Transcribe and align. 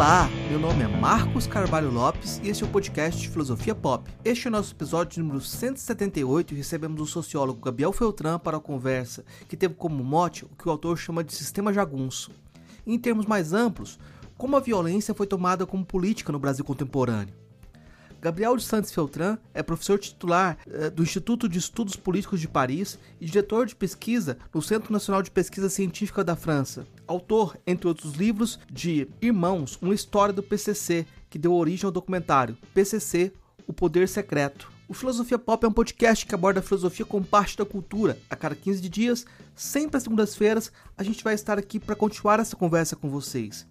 Olá, 0.00 0.30
meu 0.48 0.58
nome 0.58 0.82
é 0.82 0.88
Marcos 0.88 1.46
Carvalho 1.46 1.90
Lopes 1.90 2.40
e 2.42 2.48
este 2.48 2.64
é 2.64 2.66
o 2.66 2.70
podcast 2.70 3.28
Filosofia 3.28 3.74
Pop. 3.74 4.10
Este 4.24 4.46
é 4.46 4.48
o 4.48 4.50
nosso 4.50 4.72
episódio 4.72 5.22
número 5.22 5.42
178 5.42 6.54
e 6.54 6.56
recebemos 6.56 7.02
o 7.02 7.06
sociólogo 7.06 7.60
Gabriel 7.60 7.92
Feltran 7.92 8.38
para 8.38 8.56
a 8.56 8.60
conversa 8.60 9.26
que 9.46 9.58
teve 9.58 9.74
como 9.74 10.02
mote 10.02 10.46
o 10.46 10.48
que 10.56 10.66
o 10.66 10.70
autor 10.70 10.96
chama 10.96 11.22
de 11.22 11.34
sistema 11.34 11.70
jagunço. 11.70 12.30
Em 12.86 12.98
termos 12.98 13.26
mais 13.26 13.52
amplos, 13.52 13.98
como 14.38 14.56
a 14.56 14.60
violência 14.60 15.12
foi 15.12 15.26
tomada 15.26 15.66
como 15.66 15.84
política 15.84 16.32
no 16.32 16.38
Brasil 16.38 16.64
contemporâneo. 16.64 17.34
Gabriel 18.20 18.54
de 18.54 18.62
Santos 18.62 18.92
Feltran 18.92 19.38
é 19.54 19.62
professor 19.62 19.98
titular 19.98 20.58
eh, 20.70 20.90
do 20.90 21.02
Instituto 21.02 21.48
de 21.48 21.58
Estudos 21.58 21.96
Políticos 21.96 22.38
de 22.38 22.46
Paris 22.46 22.98
e 23.18 23.24
diretor 23.24 23.64
de 23.64 23.74
pesquisa 23.74 24.36
no 24.52 24.60
Centro 24.60 24.92
Nacional 24.92 25.22
de 25.22 25.30
Pesquisa 25.30 25.70
Científica 25.70 26.22
da 26.22 26.36
França. 26.36 26.86
Autor, 27.06 27.56
entre 27.66 27.88
outros 27.88 28.12
livros, 28.12 28.58
de 28.70 29.08
Irmãos, 29.22 29.78
uma 29.80 29.94
história 29.94 30.34
do 30.34 30.42
PCC, 30.42 31.06
que 31.30 31.38
deu 31.38 31.54
origem 31.54 31.86
ao 31.86 31.90
documentário 31.90 32.58
PCC, 32.74 33.32
O 33.66 33.72
Poder 33.72 34.06
Secreto. 34.06 34.70
O 34.86 34.92
Filosofia 34.92 35.38
Pop 35.38 35.64
é 35.64 35.68
um 35.68 35.72
podcast 35.72 36.26
que 36.26 36.34
aborda 36.34 36.60
a 36.60 36.62
filosofia 36.62 37.06
como 37.06 37.24
parte 37.24 37.56
da 37.56 37.64
cultura. 37.64 38.18
A 38.28 38.36
cada 38.36 38.54
15 38.54 38.86
dias, 38.86 39.24
sempre 39.54 39.96
às 39.96 40.02
segundas-feiras, 40.02 40.70
a 40.98 41.02
gente 41.02 41.24
vai 41.24 41.32
estar 41.32 41.58
aqui 41.58 41.80
para 41.80 41.96
continuar 41.96 42.38
essa 42.38 42.56
conversa 42.56 42.96
com 42.96 43.08
vocês. 43.08 43.66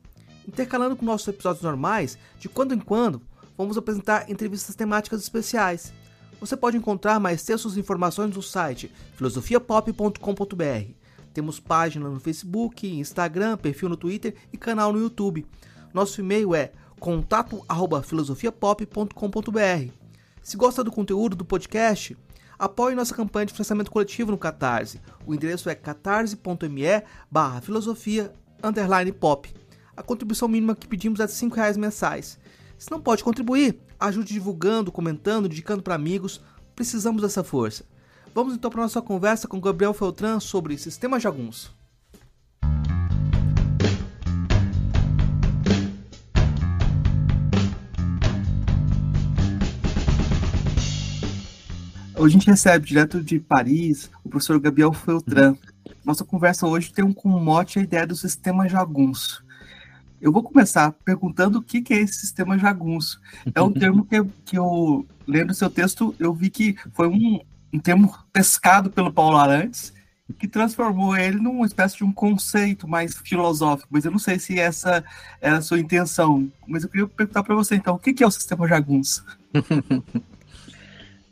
Intercalando 0.47 0.95
com 0.95 1.05
nossos 1.05 1.27
episódios 1.27 1.61
normais, 1.61 2.17
de 2.39 2.49
quando 2.49 2.73
em 2.73 2.79
quando, 2.79 3.21
vamos 3.59 3.77
apresentar 3.77 4.31
entrevistas 4.31 4.73
temáticas 4.73 5.21
especiais. 5.21 5.93
Você 6.39 6.55
pode 6.55 6.77
encontrar 6.77 7.19
mais 7.19 7.43
textos 7.43 7.75
e 7.75 7.81
informações 7.81 8.33
no 8.33 8.41
site 8.41 8.89
filosofiapop.com.br. 9.17 10.93
Temos 11.33 11.59
página 11.59 12.07
no 12.07 12.21
Facebook, 12.21 12.87
Instagram, 12.87 13.57
perfil 13.57 13.89
no 13.89 13.97
Twitter 13.97 14.33
e 14.53 14.57
canal 14.57 14.93
no 14.93 15.01
YouTube. 15.01 15.45
Nosso 15.93 16.21
e-mail 16.21 16.55
é 16.55 16.71
contato@filosofiapop.com.br. 17.01 19.91
Se 20.41 20.55
gosta 20.55 20.81
do 20.81 20.91
conteúdo 20.91 21.35
do 21.35 21.43
podcast, 21.43 22.17
apoie 22.57 22.95
nossa 22.95 23.13
campanha 23.13 23.47
de 23.47 23.51
financiamento 23.51 23.91
coletivo 23.91 24.31
no 24.31 24.37
Catarse. 24.37 25.01
O 25.25 25.35
endereço 25.35 25.69
é 25.69 25.75
catarse.me/filosofia 25.75 28.33
pop. 29.19 29.53
A 29.97 30.01
contribuição 30.01 30.47
mínima 30.47 30.77
que 30.77 30.87
pedimos 30.87 31.19
é 31.19 31.27
de 31.27 31.33
R$ 31.33 31.49
reais 31.53 31.75
mensais. 31.75 32.39
Se 32.79 32.89
não 32.89 33.01
pode 33.01 33.25
contribuir, 33.25 33.77
ajude 33.99 34.31
divulgando, 34.31 34.89
comentando, 34.89 35.47
indicando 35.47 35.83
para 35.83 35.95
amigos. 35.95 36.39
Precisamos 36.73 37.21
dessa 37.21 37.43
força. 37.43 37.83
Vamos 38.33 38.53
então 38.53 38.71
para 38.71 38.83
nossa 38.83 39.01
conversa 39.01 39.49
com 39.49 39.59
Gabriel 39.59 39.93
Feltran 39.93 40.39
sobre 40.39 40.77
sistema 40.77 41.19
jagunço. 41.19 41.77
Hoje 52.15 52.35
a 52.35 52.39
gente 52.39 52.47
recebe 52.47 52.85
direto 52.85 53.21
de 53.21 53.39
Paris 53.39 54.09
o 54.23 54.29
professor 54.29 54.57
Gabriel 54.57 54.93
Feltran. 54.93 55.53
Nossa 56.05 56.23
conversa 56.23 56.65
hoje 56.65 56.93
tem 56.93 57.03
um 57.03 57.13
mote 57.25 57.77
a 57.77 57.81
ideia 57.81 58.07
do 58.07 58.15
sistema 58.15 58.69
jagunço. 58.69 59.43
Eu 60.21 60.31
vou 60.31 60.43
começar 60.43 60.91
perguntando 61.05 61.59
o 61.59 61.61
que, 61.61 61.81
que 61.81 61.93
é 61.93 61.97
esse 61.97 62.13
sistema 62.13 62.57
jagunço. 62.57 63.19
É 63.53 63.61
um 63.61 63.71
termo 63.73 64.05
que, 64.05 64.23
que 64.45 64.57
eu, 64.57 65.05
lendo 65.27 65.53
seu 65.53 65.69
texto, 65.69 66.15
eu 66.19 66.33
vi 66.33 66.49
que 66.49 66.75
foi 66.93 67.07
um, 67.07 67.39
um 67.73 67.79
termo 67.79 68.13
pescado 68.31 68.89
pelo 68.89 69.13
Paulo 69.13 69.37
Arantes, 69.37 69.93
que 70.37 70.47
transformou 70.47 71.17
ele 71.17 71.37
numa 71.37 71.65
espécie 71.65 71.97
de 71.97 72.03
um 72.03 72.11
conceito 72.11 72.87
mais 72.87 73.17
filosófico, 73.17 73.87
mas 73.91 74.05
eu 74.05 74.11
não 74.11 74.19
sei 74.19 74.37
se 74.37 74.59
essa 74.59 75.03
era 75.41 75.57
a 75.57 75.61
sua 75.61 75.79
intenção. 75.79 76.51
Mas 76.67 76.83
eu 76.83 76.89
queria 76.89 77.07
perguntar 77.07 77.43
para 77.43 77.55
você, 77.55 77.75
então, 77.75 77.95
o 77.95 77.99
que, 77.99 78.13
que 78.13 78.23
é 78.23 78.27
o 78.27 78.31
sistema 78.31 78.67
jagunço? 78.67 79.25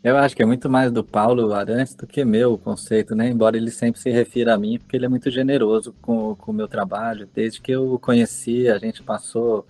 Eu 0.03 0.15
acho 0.17 0.35
que 0.35 0.43
é 0.43 0.45
muito 0.45 0.69
mais 0.69 0.91
do 0.91 1.03
Paulo 1.03 1.53
Arantes 1.53 1.95
do 1.95 2.05
que 2.05 2.23
meu 2.23 2.53
o 2.53 2.57
conceito, 2.57 3.15
né? 3.15 3.29
Embora 3.29 3.57
ele 3.57 3.71
sempre 3.71 3.99
se 3.99 4.09
refira 4.09 4.53
a 4.53 4.57
mim, 4.57 4.77
porque 4.77 4.95
ele 4.95 5.05
é 5.05 5.09
muito 5.09 5.29
generoso 5.31 5.93
com, 6.01 6.35
com 6.35 6.51
o 6.51 6.53
meu 6.53 6.67
trabalho. 6.67 7.27
Desde 7.33 7.59
que 7.59 7.71
eu 7.71 7.93
o 7.93 7.99
conheci, 7.99 8.69
a 8.69 8.77
gente 8.77 9.01
passou. 9.03 9.65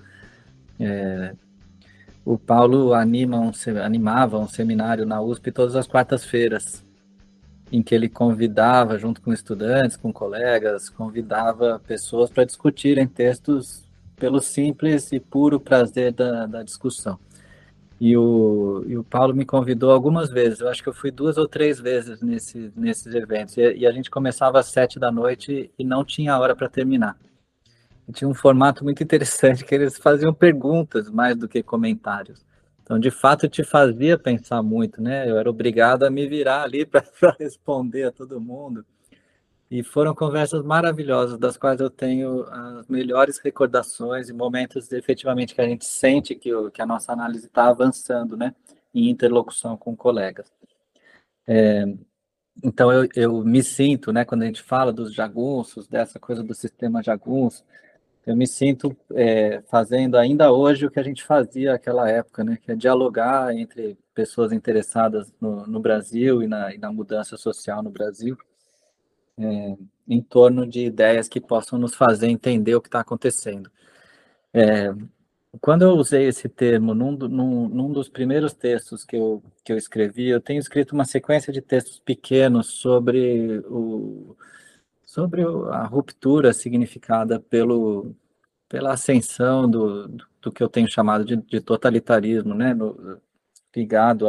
É, 0.80 1.34
o 2.26 2.38
Paulo 2.38 2.94
anima 2.94 3.40
um, 3.40 3.52
animava 3.82 4.38
um 4.38 4.50
seminário 4.50 5.06
na 5.06 5.22
USP 5.22 5.50
todas 5.50 5.78
as 5.78 5.88
quartas-feiras, 5.88 6.84
em 7.72 7.82
que 7.82 7.96
ele 7.96 8.10
convidava, 8.10 9.00
junto 9.00 9.22
com 9.22 9.32
estudantes, 9.32 9.96
com 9.96 10.12
colegas, 10.12 10.90
convidava 10.90 11.82
pessoas 11.88 12.30
para 12.30 12.44
discutirem 12.44 13.08
textos 13.08 13.82
pelo 14.18 14.42
simples 14.42 15.12
e 15.14 15.22
puro 15.22 15.58
prazer 15.58 16.12
da, 16.12 16.46
da 16.46 16.64
discussão. 16.64 17.18
E 18.00 18.16
o, 18.16 18.84
e 18.88 18.96
o 18.96 19.04
Paulo 19.04 19.34
me 19.34 19.44
convidou 19.44 19.92
algumas 19.92 20.30
vezes, 20.30 20.60
eu 20.60 20.70
acho 20.70 20.84
que 20.84 20.90
eu 20.90 20.94
fui 20.94 21.10
duas 21.10 21.38
ou 21.38 21.48
três 21.48 21.80
vezes 21.80 22.22
nesse, 22.22 22.72
nesses 22.76 23.14
eventos. 23.16 23.58
E, 23.58 23.78
e 23.78 23.88
a 23.88 23.92
gente 23.92 24.12
começava 24.12 24.60
às 24.60 24.68
sete 24.68 25.00
da 25.00 25.12
noite 25.12 25.72
e 25.78 25.84
não 25.84 26.06
tinha 26.06 26.38
hora 26.38 26.56
para 26.56 26.70
terminar. 26.70 27.18
E 28.08 28.12
tinha 28.14 28.28
um 28.28 28.36
formato 28.36 28.84
muito 28.84 29.02
interessante, 29.04 29.66
que 29.66 29.74
eles 29.74 29.98
faziam 29.98 30.34
perguntas 30.34 31.10
mais 31.10 31.36
do 31.36 31.48
que 31.48 31.64
comentários. 31.64 32.46
Então, 32.84 32.98
de 32.98 33.12
fato, 33.12 33.50
te 33.50 33.64
fazia 33.64 34.18
pensar 34.18 34.64
muito, 34.64 35.02
né? 35.02 35.30
Eu 35.30 35.38
era 35.38 35.50
obrigado 35.50 36.04
a 36.04 36.10
me 36.10 36.26
virar 36.28 36.64
ali 36.64 36.86
para 36.88 37.04
responder 37.38 38.06
a 38.06 38.12
todo 38.12 38.40
mundo. 38.40 38.86
E 39.70 39.84
foram 39.84 40.16
conversas 40.16 40.64
maravilhosas, 40.64 41.38
das 41.38 41.58
quais 41.58 41.82
eu 41.82 41.90
tenho 41.90 42.44
as 42.44 42.88
melhores 42.88 43.38
recordações 43.38 44.30
e 44.30 44.34
momentos 44.34 44.92
efetivamente 44.94 45.54
que 45.54 45.62
a 45.62 45.68
gente 45.68 45.84
sente 45.84 46.36
que, 46.36 46.54
o, 46.54 46.72
que 46.72 46.82
a 46.82 46.86
nossa 46.86 47.12
análise 47.12 47.48
está 47.48 47.68
avançando, 47.68 48.38
né, 48.38 48.56
em 48.94 49.10
interlocução 49.10 49.76
com 49.76 49.94
colegas. 49.96 50.50
É, 51.46 51.84
então 52.64 52.92
eu, 52.92 53.10
eu 53.14 53.44
me 53.44 53.62
sinto, 53.62 54.14
né, 54.14 54.24
quando 54.24 54.44
a 54.44 54.46
gente 54.46 54.64
fala 54.64 54.94
dos 54.94 55.14
jagunços, 55.14 55.86
dessa 55.88 56.18
coisa 56.18 56.42
do 56.42 56.54
sistema 56.54 57.04
jagunço, 57.04 57.66
eu 58.26 58.38
me 58.38 58.48
sinto 58.48 58.96
é, 59.14 59.62
fazendo 59.68 60.18
ainda 60.18 60.52
hoje 60.52 60.86
o 60.86 60.92
que 60.92 61.00
a 61.00 61.04
gente 61.04 61.24
fazia 61.24 61.74
naquela 61.74 62.10
época, 62.10 62.42
né, 62.42 62.58
que 62.62 62.72
é 62.72 62.76
dialogar 62.76 63.54
entre 63.54 63.98
pessoas 64.14 64.54
interessadas 64.54 65.32
no, 65.42 65.68
no 65.68 65.80
Brasil 65.82 66.42
e 66.42 66.48
na, 66.48 66.74
e 66.74 66.78
na 66.78 66.92
mudança 66.92 67.36
social 67.36 67.84
no 67.84 67.90
Brasil 67.90 68.38
é, 69.40 69.78
em 70.08 70.22
torno 70.22 70.66
de 70.66 70.86
ideias 70.86 71.28
que 71.28 71.42
possam 71.42 71.78
nos 71.80 71.96
fazer 71.96 72.28
entender 72.28 72.76
o 72.76 72.82
que 72.82 72.88
está 72.88 73.02
acontecendo. 73.02 73.72
É, 74.54 74.94
quando 75.62 75.84
eu 75.84 75.92
usei 75.92 76.28
esse 76.28 76.50
termo 76.50 76.94
num, 76.94 77.12
num, 77.12 77.68
num, 77.70 77.92
dos 77.92 78.10
primeiros 78.10 78.54
textos 78.54 79.04
que 79.04 79.16
eu, 79.16 79.44
que 79.64 79.72
eu 79.72 79.78
escrevi, 79.78 80.28
eu 80.30 80.42
tenho 80.42 80.60
escrito 80.60 80.94
uma 80.94 81.06
sequência 81.06 81.52
de 81.54 81.62
textos 81.62 82.00
pequenos 82.00 82.68
sobre, 82.68 83.60
o, 83.70 84.36
sobre 85.06 85.44
a 85.44 85.84
ruptura 85.86 86.54
significada 86.54 87.40
pelo, 87.40 88.16
pela 88.70 88.94
ascensão 88.94 89.70
do, 89.70 90.08
do 90.42 90.52
que 90.52 90.64
eu 90.64 90.70
tenho 90.70 90.90
chamado 90.90 91.26
de, 91.26 91.38
de 91.38 91.62
totalitarismo, 91.62 92.54
né, 92.54 92.74
no, 92.74 93.20
ligado 93.76 94.28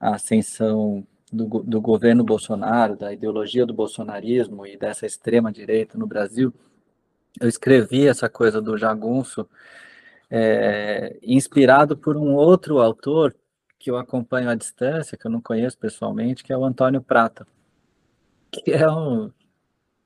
à 0.00 0.14
ascensão 0.14 1.06
do, 1.32 1.46
do 1.62 1.80
governo 1.80 2.22
Bolsonaro, 2.22 2.96
da 2.96 3.12
ideologia 3.12 3.64
do 3.64 3.72
bolsonarismo 3.72 4.66
e 4.66 4.76
dessa 4.76 5.06
extrema 5.06 5.50
direita 5.50 5.96
no 5.96 6.06
Brasil, 6.06 6.52
eu 7.40 7.48
escrevi 7.48 8.06
essa 8.06 8.28
coisa 8.28 8.60
do 8.60 8.76
jagunço 8.76 9.48
é, 10.30 11.18
inspirado 11.22 11.96
por 11.96 12.16
um 12.16 12.34
outro 12.34 12.80
autor 12.80 13.34
que 13.78 13.90
eu 13.90 13.96
acompanho 13.96 14.50
à 14.50 14.54
distância, 14.54 15.16
que 15.16 15.26
eu 15.26 15.30
não 15.30 15.40
conheço 15.40 15.78
pessoalmente, 15.78 16.44
que 16.44 16.52
é 16.52 16.56
o 16.56 16.64
Antônio 16.64 17.02
Prata, 17.02 17.46
que 18.50 18.70
é 18.70 18.88
um 18.90 19.32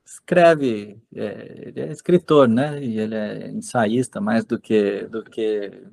escreve, 0.05 1.01
é, 1.13 1.67
ele 1.67 1.81
é 1.81 1.91
escritor, 1.91 2.47
né? 2.47 2.81
E 2.81 2.99
ele 2.99 3.15
é 3.15 3.49
ensaísta 3.49 4.21
mais 4.21 4.45
do 4.45 4.59
que 4.59 5.03
do 5.07 5.23
que 5.23 5.83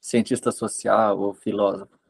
cientista 0.00 0.50
social 0.50 1.18
ou 1.20 1.32
filósofo. 1.32 2.01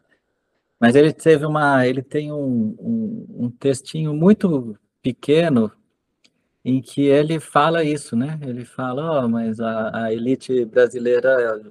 Mas 0.83 0.97
ele 0.97 1.13
teve 1.13 1.47
uma, 1.47 1.87
ele 1.87 2.03
tem 2.03 2.33
um, 2.33 2.75
um, 2.77 3.45
um 3.45 3.51
textinho 3.53 4.13
muito 4.13 4.77
pequeno 5.01 5.71
em 6.65 6.83
que 6.83 7.03
ele 7.03 7.39
fala 7.39 7.85
isso, 7.85 8.17
né? 8.17 8.37
Ele 8.43 8.65
fala, 8.65 9.25
oh, 9.25 9.29
mas 9.29 9.61
a, 9.61 10.07
a 10.07 10.13
elite 10.13 10.65
brasileira 10.65 11.63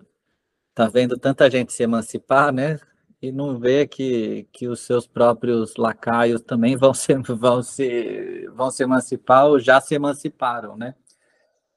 está 0.70 0.88
vendo 0.88 1.18
tanta 1.18 1.52
gente 1.52 1.74
se 1.74 1.84
emancipar, 1.84 2.54
né? 2.54 2.80
E 3.22 3.34
não 3.34 3.60
vê 3.60 3.86
que, 3.86 4.48
que 4.54 4.70
os 4.70 4.80
seus 4.80 5.06
próprios 5.08 5.76
lacaios 5.76 6.42
também 6.42 6.78
vão 6.78 6.94
se, 6.94 7.14
vão, 7.36 7.62
se, 7.62 8.48
vão 8.56 8.72
se 8.72 8.84
emancipar 8.84 9.46
ou 9.48 9.60
já 9.60 9.82
se 9.82 9.94
emanciparam, 9.94 10.78
né? 10.78 10.96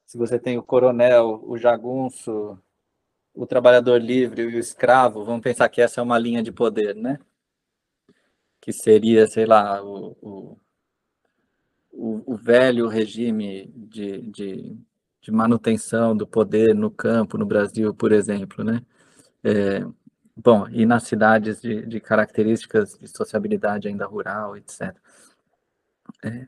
Se 0.06 0.16
você 0.16 0.38
tem 0.38 0.56
o 0.56 0.62
coronel, 0.62 1.42
o 1.44 1.58
jagunço, 1.58 2.56
o 3.34 3.46
trabalhador 3.46 4.00
livre 4.00 4.42
e 4.42 4.46
o 4.46 4.58
escravo, 4.58 5.24
vamos 5.24 5.42
pensar 5.42 5.68
que 5.68 5.82
essa 5.82 6.00
é 6.00 6.04
uma 6.04 6.18
linha 6.18 6.42
de 6.42 6.52
poder, 6.52 6.94
né? 6.94 7.18
Que 8.60 8.72
seria, 8.72 9.26
sei 9.26 9.44
lá, 9.44 9.82
o, 9.82 10.58
o, 11.92 12.32
o, 12.32 12.36
velho 12.36 12.86
regime 12.86 13.66
de, 13.74 14.22
de, 14.22 14.76
de 15.20 15.32
manutenção 15.32 16.16
do 16.16 16.26
poder 16.26 16.74
no 16.74 16.90
campo 16.90 17.36
no 17.36 17.44
Brasil, 17.44 17.92
por 17.92 18.12
exemplo, 18.12 18.62
né? 18.64 18.80
É, 19.42 19.84
bom, 20.36 20.68
e 20.70 20.86
nas 20.86 21.04
cidades 21.04 21.60
de, 21.60 21.84
de, 21.86 22.00
características 22.00 22.96
de 22.98 23.08
sociabilidade 23.08 23.88
ainda 23.88 24.06
rural, 24.06 24.56
etc. 24.56 24.96
É, 26.22 26.46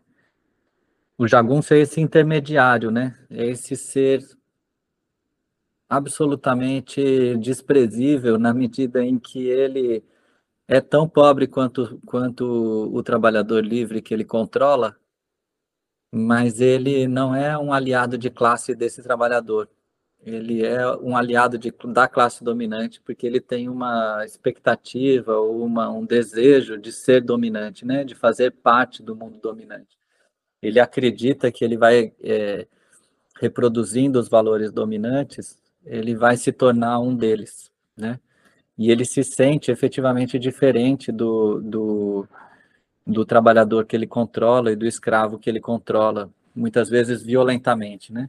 o 1.19 1.27
jagunço 1.27 1.75
é 1.75 1.79
esse 1.79 2.01
intermediário, 2.01 2.91
né? 2.91 3.17
É 3.31 3.47
esse 3.47 3.77
ser 3.77 4.23
absolutamente 5.89 7.37
desprezível 7.39 8.39
na 8.39 8.53
medida 8.53 9.05
em 9.05 9.19
que 9.19 9.47
ele 9.47 10.05
é 10.69 10.81
tão 10.81 11.09
pobre 11.09 11.47
quanto, 11.47 12.01
quanto 12.05 12.45
o 12.93 13.03
trabalhador 13.03 13.65
livre 13.65 14.03
que 14.03 14.13
ele 14.13 14.25
controla, 14.25 14.97
mas 16.13 16.61
ele 16.61 17.07
não 17.07 17.35
é 17.35 17.57
um 17.57 17.73
aliado 17.73 18.19
de 18.19 18.31
classe 18.31 18.75
desse 18.75 19.03
trabalhador. 19.03 19.69
Ele 20.25 20.65
é 20.65 20.85
um 20.97 21.17
aliado 21.17 21.57
de, 21.57 21.73
da 21.89 22.09
classe 22.09 22.43
dominante, 22.43 23.01
porque 23.01 23.27
ele 23.27 23.41
tem 23.41 23.69
uma 23.69 24.25
expectativa 24.25 25.37
ou 25.37 25.65
uma, 25.65 25.89
um 25.91 26.05
desejo 26.05 26.77
de 26.79 26.91
ser 26.91 27.23
dominante, 27.23 27.85
né? 27.85 28.03
de 28.03 28.15
fazer 28.15 28.51
parte 28.51 29.03
do 29.03 29.15
mundo 29.15 29.39
dominante. 29.39 29.97
Ele 30.61 30.81
acredita 30.81 31.53
que 31.53 31.65
ele 31.65 31.77
vai, 31.77 32.13
é, 32.21 32.67
reproduzindo 33.37 34.19
os 34.19 34.29
valores 34.29 34.73
dominantes, 34.73 35.61
ele 35.87 36.15
vai 36.15 36.37
se 36.37 36.53
tornar 36.53 36.99
um 36.99 37.15
deles. 37.15 37.71
Né? 37.97 38.19
E 38.77 38.91
ele 38.91 39.05
se 39.05 39.23
sente 39.25 39.71
efetivamente 39.71 40.39
diferente 40.39 41.11
do, 41.11 41.63
do, 41.63 42.29
do 43.07 43.25
trabalhador 43.25 43.87
que 43.87 43.97
ele 43.97 44.07
controla 44.07 44.73
e 44.73 44.77
do 44.77 44.87
escravo 44.87 45.39
que 45.39 45.49
ele 45.49 45.61
controla, 45.61 46.31
muitas 46.55 46.91
vezes 46.91 47.23
violentamente, 47.23 48.13
né? 48.13 48.29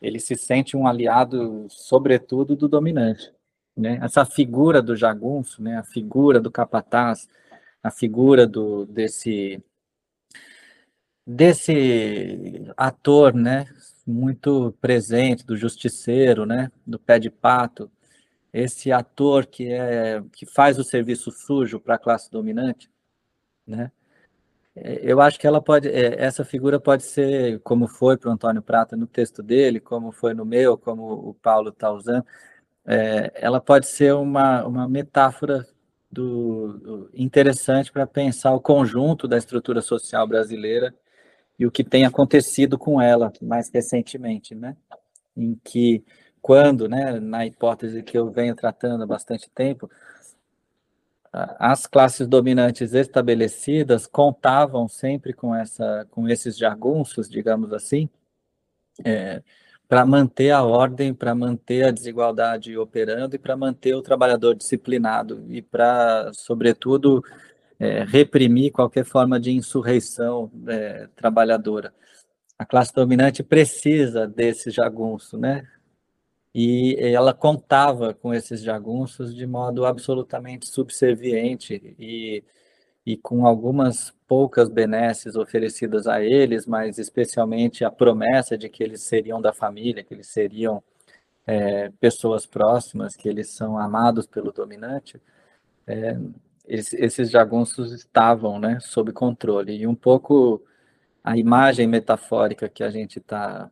Ele 0.00 0.20
se 0.20 0.36
sente 0.36 0.76
um 0.76 0.86
aliado, 0.86 1.66
sobretudo, 1.70 2.54
do 2.54 2.68
dominante, 2.68 3.32
né? 3.76 3.98
Essa 4.02 4.24
figura 4.24 4.82
do 4.82 4.94
jagunço, 4.94 5.62
né? 5.62 5.78
A 5.78 5.82
figura 5.82 6.40
do 6.40 6.50
capataz, 6.50 7.28
a 7.82 7.90
figura 7.90 8.46
do 8.46 8.86
desse 8.86 9.62
desse 11.26 12.70
ator, 12.76 13.34
né? 13.34 13.66
Muito 14.06 14.72
presente 14.80 15.46
do 15.46 15.56
justiceiro, 15.56 16.44
né? 16.44 16.70
Do 16.86 16.98
pé 16.98 17.18
de 17.18 17.30
pato, 17.30 17.90
esse 18.52 18.92
ator 18.92 19.46
que 19.46 19.72
é 19.72 20.22
que 20.32 20.46
faz 20.46 20.78
o 20.78 20.84
serviço 20.84 21.30
sujo 21.30 21.80
para 21.80 21.96
a 21.96 21.98
classe 21.98 22.30
dominante, 22.30 22.90
né? 23.66 23.90
É, 24.76 25.00
eu 25.02 25.20
acho 25.20 25.38
que 25.38 25.46
ela 25.46 25.62
pode, 25.62 25.88
é, 25.88 26.20
essa 26.22 26.44
figura 26.44 26.80
pode 26.80 27.04
ser, 27.04 27.60
como 27.60 27.86
foi 27.86 28.16
para 28.16 28.30
o 28.30 28.32
Antônio 28.32 28.62
Prata 28.62 28.96
no 28.96 29.06
texto 29.06 29.42
dele, 29.42 29.80
como 29.80 30.10
foi 30.12 30.34
no 30.34 30.44
meu, 30.44 30.76
como 30.76 31.12
o 31.12 31.34
Paulo 31.34 31.70
está 31.70 31.90
usando, 31.92 32.24
é, 32.86 33.32
ela 33.36 33.60
pode 33.60 33.86
ser 33.86 34.14
uma, 34.14 34.64
uma 34.66 34.88
metáfora 34.88 35.66
do, 36.10 36.78
do 36.78 37.10
interessante 37.14 37.90
para 37.92 38.06
pensar 38.06 38.52
o 38.52 38.60
conjunto 38.60 39.26
da 39.28 39.38
estrutura 39.38 39.80
social 39.80 40.26
brasileira 40.26 40.94
e 41.58 41.66
o 41.66 41.70
que 41.70 41.84
tem 41.84 42.04
acontecido 42.04 42.78
com 42.78 43.00
ela 43.00 43.32
mais 43.40 43.70
recentemente, 43.72 44.54
né? 44.54 44.76
Em 45.36 45.54
que, 45.64 46.04
quando, 46.42 46.88
né, 46.88 47.18
na 47.20 47.46
hipótese 47.46 48.02
que 48.02 48.16
eu 48.18 48.30
venho 48.30 48.54
tratando 48.54 49.04
há 49.04 49.06
bastante 49.06 49.50
tempo, 49.50 49.90
as 51.58 51.86
classes 51.86 52.28
dominantes 52.28 52.94
estabelecidas 52.94 54.06
contavam 54.06 54.86
sempre 54.88 55.32
com 55.32 55.54
essa 55.54 56.06
com 56.10 56.28
esses 56.28 56.56
jagunços, 56.56 57.28
digamos 57.28 57.72
assim, 57.72 58.08
é, 59.04 59.42
para 59.88 60.06
manter 60.06 60.50
a 60.50 60.62
ordem, 60.62 61.12
para 61.12 61.34
manter 61.34 61.84
a 61.84 61.90
desigualdade 61.90 62.76
operando 62.78 63.34
e 63.34 63.38
para 63.38 63.56
manter 63.56 63.94
o 63.94 64.02
trabalhador 64.02 64.54
disciplinado 64.54 65.44
e 65.48 65.60
para, 65.60 66.30
sobretudo, 66.32 67.22
é, 67.78 68.04
reprimir 68.04 68.72
qualquer 68.72 69.04
forma 69.04 69.38
de 69.38 69.52
insurreição 69.52 70.50
é, 70.66 71.08
trabalhadora. 71.16 71.92
A 72.58 72.64
classe 72.64 72.94
dominante 72.94 73.42
precisa 73.42 74.26
desse 74.26 74.70
jagunço, 74.70 75.36
né? 75.36 75.66
e 76.54 76.96
ela 77.00 77.34
contava 77.34 78.14
com 78.14 78.32
esses 78.32 78.62
jagunços 78.62 79.34
de 79.34 79.44
modo 79.44 79.84
absolutamente 79.84 80.66
subserviente 80.68 81.96
e, 81.98 82.44
e 83.04 83.16
com 83.16 83.44
algumas 83.44 84.14
poucas 84.28 84.68
benesses 84.68 85.34
oferecidas 85.34 86.06
a 86.06 86.22
eles, 86.22 86.64
mas 86.64 86.98
especialmente 86.98 87.84
a 87.84 87.90
promessa 87.90 88.56
de 88.56 88.68
que 88.68 88.84
eles 88.84 89.02
seriam 89.02 89.40
da 89.40 89.52
família, 89.52 90.04
que 90.04 90.14
eles 90.14 90.28
seriam 90.28 90.82
é, 91.44 91.90
pessoas 92.00 92.46
próximas, 92.46 93.16
que 93.16 93.28
eles 93.28 93.50
são 93.50 93.76
amados 93.76 94.26
pelo 94.26 94.52
dominante, 94.52 95.20
é, 95.86 96.16
esses, 96.66 97.30
jagunços 97.30 97.92
estavam 97.92 98.58
né, 98.58 98.78
sob 98.80 99.12
controle. 99.12 99.76
E 99.76 99.86
um 99.86 99.94
pouco 99.94 100.62
a 101.22 101.36
imagem 101.36 101.86
metafórica 101.86 102.68
que 102.68 102.82
a 102.82 102.90
gente 102.90 103.18
está 103.18 103.70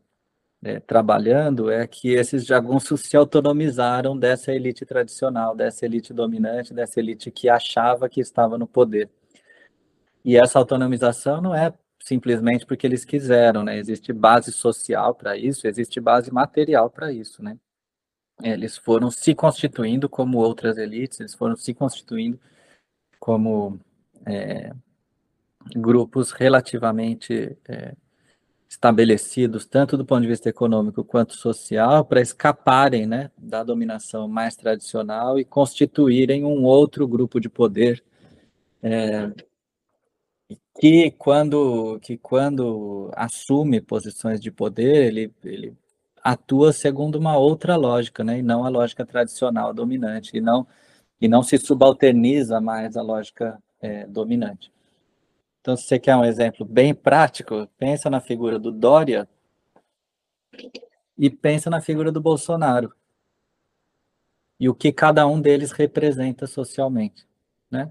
é, 0.63 0.79
trabalhando 0.81 1.71
é 1.71 1.87
que 1.87 2.11
esses 2.11 2.47
jagunços 2.47 3.03
se 3.03 3.17
autonomizaram 3.17 4.17
dessa 4.17 4.53
elite 4.53 4.85
tradicional, 4.85 5.57
dessa 5.57 5.85
elite 5.85 6.13
dominante, 6.13 6.75
dessa 6.75 7.01
elite 7.01 7.31
que 7.31 7.49
achava 7.49 8.09
que 8.09 8.21
estava 8.21 8.57
no 8.59 8.67
poder. 8.67 9.11
E 10.25 10.37
essa 10.37 10.59
autonomização 10.59 11.41
não 11.41 11.55
é 11.55 11.73
simplesmente 11.99 12.67
porque 12.67 12.87
eles 12.87 13.05
quiseram, 13.05 13.63
né? 13.63 13.79
Existe 13.79 14.13
base 14.13 14.53
social 14.53 15.15
para 15.15 15.37
isso, 15.37 15.67
existe 15.67 16.01
base 16.01 16.33
material 16.33 16.91
para 16.91 17.13
isso, 17.13 17.43
né? 17.43 17.57
Eles 18.43 18.77
foram 18.77 19.11
se 19.11 19.35
constituindo 19.35 20.09
como 20.09 20.39
outras 20.39 20.79
elites, 20.79 21.21
eles 21.21 21.35
foram 21.35 21.57
se 21.57 21.73
constituindo 21.75 22.41
como 23.23 23.79
é, 24.27 24.73
grupos 25.77 26.33
relativamente 26.33 27.57
é, 27.69 27.95
estabelecidos, 28.69 29.65
tanto 29.65 29.97
do 29.97 30.05
ponto 30.05 30.23
de 30.23 30.27
vista 30.27 30.49
econômico 30.49 31.05
quanto 31.05 31.35
social, 31.35 32.05
para 32.05 32.21
escaparem 32.21 33.07
né, 33.07 33.31
da 33.39 33.63
dominação 33.63 34.27
mais 34.27 34.57
tradicional 34.57 35.39
e 35.39 35.45
constituírem 35.45 36.45
um 36.45 36.65
outro 36.65 37.07
grupo 37.07 37.39
de 37.39 37.49
poder 37.49 38.03
é, 38.83 39.31
que, 40.81 41.13
quando, 41.13 42.01
que, 42.01 42.19
quando 42.19 43.09
assume 43.15 43.81
posições 43.81 44.41
de 44.41 44.51
poder, 44.51 45.07
ele, 45.07 45.33
ele 45.45 45.77
atua 46.25 46.73
segundo 46.73 47.21
uma 47.21 47.37
outra 47.37 47.77
lógica, 47.77 48.25
né, 48.25 48.41
e 48.41 48.43
não 48.43 48.65
a 48.65 48.69
lógica 48.69 49.07
tradicional 49.07 49.73
dominante, 49.73 50.37
e 50.37 50.41
não, 50.41 50.67
e 51.23 51.29
não 51.29 51.41
se 51.41 51.57
subalterniza 51.57 52.61
mais 52.61 52.97
à 52.97 53.01
lógica 53.01 53.63
é, 53.81 54.05
dominante. 54.09 54.73
Então, 55.61 55.77
se 55.77 55.85
você 55.85 55.97
quer 55.97 56.17
um 56.17 56.25
exemplo 56.25 56.67
bem 56.67 56.93
prático, 56.93 57.69
pensa 57.79 58.11
na 58.11 58.21
figura 58.21 58.59
do 58.59 58.73
Dória 58.73 59.29
e 61.17 61.31
pensa 61.31 61.71
na 61.71 61.81
figura 61.81 62.11
do 62.11 62.21
Bolsonaro. 62.21 62.93
E 64.59 64.69
o 64.69 64.75
que 64.75 64.91
cada 64.93 65.25
um 65.25 65.41
deles 65.41 65.71
representa 65.71 66.49
socialmente, 66.49 67.25
né? 67.71 67.89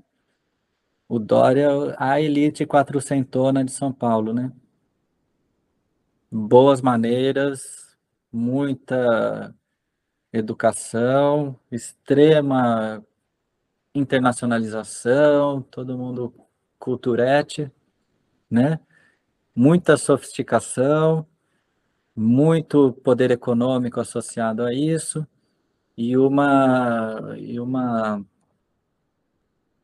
O 1.08 1.18
Dória, 1.18 1.70
a 1.98 2.20
elite 2.20 2.66
quatrocentona 2.66 3.64
de 3.64 3.72
São 3.72 3.94
Paulo, 3.94 4.34
né? 4.34 4.52
Boas 6.30 6.82
maneiras, 6.82 7.98
muita 8.30 9.56
educação, 10.34 11.58
extrema 11.72 13.02
internacionalização, 13.94 15.62
todo 15.62 15.98
mundo 15.98 16.34
culturete, 16.80 17.72
né? 18.50 18.80
Muita 19.56 19.98
sofisticação, 19.98 21.28
muito 22.16 22.94
poder 23.04 23.32
econômico 23.32 24.00
associado 24.00 24.64
a 24.64 24.74
isso 24.74 25.28
e 25.98 26.18
uma 26.18 27.36
e 27.38 27.60
uma 27.60 28.26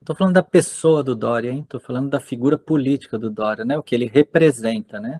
Estou 0.01 0.15
falando 0.15 0.35
da 0.35 0.43
pessoa 0.43 1.03
do 1.03 1.13
Dória, 1.13 1.51
hein? 1.51 1.61
Estou 1.63 1.81
falando 1.81 2.09
da 2.09 2.19
figura 2.21 2.57
política 2.57 3.19
do 3.19 3.29
Dória, 3.29 3.65
né? 3.65 3.77
O 3.77 3.83
que 3.83 3.93
ele 3.93 4.05
representa, 4.05 5.01
né? 5.01 5.19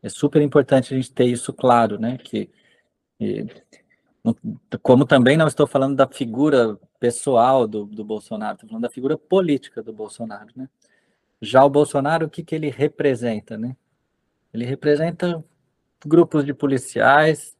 É 0.00 0.08
super 0.08 0.40
importante 0.40 0.94
a 0.94 0.96
gente 0.96 1.12
ter 1.12 1.24
isso 1.24 1.52
claro, 1.52 1.98
né? 1.98 2.16
Que 2.18 2.48
e, 3.20 3.44
como 4.82 5.04
também 5.04 5.36
não 5.36 5.48
estou 5.48 5.66
falando 5.66 5.96
da 5.96 6.06
figura 6.06 6.78
pessoal 6.98 7.66
do, 7.66 7.84
do 7.84 8.04
Bolsonaro, 8.04 8.54
estou 8.54 8.68
falando 8.68 8.82
da 8.82 8.90
figura 8.90 9.16
política 9.16 9.82
do 9.82 9.92
Bolsonaro, 9.92 10.48
né? 10.56 10.68
Já 11.40 11.64
o 11.64 11.70
Bolsonaro, 11.70 12.26
o 12.26 12.30
que, 12.30 12.42
que 12.42 12.54
ele 12.54 12.68
representa, 12.68 13.56
né? 13.56 13.76
Ele 14.52 14.64
representa 14.64 15.44
grupos 16.04 16.44
de 16.44 16.52
policiais, 16.52 17.56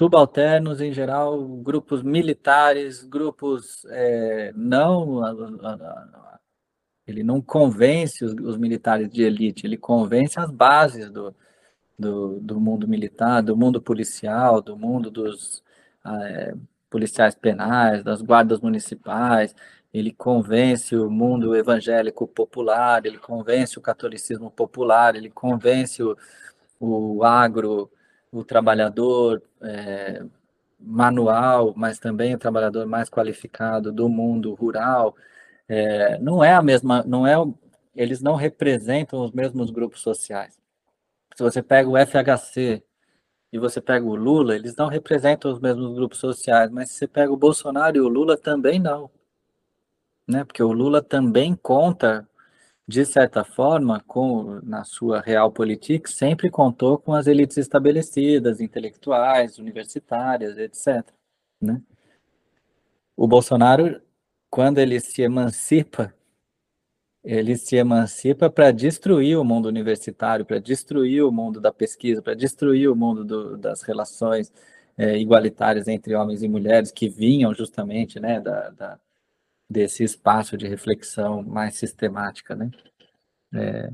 subalternos 0.00 0.80
em 0.80 0.92
geral, 0.92 1.46
grupos 1.46 2.02
militares, 2.02 3.02
grupos 3.04 3.84
é, 3.90 4.52
não. 4.54 5.20
Ele 7.06 7.24
não 7.24 7.40
convence 7.42 8.24
os, 8.24 8.32
os, 8.32 8.56
militares 8.56 9.10
de 9.10 9.22
elite, 9.22 9.66
ele 9.66 9.76
convence 9.76 10.38
as 10.38 10.50
bases 10.50 11.10
do, 11.10 11.34
do, 11.98 12.38
do 12.40 12.60
mundo 12.60 12.86
militar, 12.86 13.42
do 13.42 13.56
mundo 13.56 13.82
policial, 13.82 14.62
do 14.62 14.76
mundo 14.76 15.10
dos 15.10 15.62
é, 16.06 16.54
policiais 16.90 17.34
penais, 17.34 18.02
das 18.02 18.20
guardas 18.20 18.60
municipais, 18.60 19.54
ele 19.92 20.12
convence 20.12 20.94
o 20.96 21.10
mundo 21.10 21.56
evangélico 21.56 22.26
popular, 22.26 23.04
ele 23.06 23.18
convence 23.18 23.78
o 23.78 23.82
catolicismo 23.82 24.50
popular, 24.50 25.16
ele 25.16 25.30
convence 25.30 26.02
o, 26.02 26.16
o 26.78 27.24
agro, 27.24 27.90
o 28.30 28.44
trabalhador 28.44 29.42
é, 29.62 30.22
manual, 30.78 31.74
mas 31.76 31.98
também 31.98 32.34
o 32.34 32.38
trabalhador 32.38 32.86
mais 32.86 33.08
qualificado 33.08 33.92
do 33.92 34.08
mundo 34.08 34.54
rural. 34.54 35.16
É, 35.68 36.18
não 36.18 36.42
é 36.42 36.52
a 36.54 36.62
mesma, 36.62 37.02
não 37.04 37.26
é, 37.26 37.34
eles 37.94 38.20
não 38.22 38.34
representam 38.34 39.24
os 39.24 39.32
mesmos 39.32 39.70
grupos 39.70 40.00
sociais. 40.00 40.60
Se 41.36 41.42
você 41.42 41.62
pega 41.62 41.88
o 41.88 41.96
FHC 41.96 42.82
e 43.52 43.58
você 43.58 43.80
pega 43.80 44.06
o 44.06 44.14
Lula, 44.14 44.54
eles 44.54 44.76
não 44.76 44.88
representam 44.88 45.52
os 45.52 45.60
mesmos 45.60 45.94
grupos 45.94 46.18
sociais, 46.18 46.70
mas 46.70 46.90
se 46.90 46.98
você 46.98 47.08
pega 47.08 47.32
o 47.32 47.36
Bolsonaro 47.36 47.96
e 47.96 48.00
o 48.00 48.08
Lula 48.08 48.36
também 48.36 48.78
não 48.78 49.10
né? 50.30 50.44
Porque 50.44 50.62
o 50.62 50.72
Lula 50.72 51.02
também 51.02 51.54
conta, 51.56 52.28
de 52.86 53.04
certa 53.04 53.44
forma, 53.44 54.00
com 54.06 54.60
na 54.62 54.84
sua 54.84 55.20
realpolitik, 55.20 56.08
sempre 56.08 56.50
contou 56.50 56.98
com 56.98 57.14
as 57.14 57.26
elites 57.26 57.56
estabelecidas, 57.56 58.60
intelectuais, 58.60 59.58
universitárias, 59.58 60.56
etc. 60.56 61.04
Né? 61.60 61.82
O 63.16 63.26
Bolsonaro, 63.26 64.00
quando 64.48 64.78
ele 64.78 65.00
se 65.00 65.22
emancipa, 65.22 66.14
ele 67.22 67.56
se 67.56 67.76
emancipa 67.76 68.48
para 68.50 68.70
destruir 68.70 69.38
o 69.38 69.44
mundo 69.44 69.66
universitário, 69.66 70.44
para 70.44 70.58
destruir 70.58 71.22
o 71.24 71.32
mundo 71.32 71.60
da 71.60 71.72
pesquisa, 71.72 72.22
para 72.22 72.34
destruir 72.34 72.90
o 72.90 72.96
mundo 72.96 73.24
do, 73.24 73.56
das 73.56 73.82
relações 73.82 74.52
é, 74.96 75.18
igualitárias 75.18 75.88
entre 75.88 76.14
homens 76.14 76.42
e 76.42 76.48
mulheres 76.48 76.90
que 76.92 77.08
vinham 77.08 77.54
justamente 77.54 78.18
né, 78.20 78.40
da, 78.40 78.70
da 78.70 78.98
desse 79.68 80.02
espaço 80.02 80.56
de 80.56 80.66
reflexão 80.66 81.44
mais 81.44 81.76
sistemática, 81.76 82.56
né? 82.56 82.70
É, 83.54 83.92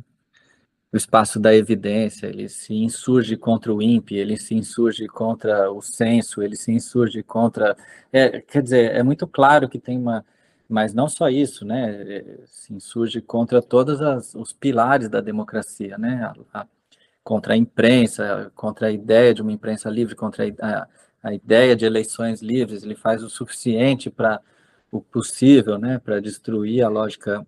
o 0.90 0.96
espaço 0.96 1.38
da 1.38 1.54
evidência, 1.54 2.26
ele 2.26 2.48
se 2.48 2.72
insurge 2.72 3.36
contra 3.36 3.74
o 3.74 3.82
INPE, 3.82 4.16
ele 4.16 4.38
se 4.38 4.54
insurge 4.54 5.06
contra 5.06 5.70
o 5.70 5.82
censo, 5.82 6.42
ele 6.42 6.56
se 6.56 6.72
insurge 6.72 7.22
contra... 7.22 7.76
É, 8.10 8.40
quer 8.40 8.62
dizer, 8.62 8.92
é 8.94 9.02
muito 9.02 9.26
claro 9.26 9.68
que 9.68 9.78
tem 9.78 9.98
uma... 9.98 10.24
Mas 10.68 10.92
não 10.92 11.08
só 11.08 11.28
isso, 11.28 11.64
né? 11.64 12.02
É, 12.18 12.38
se 12.46 12.74
insurge 12.74 13.20
contra 13.20 13.62
todos 13.62 14.00
os 14.34 14.52
pilares 14.52 15.08
da 15.08 15.20
democracia, 15.20 15.96
né? 15.98 16.32
A, 16.52 16.60
a, 16.60 16.66
contra 17.22 17.54
a 17.54 17.56
imprensa, 17.56 18.52
contra 18.54 18.86
a 18.86 18.92
ideia 18.92 19.34
de 19.34 19.42
uma 19.42 19.52
imprensa 19.52 19.90
livre, 19.90 20.14
contra 20.14 20.44
a, 20.60 20.86
a 21.22 21.34
ideia 21.34 21.74
de 21.74 21.84
eleições 21.84 22.40
livres, 22.40 22.84
ele 22.84 22.94
faz 22.94 23.22
o 23.22 23.28
suficiente 23.28 24.08
para 24.08 24.40
o 24.92 25.00
possível, 25.00 25.76
né, 25.76 25.98
para 25.98 26.20
destruir 26.20 26.84
a 26.84 26.88
lógica 26.88 27.44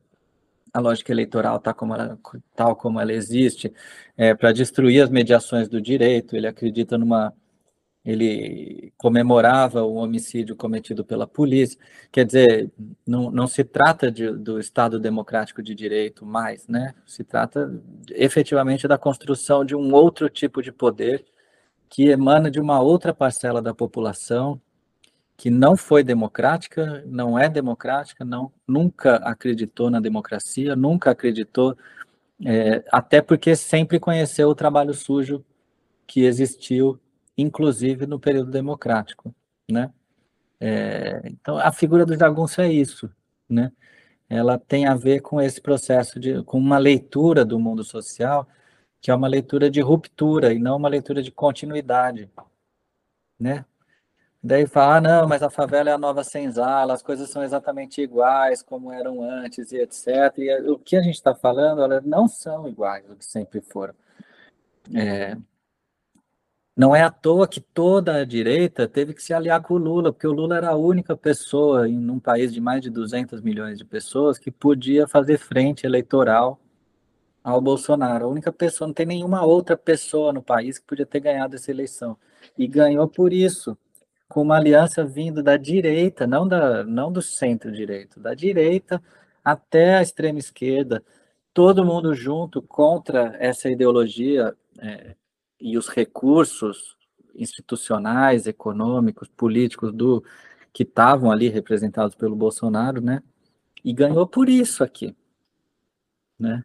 a 0.72 0.80
lógica 0.80 1.12
eleitoral 1.12 1.60
tal 1.60 1.74
como 1.74 1.94
ela, 1.94 2.18
tal 2.54 2.76
como 2.76 3.00
ela 3.00 3.12
existe, 3.12 3.72
é, 4.16 4.34
para 4.34 4.52
destruir 4.52 5.02
as 5.02 5.10
mediações 5.10 5.68
do 5.68 5.80
direito. 5.80 6.36
Ele 6.36 6.46
acredita 6.46 6.98
numa 6.98 7.32
ele 8.08 8.90
comemorava 8.96 9.82
o 9.82 9.96
homicídio 9.96 10.56
cometido 10.56 11.04
pela 11.04 11.26
polícia. 11.26 11.78
Quer 12.10 12.24
dizer, 12.24 12.70
não, 13.06 13.30
não 13.30 13.46
se 13.46 13.62
trata 13.62 14.10
de, 14.10 14.30
do 14.30 14.58
Estado 14.58 14.98
democrático 14.98 15.62
de 15.62 15.74
direito 15.74 16.24
mais, 16.24 16.66
né? 16.66 16.94
Se 17.04 17.22
trata 17.22 17.70
efetivamente 18.12 18.88
da 18.88 18.96
construção 18.96 19.62
de 19.62 19.76
um 19.76 19.92
outro 19.92 20.30
tipo 20.30 20.62
de 20.62 20.72
poder 20.72 21.22
que 21.86 22.08
emana 22.08 22.50
de 22.50 22.58
uma 22.58 22.80
outra 22.80 23.12
parcela 23.12 23.60
da 23.60 23.74
população 23.74 24.58
que 25.36 25.50
não 25.50 25.76
foi 25.76 26.02
democrática, 26.02 27.04
não 27.06 27.38
é 27.38 27.46
democrática, 27.48 28.24
não 28.24 28.50
nunca 28.66 29.16
acreditou 29.16 29.90
na 29.90 30.00
democracia, 30.00 30.74
nunca 30.74 31.10
acreditou, 31.10 31.76
é, 32.44 32.82
até 32.90 33.20
porque 33.20 33.54
sempre 33.54 34.00
conheceu 34.00 34.48
o 34.48 34.54
trabalho 34.54 34.94
sujo 34.94 35.44
que 36.06 36.22
existiu, 36.24 36.98
inclusive 37.38 38.06
no 38.06 38.20
período 38.20 38.50
democrático, 38.50 39.34
né? 39.70 39.92
É, 40.60 41.22
então 41.24 41.56
a 41.56 41.72
figura 41.72 42.04
do 42.04 42.18
jagunço 42.18 42.60
é 42.60 42.70
isso, 42.70 43.10
né? 43.48 43.72
Ela 44.28 44.58
tem 44.58 44.86
a 44.86 44.94
ver 44.94 45.20
com 45.20 45.40
esse 45.40 45.60
processo 45.60 46.20
de, 46.20 46.42
com 46.42 46.58
uma 46.58 46.78
leitura 46.78 47.44
do 47.44 47.58
mundo 47.58 47.84
social 47.84 48.46
que 49.00 49.10
é 49.10 49.14
uma 49.14 49.28
leitura 49.28 49.70
de 49.70 49.80
ruptura 49.80 50.52
e 50.52 50.58
não 50.58 50.76
uma 50.76 50.88
leitura 50.88 51.22
de 51.22 51.30
continuidade, 51.30 52.28
né? 53.38 53.64
Daí 54.42 54.66
fala, 54.66 54.96
ah, 54.96 55.00
não, 55.00 55.28
mas 55.28 55.42
a 55.42 55.50
favela 55.50 55.90
é 55.90 55.92
a 55.92 55.98
nova 55.98 56.22
senzala, 56.22 56.94
as 56.94 57.02
coisas 57.02 57.28
são 57.28 57.42
exatamente 57.42 58.00
iguais 58.00 58.62
como 58.62 58.92
eram 58.92 59.22
antes 59.22 59.72
e 59.72 59.78
etc. 59.78 60.06
E 60.38 60.70
o 60.70 60.78
que 60.78 60.96
a 60.96 61.02
gente 61.02 61.16
está 61.16 61.34
falando, 61.34 61.82
elas 61.82 62.04
não 62.04 62.28
são 62.28 62.68
iguais 62.68 63.04
do 63.06 63.16
que 63.16 63.24
sempre 63.24 63.60
foram. 63.60 63.94
É, 64.94 65.36
não 66.78 66.94
é 66.94 67.02
à 67.02 67.10
toa 67.10 67.48
que 67.48 67.60
toda 67.60 68.14
a 68.14 68.24
direita 68.24 68.86
teve 68.86 69.12
que 69.12 69.20
se 69.20 69.34
aliar 69.34 69.60
com 69.60 69.74
o 69.74 69.78
Lula, 69.78 70.12
porque 70.12 70.28
o 70.28 70.32
Lula 70.32 70.56
era 70.56 70.68
a 70.68 70.76
única 70.76 71.16
pessoa 71.16 71.88
em 71.88 72.08
um 72.08 72.20
país 72.20 72.52
de 72.52 72.60
mais 72.60 72.80
de 72.80 72.88
200 72.88 73.40
milhões 73.40 73.78
de 73.78 73.84
pessoas 73.84 74.38
que 74.38 74.48
podia 74.48 75.08
fazer 75.08 75.38
frente 75.38 75.84
eleitoral 75.84 76.60
ao 77.42 77.60
Bolsonaro. 77.60 78.26
A 78.26 78.28
única 78.28 78.52
pessoa, 78.52 78.86
não 78.86 78.94
tem 78.94 79.06
nenhuma 79.06 79.44
outra 79.44 79.76
pessoa 79.76 80.32
no 80.32 80.40
país 80.40 80.78
que 80.78 80.86
podia 80.86 81.04
ter 81.04 81.18
ganhado 81.18 81.56
essa 81.56 81.68
eleição. 81.68 82.16
E 82.56 82.68
ganhou 82.68 83.08
por 83.08 83.32
isso 83.32 83.76
com 84.28 84.42
uma 84.42 84.56
aliança 84.56 85.04
vindo 85.04 85.42
da 85.42 85.56
direita, 85.56 86.28
não, 86.28 86.46
da, 86.46 86.84
não 86.84 87.10
do 87.10 87.20
centro-direito, 87.20 88.20
da 88.20 88.34
direita 88.34 89.02
até 89.44 89.96
a 89.96 90.02
extrema 90.02 90.38
esquerda, 90.38 91.02
todo 91.52 91.84
mundo 91.84 92.14
junto 92.14 92.62
contra 92.62 93.34
essa 93.40 93.68
ideologia 93.68 94.54
é, 94.80 95.16
e 95.60 95.76
os 95.76 95.88
recursos 95.88 96.96
institucionais, 97.34 98.46
econômicos, 98.46 99.28
políticos 99.28 99.92
do 99.92 100.22
que 100.72 100.82
estavam 100.82 101.30
ali 101.30 101.48
representados 101.48 102.14
pelo 102.14 102.36
Bolsonaro, 102.36 103.00
né? 103.00 103.22
E 103.84 103.92
ganhou 103.92 104.26
por 104.26 104.48
isso 104.48 104.82
aqui, 104.84 105.16
né? 106.38 106.64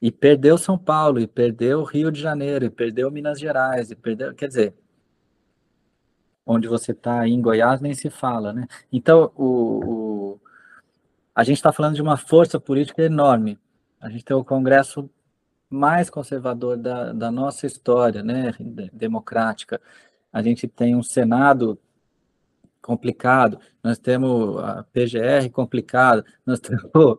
E 0.00 0.10
perdeu 0.10 0.58
São 0.58 0.76
Paulo, 0.76 1.20
e 1.20 1.26
perdeu 1.26 1.84
Rio 1.84 2.10
de 2.10 2.20
Janeiro, 2.20 2.64
e 2.64 2.70
perdeu 2.70 3.10
Minas 3.10 3.38
Gerais, 3.38 3.90
e 3.90 3.96
perdeu, 3.96 4.34
quer 4.34 4.48
dizer, 4.48 4.74
onde 6.44 6.66
você 6.66 6.92
está 6.92 7.26
em 7.26 7.40
Goiás 7.40 7.80
nem 7.80 7.94
se 7.94 8.10
fala, 8.10 8.52
né? 8.52 8.66
Então, 8.92 9.30
o, 9.36 9.44
o 9.44 10.40
a 11.34 11.44
gente 11.44 11.56
está 11.56 11.72
falando 11.72 11.94
de 11.94 12.02
uma 12.02 12.16
força 12.16 12.60
política 12.60 13.02
enorme. 13.02 13.58
A 14.00 14.10
gente 14.10 14.24
tem 14.24 14.36
o 14.36 14.44
Congresso 14.44 15.08
mais 15.72 16.10
conservador 16.10 16.76
da, 16.76 17.12
da 17.12 17.30
nossa 17.30 17.66
história, 17.66 18.22
né? 18.22 18.52
Democrática. 18.92 19.80
A 20.32 20.42
gente 20.42 20.68
tem 20.68 20.94
um 20.94 21.02
Senado 21.02 21.78
complicado, 22.80 23.58
nós 23.82 23.98
temos 23.98 24.58
a 24.58 24.82
PGR 24.92 25.48
complicada, 25.50 26.24
nós 26.44 26.60
temos 26.60 27.18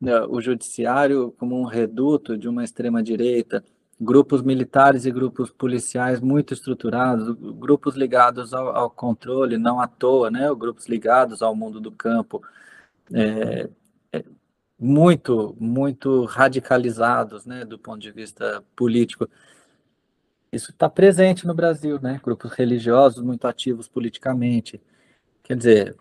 né, 0.00 0.20
o 0.22 0.40
judiciário 0.40 1.34
como 1.38 1.58
um 1.58 1.64
reduto 1.64 2.36
de 2.36 2.48
uma 2.48 2.62
extrema 2.62 3.02
direita, 3.02 3.64
grupos 4.00 4.42
militares 4.42 5.06
e 5.06 5.10
grupos 5.10 5.50
policiais 5.50 6.20
muito 6.20 6.54
estruturados, 6.54 7.34
grupos 7.58 7.96
ligados 7.96 8.54
ao, 8.54 8.68
ao 8.76 8.90
controle, 8.90 9.58
não 9.58 9.80
à 9.80 9.88
toa, 9.88 10.30
né? 10.30 10.48
Grupos 10.54 10.86
ligados 10.86 11.42
ao 11.42 11.56
mundo 11.56 11.80
do 11.80 11.90
campo, 11.90 12.40
é, 13.12 13.68
muito, 14.78 15.56
muito 15.60 16.24
radicalizados, 16.24 17.44
né? 17.46 17.64
Do 17.64 17.78
ponto 17.78 17.98
de 17.98 18.10
vista 18.12 18.62
político. 18.76 19.28
Isso 20.52 20.70
está 20.70 20.88
presente 20.88 21.46
no 21.46 21.54
Brasil, 21.54 22.00
né? 22.00 22.20
Grupos 22.22 22.52
religiosos 22.52 23.22
muito 23.22 23.46
ativos 23.46 23.88
politicamente. 23.88 24.80
Quer 25.42 25.56
dizer, 25.56 25.96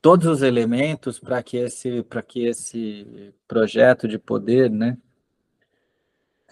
todos 0.00 0.26
os 0.26 0.42
elementos 0.42 1.18
para 1.18 1.42
que 1.42 1.56
esse 1.56 2.02
para 2.04 2.22
que 2.22 2.46
esse 2.46 3.34
projeto 3.48 4.08
de 4.08 4.18
poder, 4.18 4.70
né? 4.70 4.96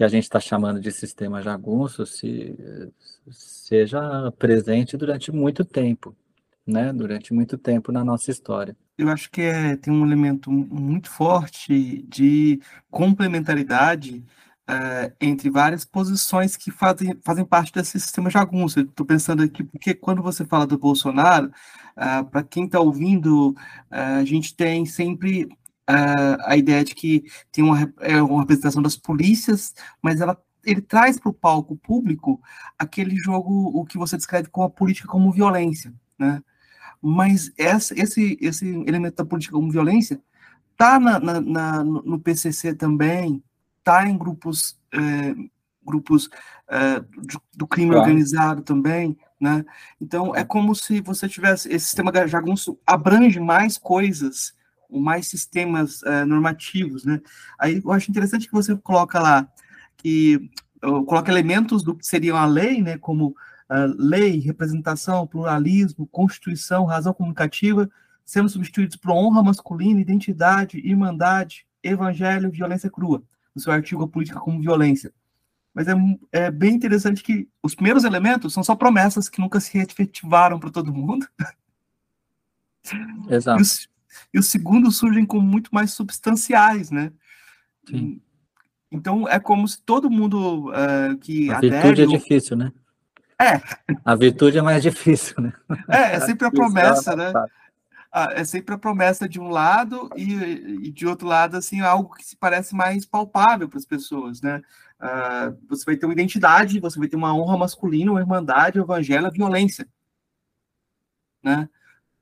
que 0.01 0.05
a 0.05 0.09
gente 0.09 0.23
está 0.23 0.41
chamando 0.41 0.81
de 0.81 0.91
sistema 0.91 1.43
jagunço 1.43 2.07
se, 2.07 2.57
seja 3.31 4.33
presente 4.39 4.97
durante 4.97 5.31
muito 5.31 5.63
tempo, 5.63 6.17
né? 6.67 6.93
Durante 6.93 7.33
muito 7.33 7.59
tempo 7.59 7.93
na 7.93 8.05
nossa 8.05 8.31
história. 8.31 8.77
Eu 8.97 9.09
acho 9.09 9.31
que 9.31 9.41
é, 9.41 9.77
tem 9.77 9.93
um 9.93 10.05
elemento 10.05 10.51
muito 10.51 11.11
forte 11.11 12.03
de 12.09 12.61
complementaridade 12.91 14.25
uh, 14.71 15.13
entre 15.21 15.51
várias 15.51 15.85
posições 15.85 16.57
que 16.57 16.71
fazem, 16.71 17.19
fazem 17.25 17.45
parte 17.45 17.73
desse 17.73 17.99
sistema 17.99 18.31
jagunço. 18.31 18.81
Estou 18.81 19.05
pensando 19.07 19.43
aqui, 19.43 19.65
porque 19.65 19.95
quando 19.95 20.23
você 20.23 20.45
fala 20.45 20.67
do 20.67 20.79
Bolsonaro, 20.79 21.51
uh, 21.97 22.25
para 22.27 22.43
quem 22.43 22.67
está 22.67 22.79
ouvindo, 22.81 23.51
uh, 23.51 24.21
a 24.21 24.25
gente 24.25 24.55
tem 24.55 24.87
sempre 24.87 25.49
a 26.47 26.57
ideia 26.57 26.85
de 26.85 26.95
que 26.95 27.25
tem 27.51 27.65
uma, 27.65 27.93
é 27.99 28.23
uma 28.23 28.43
representação 28.43 28.81
das 28.81 28.97
polícias, 28.97 29.75
mas 30.01 30.21
ela 30.21 30.41
ele 30.65 30.81
traz 30.81 31.19
para 31.19 31.31
o 31.31 31.35
palco 31.35 31.75
público 31.77 32.41
aquele 32.79 33.17
jogo, 33.17 33.73
o 33.75 33.85
que 33.85 33.99
você 33.99 34.17
descreve 34.17 34.49
como 34.51 34.67
a 34.67 34.71
política 34.71 35.09
como 35.09 35.33
violência, 35.33 35.93
né? 36.19 36.41
Mas 37.03 37.53
essa, 37.57 37.99
esse, 37.99 38.39
esse 38.41 38.67
elemento 38.87 39.17
da 39.17 39.25
política 39.25 39.55
como 39.55 39.71
violência 39.71 40.21
está 40.73 40.99
na, 40.99 41.19
na, 41.19 41.41
na, 41.41 41.85
no 41.85 42.19
PCC 42.19 42.75
também, 42.75 43.43
está 43.79 44.09
em 44.09 44.17
grupos, 44.17 44.79
é, 44.93 45.35
grupos 45.85 46.29
é, 46.69 47.01
do, 47.01 47.43
do, 47.57 47.67
crime 47.67 47.91
claro. 47.91 48.03
organizado 48.03 48.63
também, 48.63 49.17
né? 49.41 49.65
Então 50.01 50.35
é 50.35 50.45
como 50.45 50.75
se 50.75 51.01
você 51.01 51.29
tivesse 51.29 51.69
esse 51.69 51.87
sistema 51.87 52.13
jagunço 52.27 52.79
abrange 52.87 53.41
mais 53.41 53.79
coisas, 53.79 54.55
mais 54.91 55.29
sistemas 55.29 56.03
é, 56.03 56.25
normativos, 56.25 57.05
né? 57.05 57.21
Aí 57.59 57.81
eu 57.85 57.93
acho 57.93 58.11
interessante 58.11 58.47
que 58.47 58.53
você 58.53 58.77
coloca 58.77 59.19
lá 59.21 59.49
que 59.97 60.51
coloca 60.81 61.31
elementos 61.31 61.83
do 61.83 61.95
que 61.95 62.07
seriam 62.07 62.37
a 62.37 62.47
lei, 62.47 62.81
né? 62.83 62.97
Como 62.97 63.35
uh, 63.71 63.95
lei, 63.97 64.39
representação, 64.41 65.27
pluralismo, 65.27 66.07
constituição, 66.09 66.85
razão 66.85 67.15
comunicativa, 67.15 67.89
sendo 68.25 68.49
substituídos 68.49 68.97
por 68.97 69.13
honra 69.13 69.43
masculina, 69.43 70.01
identidade, 70.01 70.79
irmandade, 70.79 71.67
evangelho, 71.83 72.51
violência 72.51 72.91
crua, 72.91 73.23
no 73.55 73.61
seu 73.61 73.73
artigo 73.73 74.03
A 74.03 74.09
Política 74.09 74.41
como 74.41 74.61
Violência. 74.61 75.13
Mas 75.73 75.87
é, 75.87 75.95
é 76.33 76.51
bem 76.51 76.75
interessante 76.75 77.23
que 77.23 77.49
os 77.63 77.75
primeiros 77.75 78.05
elementos 78.05 78.53
são 78.53 78.63
só 78.63 78.75
promessas 78.75 79.29
que 79.29 79.41
nunca 79.41 79.61
se 79.61 79.79
efetivaram 79.79 80.59
para 80.59 80.71
todo 80.71 80.93
mundo. 80.93 81.27
Exato. 83.31 83.61
E 83.61 83.63
os, 83.63 83.89
e 84.35 84.39
os 84.39 84.47
segundos 84.47 84.97
surgem 84.97 85.25
como 85.25 85.47
muito 85.47 85.71
mais 85.73 85.93
substanciais, 85.93 86.91
né? 86.91 87.13
Sim. 87.89 88.21
Então 88.91 89.29
é 89.29 89.39
como 89.39 89.67
se 89.69 89.81
todo 89.81 90.11
mundo 90.11 90.71
uh, 90.71 91.17
que 91.21 91.51
a 91.51 91.61
virtude 91.61 92.03
é 92.03 92.07
difícil, 92.07 92.57
né? 92.57 92.73
É. 93.41 93.61
A 94.05 94.15
virtude 94.15 94.59
é 94.59 94.63
mais 94.63 94.83
difícil, 94.83 95.35
né? 95.41 95.53
É, 95.89 96.17
é 96.17 96.21
sempre 96.21 96.47
a 96.47 96.51
promessa, 96.51 97.17
né? 97.17 97.33
Ah, 98.13 98.29
é 98.33 98.45
sempre 98.45 98.75
a 98.75 98.79
promessa 98.79 99.29
de 99.29 99.41
um 99.41 99.49
lado 99.49 100.11
e, 100.17 100.33
e, 100.89 100.91
de 100.91 101.07
outro 101.07 101.27
lado, 101.27 101.57
assim, 101.57 101.81
algo 101.81 102.15
que 102.15 102.25
se 102.25 102.37
parece 102.37 102.75
mais 102.75 103.07
palpável 103.07 103.69
para 103.69 103.79
as 103.79 103.87
pessoas, 103.87 104.43
né? 104.43 104.61
Uh, 105.01 105.57
você 105.69 105.85
vai 105.87 105.97
ter 105.97 106.07
uma 106.07 106.13
identidade, 106.13 106.81
você 106.81 106.99
vai 106.99 107.09
ter 107.09 107.17
uma 107.17 107.35
honra 107.35 107.57
masculina, 107.57 108.11
uma 108.11 108.21
irmandade, 108.21 108.79
o 108.79 108.83
evangelho, 108.83 109.27
a 109.27 109.31
violência, 109.31 109.89
né? 111.43 111.69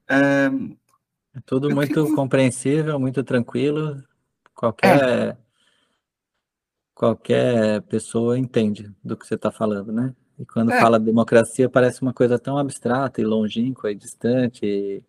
É, 0.06 0.50
é 1.34 1.40
tudo 1.44 1.74
muito 1.74 2.04
fico... 2.04 2.14
compreensível, 2.14 3.00
muito 3.00 3.24
tranquilo, 3.24 4.02
qualquer... 4.54 5.02
É. 5.02 5.48
Qualquer 6.94 7.82
pessoa 7.82 8.36
entende 8.36 8.92
do 9.04 9.16
que 9.16 9.24
você 9.24 9.36
está 9.36 9.52
falando, 9.52 9.92
né? 9.92 10.12
E 10.38 10.46
quando 10.46 10.70
é. 10.70 10.80
fala 10.80 11.00
democracia, 11.00 11.68
parece 11.68 12.00
uma 12.00 12.14
coisa 12.14 12.38
tão 12.38 12.56
abstrata 12.56 13.20
e 13.20 13.24
longínqua 13.24 13.90
e 13.90 13.94
distante. 13.94 14.64
E, 14.64 15.02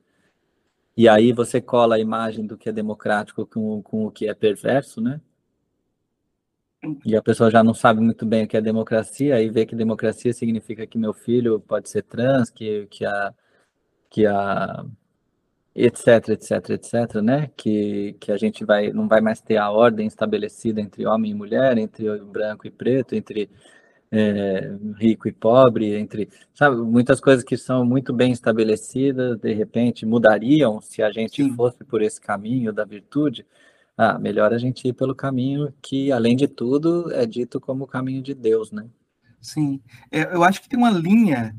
e 0.97 1.07
aí 1.07 1.31
você 1.31 1.61
cola 1.61 1.95
a 1.95 1.99
imagem 1.99 2.45
do 2.45 2.57
que 2.57 2.69
é 2.69 2.71
democrático 2.71 3.45
com, 3.45 3.81
com 3.81 4.05
o 4.05 4.11
que 4.11 4.27
é 4.27 4.33
perverso, 4.33 4.99
né? 4.99 5.21
E 7.05 7.15
a 7.15 7.21
pessoa 7.21 7.51
já 7.51 7.61
não 7.61 7.73
sabe 7.73 7.99
muito 7.99 8.25
bem 8.25 8.45
o 8.45 8.47
que 8.47 8.55
é 8.55 8.61
democracia, 8.61 9.35
aí 9.35 9.49
vê 9.49 9.65
que 9.65 9.75
democracia 9.75 10.31
significa 10.33 10.87
que 10.87 10.97
meu 10.97 11.13
filho 11.13 11.59
pode 11.59 11.89
ser 11.89 12.03
trans, 12.03 12.49
que, 12.49 12.87
que 12.87 13.05
a. 13.05 13.33
Que 14.09 14.25
a 14.25 14.85
etc, 15.75 16.29
etc, 16.29 16.69
etc, 16.71 17.21
né? 17.21 17.51
Que, 17.55 18.13
que 18.19 18.31
a 18.31 18.37
gente 18.37 18.65
vai, 18.65 18.91
não 18.91 19.07
vai 19.07 19.21
mais 19.21 19.39
ter 19.39 19.57
a 19.57 19.69
ordem 19.71 20.07
estabelecida 20.07 20.81
entre 20.81 21.05
homem 21.05 21.31
e 21.31 21.35
mulher, 21.35 21.77
entre 21.77 22.17
branco 22.19 22.67
e 22.67 22.71
preto, 22.71 23.15
entre 23.15 23.49
é, 24.11 24.75
rico 24.97 25.27
e 25.27 25.31
pobre, 25.31 25.95
entre, 25.95 26.29
sabe, 26.53 26.77
muitas 26.77 27.19
coisas 27.19 27.43
que 27.43 27.55
são 27.57 27.85
muito 27.85 28.11
bem 28.11 28.31
estabelecidas, 28.31 29.37
de 29.39 29.53
repente 29.53 30.05
mudariam 30.05 30.81
se 30.81 31.01
a 31.03 31.11
gente 31.11 31.43
Sim. 31.43 31.55
fosse 31.55 31.83
por 31.83 32.01
esse 32.01 32.19
caminho 32.19 32.73
da 32.73 32.83
virtude. 32.83 33.45
Ah, 33.97 34.17
melhor 34.17 34.53
a 34.53 34.57
gente 34.57 34.87
ir 34.87 34.93
pelo 34.93 35.13
caminho 35.13 35.73
que, 35.81 36.11
além 36.11 36.35
de 36.35 36.47
tudo, 36.47 37.11
é 37.13 37.25
dito 37.25 37.59
como 37.59 37.83
o 37.83 37.87
caminho 37.87 38.23
de 38.23 38.33
Deus, 38.33 38.71
né? 38.71 38.87
Sim, 39.41 39.81
é, 40.11 40.23
eu 40.33 40.43
acho 40.43 40.61
que 40.61 40.69
tem 40.69 40.79
uma 40.79 40.91
linha 40.91 41.55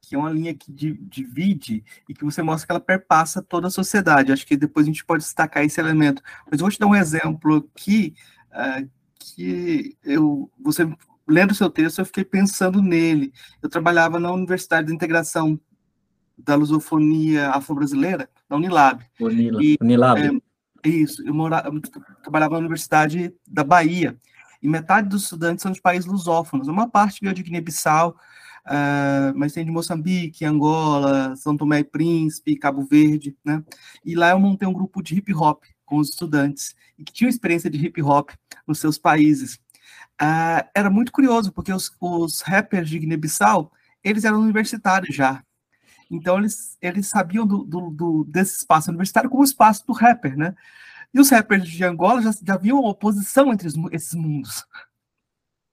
que 0.00 0.14
é 0.14 0.18
uma 0.18 0.30
linha 0.30 0.54
que 0.54 0.70
divide 0.70 1.82
e 2.06 2.12
que 2.12 2.24
você 2.24 2.42
mostra 2.42 2.66
que 2.66 2.72
ela 2.72 2.80
perpassa 2.80 3.40
toda 3.40 3.68
a 3.68 3.70
sociedade. 3.70 4.32
Acho 4.32 4.46
que 4.46 4.54
depois 4.54 4.84
a 4.84 4.88
gente 4.88 5.04
pode 5.04 5.22
destacar 5.22 5.64
esse 5.64 5.80
elemento. 5.80 6.22
Mas 6.44 6.60
eu 6.60 6.64
vou 6.64 6.70
te 6.70 6.78
dar 6.78 6.86
um 6.86 6.94
exemplo 6.94 7.66
aqui 7.74 8.14
uh, 8.50 8.86
que 9.18 9.96
eu, 10.04 10.50
você 10.60 10.86
lendo 11.26 11.54
seu 11.54 11.70
texto, 11.70 12.00
eu 12.00 12.06
fiquei 12.06 12.24
pensando 12.24 12.82
nele. 12.82 13.32
Eu 13.62 13.68
trabalhava 13.68 14.18
na 14.18 14.32
Universidade 14.32 14.88
de 14.88 14.94
Integração 14.94 15.58
da 16.36 16.54
Lusofonia 16.54 17.50
Afro-Brasileira, 17.50 18.28
na 18.48 18.56
Unilab. 18.56 19.04
Unila, 19.20 19.62
e, 19.62 19.76
Unilab. 19.80 20.20
É, 20.20 20.88
isso, 20.88 21.26
eu, 21.26 21.32
morava, 21.32 21.68
eu 21.68 21.80
trabalhava 22.22 22.54
na 22.54 22.60
Universidade 22.60 23.32
da 23.46 23.64
Bahia, 23.64 24.16
e 24.62 24.68
metade 24.68 25.08
dos 25.08 25.24
estudantes 25.24 25.62
são 25.62 25.72
de 25.72 25.80
países 25.80 26.06
lusófonos. 26.06 26.68
Uma 26.68 26.88
parte 26.88 27.20
veio 27.20 27.34
de 27.34 27.42
Guiné-Bissau, 27.42 28.16
uh, 28.66 29.36
mas 29.36 29.52
tem 29.52 29.64
de 29.64 29.70
Moçambique, 29.70 30.44
Angola, 30.44 31.36
São 31.36 31.56
Tomé 31.56 31.80
e 31.80 31.84
Príncipe, 31.84 32.56
Cabo 32.56 32.82
Verde, 32.84 33.36
né? 33.44 33.62
E 34.04 34.14
lá 34.14 34.30
eu 34.30 34.40
montei 34.40 34.66
um 34.66 34.72
grupo 34.72 35.02
de 35.02 35.16
hip 35.16 35.34
hop 35.34 35.62
com 35.84 35.98
os 35.98 36.08
estudantes, 36.10 36.74
e 36.98 37.04
que 37.04 37.12
tinham 37.12 37.28
experiência 37.28 37.68
de 37.68 37.78
hip 37.78 38.02
hop 38.02 38.30
nos 38.66 38.78
seus 38.78 38.96
países. 38.98 39.60
Uh, 40.20 40.62
era 40.74 40.88
muito 40.88 41.10
curioso, 41.10 41.52
porque 41.52 41.72
os, 41.72 41.90
os 42.00 42.40
rappers 42.40 42.88
de 42.88 42.98
Guiné-Bissau, 42.98 43.72
eles 44.02 44.24
eram 44.24 44.40
universitários 44.40 45.14
já. 45.14 45.42
Então, 46.10 46.38
eles, 46.38 46.76
eles 46.80 47.08
sabiam 47.08 47.46
do, 47.46 47.64
do, 47.64 47.90
do, 47.90 48.24
desse 48.24 48.58
espaço 48.58 48.90
universitário 48.90 49.28
como 49.28 49.42
o 49.42 49.44
espaço 49.44 49.84
do 49.86 49.92
rapper, 49.92 50.36
né? 50.36 50.54
E 51.12 51.20
os 51.20 51.30
rappers 51.30 51.66
de 51.68 51.84
Angola 51.84 52.22
já, 52.22 52.30
já 52.46 52.56
viam 52.56 52.80
uma 52.80 52.90
oposição 52.90 53.52
entre 53.52 53.68
esses 53.92 54.14
mundos. 54.14 54.64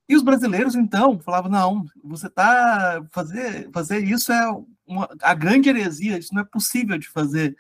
E 0.07 0.15
os 0.15 0.23
brasileiros, 0.23 0.75
então, 0.75 1.19
falavam, 1.19 1.51
não, 1.51 1.85
você 2.03 2.29
tá... 2.29 3.03
Fazer, 3.11 3.69
fazer 3.71 4.03
isso 4.03 4.31
é 4.31 4.51
uma, 4.85 5.09
a 5.21 5.33
grande 5.33 5.69
heresia, 5.69 6.17
isso 6.17 6.33
não 6.33 6.41
é 6.41 6.45
possível 6.45 6.97
de 6.97 7.07
fazer, 7.07 7.55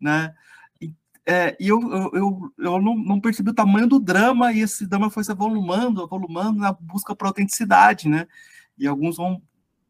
né? 0.00 0.34
É, 1.30 1.54
e 1.60 1.68
eu, 1.68 1.78
eu, 1.92 2.10
eu, 2.14 2.52
eu 2.56 2.80
não, 2.80 2.96
não, 2.96 3.20
percebi 3.20 3.50
o 3.50 3.54
tamanho 3.54 3.86
do 3.86 4.00
drama, 4.00 4.50
e 4.50 4.60
esse 4.60 4.86
drama 4.86 5.10
foi 5.10 5.22
se 5.22 5.30
avolumando, 5.30 6.02
avolumando 6.02 6.58
na 6.58 6.72
busca 6.72 7.14
por 7.14 7.26
autenticidade, 7.26 8.08
né? 8.08 8.26
E 8.78 8.86
alguns 8.86 9.18
vão, 9.18 9.42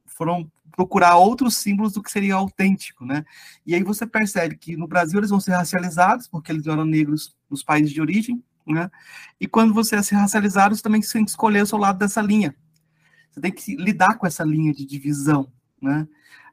foram 0.05 0.51
procurar 0.73 1.17
outros 1.17 1.57
símbolos 1.57 1.93
do 1.93 2.03
que 2.03 2.11
seria 2.11 2.35
autêntico, 2.35 3.05
né? 3.05 3.25
E 3.65 3.73
aí 3.73 3.85
você 3.85 4.05
percebe 4.05 4.57
que 4.57 4.77
no 4.77 4.89
Brasil 4.89 5.21
eles 5.21 5.31
vão 5.31 5.39
ser 5.39 5.53
racializados, 5.53 6.27
porque 6.27 6.51
eles 6.51 6.67
eram 6.67 6.85
negros 6.85 7.37
nos 7.49 7.63
países 7.63 7.93
de 7.93 8.01
origem, 8.01 8.43
né? 8.67 8.91
E 9.41 9.47
quando 9.47 9.73
você 9.73 9.95
é 9.95 10.01
racializado, 10.17 10.75
você 10.75 10.83
também 10.83 11.01
tem 11.01 11.25
que 11.25 11.31
escolher 11.31 11.63
o 11.63 11.67
seu 11.67 11.79
lado 11.79 12.01
dessa 12.01 12.21
linha. 12.21 12.53
Você 13.31 13.41
tem 13.41 13.53
que 13.53 13.77
lidar 13.77 14.19
com 14.19 14.27
essa 14.27 14.43
linha 14.43 14.73
de 14.73 14.85
divisão, 14.85 15.53
né? 15.81 16.09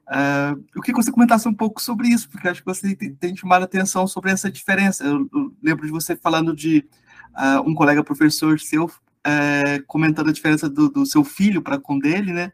Uh, 0.08 0.62
eu 0.74 0.80
queria 0.80 0.94
que 0.94 1.04
você 1.04 1.10
comentasse 1.10 1.48
um 1.48 1.54
pouco 1.54 1.82
sobre 1.82 2.08
isso, 2.08 2.28
porque 2.28 2.48
acho 2.48 2.60
que 2.60 2.66
você 2.66 2.94
tem, 2.94 3.14
tem 3.14 3.36
chamado 3.36 3.64
atenção 3.64 4.06
sobre 4.06 4.30
essa 4.30 4.50
diferença. 4.50 5.04
Eu, 5.04 5.28
eu 5.32 5.56
lembro 5.62 5.84
de 5.84 5.92
você 5.92 6.14
falando 6.14 6.54
de 6.54 6.88
uh, 7.34 7.68
um 7.68 7.74
colega 7.74 8.04
professor 8.04 8.58
seu 8.60 8.86
uh, 8.86 9.82
comentando 9.86 10.28
a 10.28 10.32
diferença 10.32 10.68
do, 10.68 10.88
do 10.88 11.04
seu 11.04 11.24
filho 11.24 11.60
para 11.60 11.78
com 11.78 11.98
dele, 11.98 12.32
né? 12.32 12.52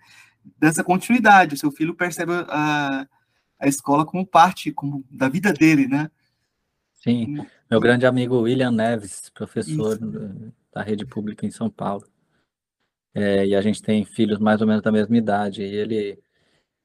Dessa 0.59 0.83
continuidade, 0.83 1.55
o 1.55 1.59
seu 1.59 1.71
filho 1.71 1.95
percebe 1.95 2.33
a, 2.49 3.07
a 3.61 3.69
escola 3.69 4.05
como 4.05 4.27
parte 4.27 4.73
como, 4.73 5.05
da 5.11 5.29
vida 5.29 5.53
dele, 5.53 5.87
né? 5.87 6.11
Sim, 6.95 7.45
meu 7.71 7.81
grande 7.81 8.07
amigo 8.07 8.41
William 8.41 8.71
Neves, 8.71 9.31
professor 9.35 9.97
isso. 9.97 10.53
da 10.73 10.83
rede 10.83 11.05
pública 11.05 11.45
em 11.45 11.51
São 11.51 11.69
Paulo. 11.69 12.07
É, 13.15 13.47
e 13.47 13.55
a 13.55 13.61
gente 13.61 13.83
tem 13.83 14.05
filhos 14.05 14.39
mais 14.39 14.61
ou 14.63 14.67
menos 14.67 14.83
da 14.83 14.91
mesma 14.91 15.17
idade, 15.17 15.63
e 15.63 15.75
ele 15.75 16.19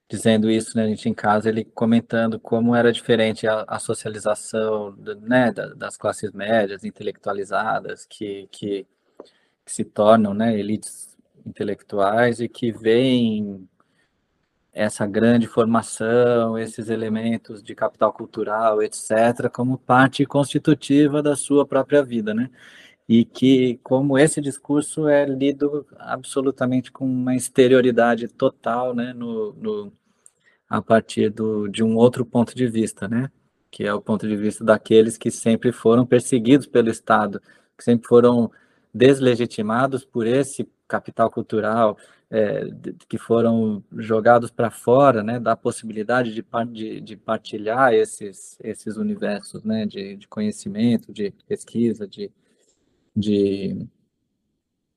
dizendo 0.09 0.49
isso, 0.49 0.77
né, 0.77 0.83
a 0.83 0.87
gente 0.87 1.09
em 1.09 1.13
casa, 1.13 1.49
ele 1.49 1.65
comentando 1.65 2.39
como 2.39 2.75
era 2.75 2.91
diferente 2.91 3.45
a, 3.47 3.65
a 3.67 3.79
socialização, 3.79 4.95
né, 5.21 5.51
das 5.51 5.97
classes 5.97 6.31
médias, 6.31 6.83
intelectualizadas, 6.83 8.05
que, 8.05 8.47
que, 8.51 8.87
que, 9.65 9.73
se 9.73 9.83
tornam, 9.83 10.33
né, 10.33 10.57
elites 10.57 11.17
intelectuais 11.45 12.39
e 12.39 12.47
que 12.47 12.71
veem 12.71 13.67
essa 14.73 15.07
grande 15.07 15.47
formação, 15.47 16.57
esses 16.57 16.89
elementos 16.89 17.63
de 17.63 17.73
capital 17.75 18.13
cultural, 18.13 18.81
etc., 18.81 19.49
como 19.51 19.77
parte 19.77 20.25
constitutiva 20.25 21.21
da 21.21 21.35
sua 21.35 21.65
própria 21.65 22.03
vida, 22.03 22.33
né? 22.33 22.49
E 23.07 23.23
que, 23.23 23.79
como 23.83 24.17
esse 24.17 24.41
discurso 24.41 25.07
é 25.07 25.25
lido 25.25 25.85
absolutamente 25.97 26.91
com 26.91 27.05
uma 27.05 27.35
exterioridade 27.35 28.27
total, 28.27 28.93
né, 28.93 29.13
no, 29.13 29.53
no 29.53 29.93
a 30.69 30.81
partir 30.81 31.29
do, 31.29 31.67
de 31.67 31.83
um 31.83 31.95
outro 31.95 32.25
ponto 32.25 32.53
de 32.55 32.67
vista, 32.67 33.07
né? 33.07 33.31
Que 33.71 33.85
é 33.85 33.93
o 33.93 34.01
ponto 34.01 34.27
de 34.27 34.35
vista 34.35 34.63
daqueles 34.63 35.17
que 35.17 35.31
sempre 35.31 35.71
foram 35.71 36.05
perseguidos 36.05 36.67
pelo 36.67 36.89
Estado, 36.89 37.41
que 37.77 37.83
sempre 37.83 38.07
foram 38.07 38.51
deslegitimados 38.93 40.03
por 40.03 40.25
esse 40.27 40.67
capital 40.87 41.29
cultural, 41.29 41.97
é, 42.29 42.69
que 43.07 43.17
foram 43.17 43.83
jogados 43.97 44.51
para 44.51 44.69
fora, 44.69 45.23
né, 45.23 45.39
da 45.39 45.55
possibilidade 45.55 46.33
de, 46.33 46.43
de, 46.73 47.01
de, 47.01 47.15
partilhar 47.15 47.93
esses, 47.93 48.57
esses 48.61 48.97
universos, 48.97 49.63
né, 49.63 49.85
de, 49.85 50.15
de 50.17 50.27
conhecimento, 50.27 51.11
de 51.13 51.31
pesquisa, 51.47 52.07
de, 52.07 52.31
de 53.17 53.87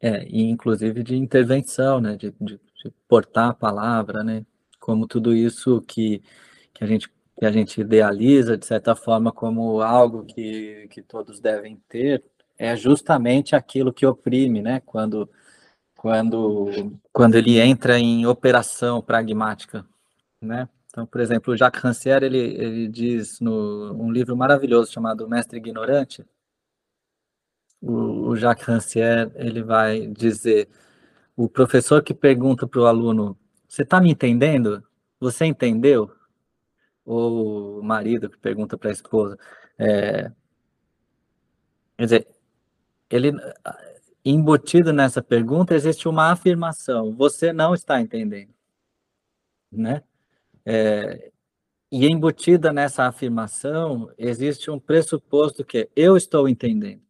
é, 0.01 0.25
e 0.29 0.43
inclusive 0.43 1.03
de 1.03 1.17
intervenção, 1.17 2.01
né, 2.01 2.17
de, 2.17 2.35
de, 2.41 2.59
de, 2.59 2.91
portar 3.09 3.51
a 3.51 3.55
palavra, 3.55 4.25
né, 4.25 4.45
como 4.79 5.07
tudo 5.07 5.35
isso 5.35 5.81
que, 5.83 6.23
que, 6.75 6.85
a 6.85 6.87
gente, 6.87 7.09
que 7.39 7.45
a 7.47 7.53
gente 7.53 7.81
idealiza, 7.81 8.57
de 8.57 8.67
certa 8.67 8.95
forma, 8.97 9.33
como 9.33 9.81
algo 9.83 10.25
que, 10.25 10.89
que 10.91 11.03
todos 11.03 11.41
devem 11.41 11.77
ter, 11.89 12.25
é 12.59 12.77
justamente 12.77 13.55
aquilo 13.57 13.93
que 13.93 14.07
oprime, 14.07 14.63
né, 14.63 14.81
quando 14.87 15.29
quando, 16.01 16.99
quando 17.13 17.35
ele 17.35 17.59
entra 17.61 17.99
em 17.99 18.25
operação 18.25 19.03
pragmática, 19.03 19.85
né? 20.41 20.67
Então, 20.87 21.05
por 21.05 21.21
exemplo, 21.21 21.55
Jacques 21.55 21.83
Rancière, 21.83 22.25
ele, 22.25 22.39
ele 22.39 22.89
diz 22.89 23.39
no 23.39 23.93
um 23.93 24.11
livro 24.11 24.35
maravilhoso 24.35 24.91
chamado 24.91 25.29
Mestre 25.29 25.59
Ignorante, 25.59 26.25
o, 27.81 28.29
o 28.29 28.37
Jacques 28.37 28.67
Rancière, 28.67 29.31
ele 29.37 29.63
vai 29.63 30.07
dizer, 30.07 30.69
o 31.37 31.49
professor 31.49 32.03
que 32.03 32.15
pergunta 32.15 32.67
para 32.67 32.81
o 32.81 32.87
aluno, 32.87 33.39
você 33.69 33.83
está 33.83 34.01
me 34.01 34.11
entendendo? 34.11 34.83
Você 35.21 35.47
entendeu? 35.47 36.11
Ou 37.05 37.81
o 37.81 37.83
marido 37.83 38.29
que 38.29 38.39
pergunta 38.39 38.77
para 38.79 38.91
a 38.91 38.93
esposa, 38.93 39.39
é, 39.79 40.31
quer 41.97 42.05
dizer, 42.05 42.29
ele 43.11 43.33
embutido 44.25 44.93
nessa 44.93 45.23
pergunta 45.23 45.75
existe 45.75 46.09
uma 46.09 46.31
afirmação: 46.31 47.15
você 47.15 47.53
não 47.53 47.75
está 47.75 48.01
entendendo, 48.01 48.55
né? 49.73 50.03
É, 50.65 51.33
e 51.91 52.07
embutida 52.07 52.73
nessa 52.73 53.05
afirmação 53.07 54.13
existe 54.19 54.71
um 54.71 54.79
pressuposto 54.79 55.65
que 55.65 55.79
é, 55.79 55.89
eu 55.97 56.17
estou 56.17 56.49
entendendo. 56.49 57.03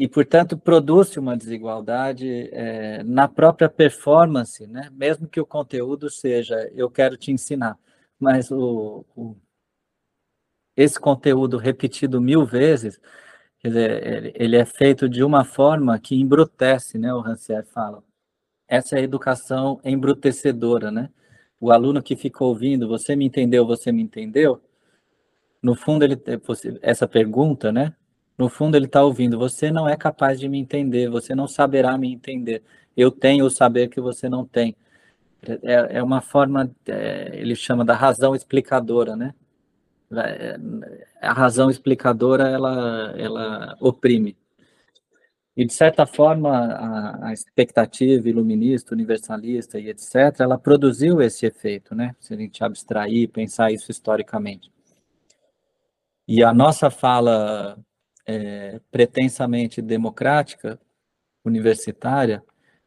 E, 0.00 0.08
portanto, 0.08 0.56
produz 0.56 1.14
uma 1.18 1.36
desigualdade 1.36 2.48
é, 2.52 3.02
na 3.02 3.28
própria 3.28 3.68
performance, 3.68 4.66
né? 4.66 4.88
mesmo 4.94 5.28
que 5.28 5.38
o 5.38 5.44
conteúdo 5.44 6.08
seja 6.08 6.56
eu 6.74 6.90
quero 6.90 7.18
te 7.18 7.30
ensinar, 7.30 7.78
mas 8.18 8.50
o, 8.50 9.04
o 9.14 9.36
esse 10.74 10.98
conteúdo 10.98 11.58
repetido 11.58 12.18
mil 12.18 12.46
vezes 12.46 12.98
dizer, 13.62 14.32
ele 14.34 14.56
é 14.56 14.64
feito 14.64 15.06
de 15.06 15.22
uma 15.22 15.44
forma 15.44 15.98
que 15.98 16.18
embrutece, 16.18 16.96
né? 16.96 17.12
O 17.12 17.20
Rancière 17.20 17.66
fala. 17.66 18.02
Essa 18.66 18.96
é 18.96 19.00
a 19.00 19.02
educação 19.02 19.78
embrutecedora, 19.84 20.90
né? 20.90 21.10
O 21.60 21.70
aluno 21.70 22.02
que 22.02 22.16
fica 22.16 22.42
ouvindo, 22.42 22.88
você 22.88 23.14
me 23.14 23.26
entendeu, 23.26 23.66
você 23.66 23.92
me 23.92 24.02
entendeu? 24.02 24.62
No 25.62 25.74
fundo, 25.74 26.04
ele 26.04 26.16
essa 26.80 27.06
pergunta, 27.06 27.70
né? 27.70 27.94
No 28.40 28.48
fundo, 28.48 28.74
ele 28.74 28.86
está 28.86 29.04
ouvindo, 29.04 29.38
você 29.38 29.70
não 29.70 29.86
é 29.86 29.94
capaz 29.98 30.40
de 30.40 30.48
me 30.48 30.58
entender, 30.58 31.10
você 31.10 31.34
não 31.34 31.46
saberá 31.46 31.98
me 31.98 32.10
entender. 32.10 32.62
Eu 32.96 33.10
tenho 33.10 33.44
o 33.44 33.50
saber 33.50 33.88
que 33.88 34.00
você 34.00 34.30
não 34.30 34.46
tem. 34.46 34.74
É, 35.42 35.98
é 35.98 36.02
uma 36.02 36.22
forma, 36.22 36.74
é, 36.86 37.32
ele 37.34 37.54
chama 37.54 37.84
da 37.84 37.94
razão 37.94 38.34
explicadora, 38.34 39.14
né? 39.14 39.34
É, 40.10 40.56
a 41.20 41.34
razão 41.34 41.68
explicadora 41.68 42.48
ela, 42.48 43.12
ela 43.14 43.76
oprime. 43.78 44.34
E, 45.54 45.66
de 45.66 45.74
certa 45.74 46.06
forma, 46.06 46.50
a, 46.50 47.28
a, 47.28 47.32
expectativa 47.34 48.26
iluminista, 48.26 48.94
universalista 48.94 49.78
e 49.78 49.90
etc., 49.90 50.40
ela 50.40 50.56
produziu 50.56 51.20
esse 51.20 51.44
efeito, 51.44 51.94
né? 51.94 52.16
Se 52.18 52.32
a 52.32 52.38
gente 52.38 52.64
abstrair, 52.64 53.28
pensar 53.28 53.70
isso 53.70 53.90
historicamente. 53.90 54.72
E 56.26 56.42
a 56.42 56.54
nossa 56.54 56.88
fala 56.88 57.78
é, 58.26 58.80
pretensamente 58.90 59.82
democrática, 59.82 60.78
universitária, 61.44 62.42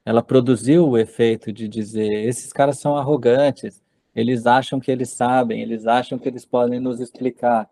ela 0.05 0.21
produziu 0.21 0.87
o 0.89 0.97
efeito 0.97 1.51
de 1.51 1.67
dizer: 1.67 2.11
esses 2.27 2.51
caras 2.51 2.79
são 2.79 2.97
arrogantes, 2.97 3.81
eles 4.15 4.45
acham 4.45 4.79
que 4.79 4.91
eles 4.91 5.09
sabem, 5.09 5.61
eles 5.61 5.87
acham 5.87 6.19
que 6.19 6.27
eles 6.27 6.45
podem 6.45 6.79
nos 6.79 6.99
explicar. 6.99 7.69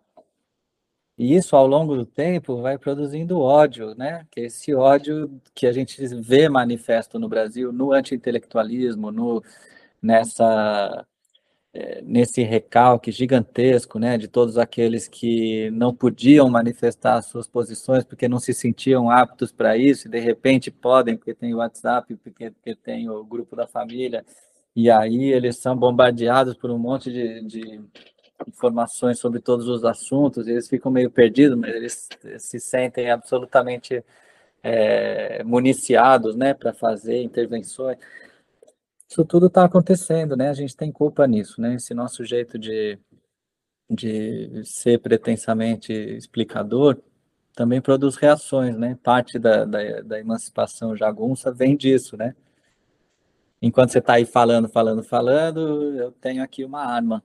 E 1.18 1.36
isso, 1.36 1.54
ao 1.54 1.66
longo 1.66 1.94
do 1.94 2.06
tempo, 2.06 2.62
vai 2.62 2.78
produzindo 2.78 3.38
ódio, 3.38 3.94
né? 3.94 4.26
Que 4.30 4.40
é 4.40 4.44
esse 4.46 4.74
ódio 4.74 5.40
que 5.54 5.66
a 5.66 5.72
gente 5.72 6.04
vê 6.20 6.48
manifesto 6.48 7.18
no 7.18 7.28
Brasil, 7.28 7.72
no 7.72 7.92
anti-intelectualismo, 7.92 9.10
nessa, 10.02 11.06
nesse 12.04 12.42
recalque 12.42 13.10
gigantesco, 13.10 13.98
né? 13.98 14.18
De 14.18 14.28
todos 14.28 14.58
aqueles 14.58 15.08
que 15.08 15.70
não 15.70 15.94
podiam 15.94 16.48
manifestar 16.50 17.22
suas 17.22 17.46
posições 17.46 18.04
porque 18.04 18.28
não 18.28 18.38
se 18.38 18.52
sentiam 18.52 19.10
aptos 19.10 19.50
para 19.52 19.76
isso, 19.76 20.06
e 20.06 20.10
de 20.10 20.18
repente 20.18 20.70
podem, 20.70 21.16
porque 21.16 21.34
tem 21.34 21.54
o 21.54 21.58
WhatsApp, 21.58 22.14
porque, 22.16 22.50
porque 22.50 22.74
tem 22.74 23.08
o 23.08 23.24
grupo 23.24 23.56
da 23.56 23.66
família, 23.66 24.24
e 24.76 24.90
aí 24.90 25.32
eles 25.32 25.58
são 25.58 25.76
bombardeados 25.76 26.54
por 26.56 26.70
um 26.70 26.78
monte 26.78 27.12
de, 27.12 27.40
de 27.46 27.80
informações 28.48 29.18
sobre 29.18 29.40
todos 29.40 29.68
os 29.68 29.84
assuntos, 29.84 30.48
eles 30.48 30.68
ficam 30.68 30.90
meio 30.90 31.10
perdidos, 31.10 31.56
mas 31.56 31.74
eles 31.74 32.08
se 32.38 32.60
sentem 32.60 33.10
absolutamente 33.10 34.04
é, 34.62 35.42
municiados, 35.44 36.36
né, 36.36 36.54
para 36.54 36.72
fazer 36.72 37.22
intervenções. 37.22 37.98
Isso 39.12 39.26
tudo 39.26 39.48
está 39.48 39.64
acontecendo, 39.64 40.34
né? 40.34 40.48
A 40.48 40.54
gente 40.54 40.74
tem 40.74 40.90
culpa 40.90 41.26
nisso, 41.26 41.60
né? 41.60 41.74
Esse 41.74 41.92
nosso 41.92 42.24
jeito 42.24 42.58
de, 42.58 42.98
de 43.90 44.64
ser 44.64 45.00
pretensamente 45.00 45.92
explicador 45.92 46.96
também 47.54 47.78
produz 47.78 48.16
reações, 48.16 48.74
né? 48.74 48.98
Parte 49.02 49.38
da, 49.38 49.66
da, 49.66 50.00
da 50.00 50.18
emancipação 50.18 50.96
jagunça 50.96 51.52
vem 51.52 51.76
disso, 51.76 52.16
né? 52.16 52.34
enquanto 53.60 53.90
você 53.90 53.98
está 53.98 54.14
aí 54.14 54.24
falando, 54.24 54.66
falando, 54.68 55.02
falando, 55.02 55.94
eu 55.96 56.10
tenho 56.12 56.42
aqui 56.42 56.64
uma 56.64 56.82
arma, 56.82 57.22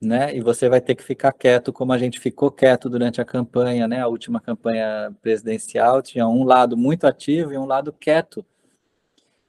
né? 0.00 0.36
E 0.36 0.42
você 0.42 0.68
vai 0.68 0.80
ter 0.80 0.94
que 0.94 1.02
ficar 1.02 1.32
quieto, 1.32 1.72
como 1.72 1.92
a 1.92 1.98
gente 1.98 2.20
ficou 2.20 2.50
quieto 2.50 2.90
durante 2.90 3.20
a 3.20 3.24
campanha, 3.24 3.88
né? 3.88 4.00
A 4.02 4.08
última 4.08 4.40
campanha 4.40 5.10
presidencial 5.22 6.02
tinha 6.02 6.28
um 6.28 6.44
lado 6.44 6.76
muito 6.76 7.06
ativo 7.06 7.52
e 7.52 7.58
um 7.58 7.64
lado 7.64 7.92
quieto. 7.94 8.44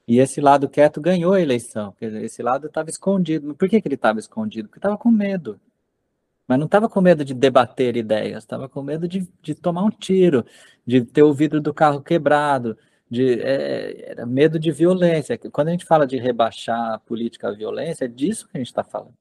E 0.06 0.18
esse 0.18 0.40
lado 0.40 0.68
quieto 0.68 1.00
ganhou 1.00 1.32
a 1.32 1.40
eleição. 1.40 1.94
Esse 2.00 2.42
lado 2.42 2.66
estava 2.66 2.90
escondido. 2.90 3.54
Por 3.54 3.68
que, 3.68 3.80
que 3.80 3.88
ele 3.88 3.94
estava 3.94 4.18
escondido? 4.18 4.68
Porque 4.68 4.78
estava 4.78 4.98
com 4.98 5.10
medo. 5.10 5.58
Mas 6.46 6.58
não 6.58 6.66
estava 6.66 6.88
com 6.88 7.00
medo 7.00 7.24
de 7.24 7.32
debater 7.32 7.96
ideias, 7.96 8.44
estava 8.44 8.68
com 8.68 8.82
medo 8.82 9.08
de, 9.08 9.26
de 9.40 9.54
tomar 9.54 9.82
um 9.82 9.90
tiro, 9.90 10.44
de 10.86 11.02
ter 11.02 11.22
o 11.22 11.32
vidro 11.32 11.58
do 11.60 11.72
carro 11.72 12.02
quebrado, 12.02 12.76
de 13.10 13.40
é, 13.40 14.10
era 14.10 14.26
medo 14.26 14.58
de 14.58 14.70
violência. 14.70 15.38
Quando 15.38 15.68
a 15.68 15.70
gente 15.70 15.86
fala 15.86 16.06
de 16.06 16.18
rebaixar 16.18 16.94
a 16.94 16.98
política 16.98 17.48
à 17.48 17.52
violência, 17.52 18.04
é 18.04 18.08
disso 18.08 18.46
que 18.46 18.56
a 18.56 18.58
gente 18.58 18.66
está 18.68 18.84
falando. 18.84 19.14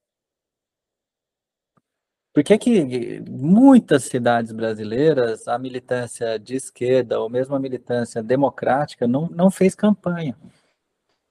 Por 2.33 2.43
que, 2.43 2.57
que 2.57 3.21
muitas 3.29 4.05
cidades 4.05 4.51
brasileiras, 4.51 5.47
a 5.47 5.57
militância 5.57 6.39
de 6.39 6.55
esquerda, 6.55 7.19
ou 7.19 7.29
mesmo 7.29 7.55
a 7.55 7.59
militância 7.59 8.23
democrática, 8.23 9.07
não, 9.07 9.27
não 9.27 9.51
fez 9.51 9.75
campanha? 9.75 10.35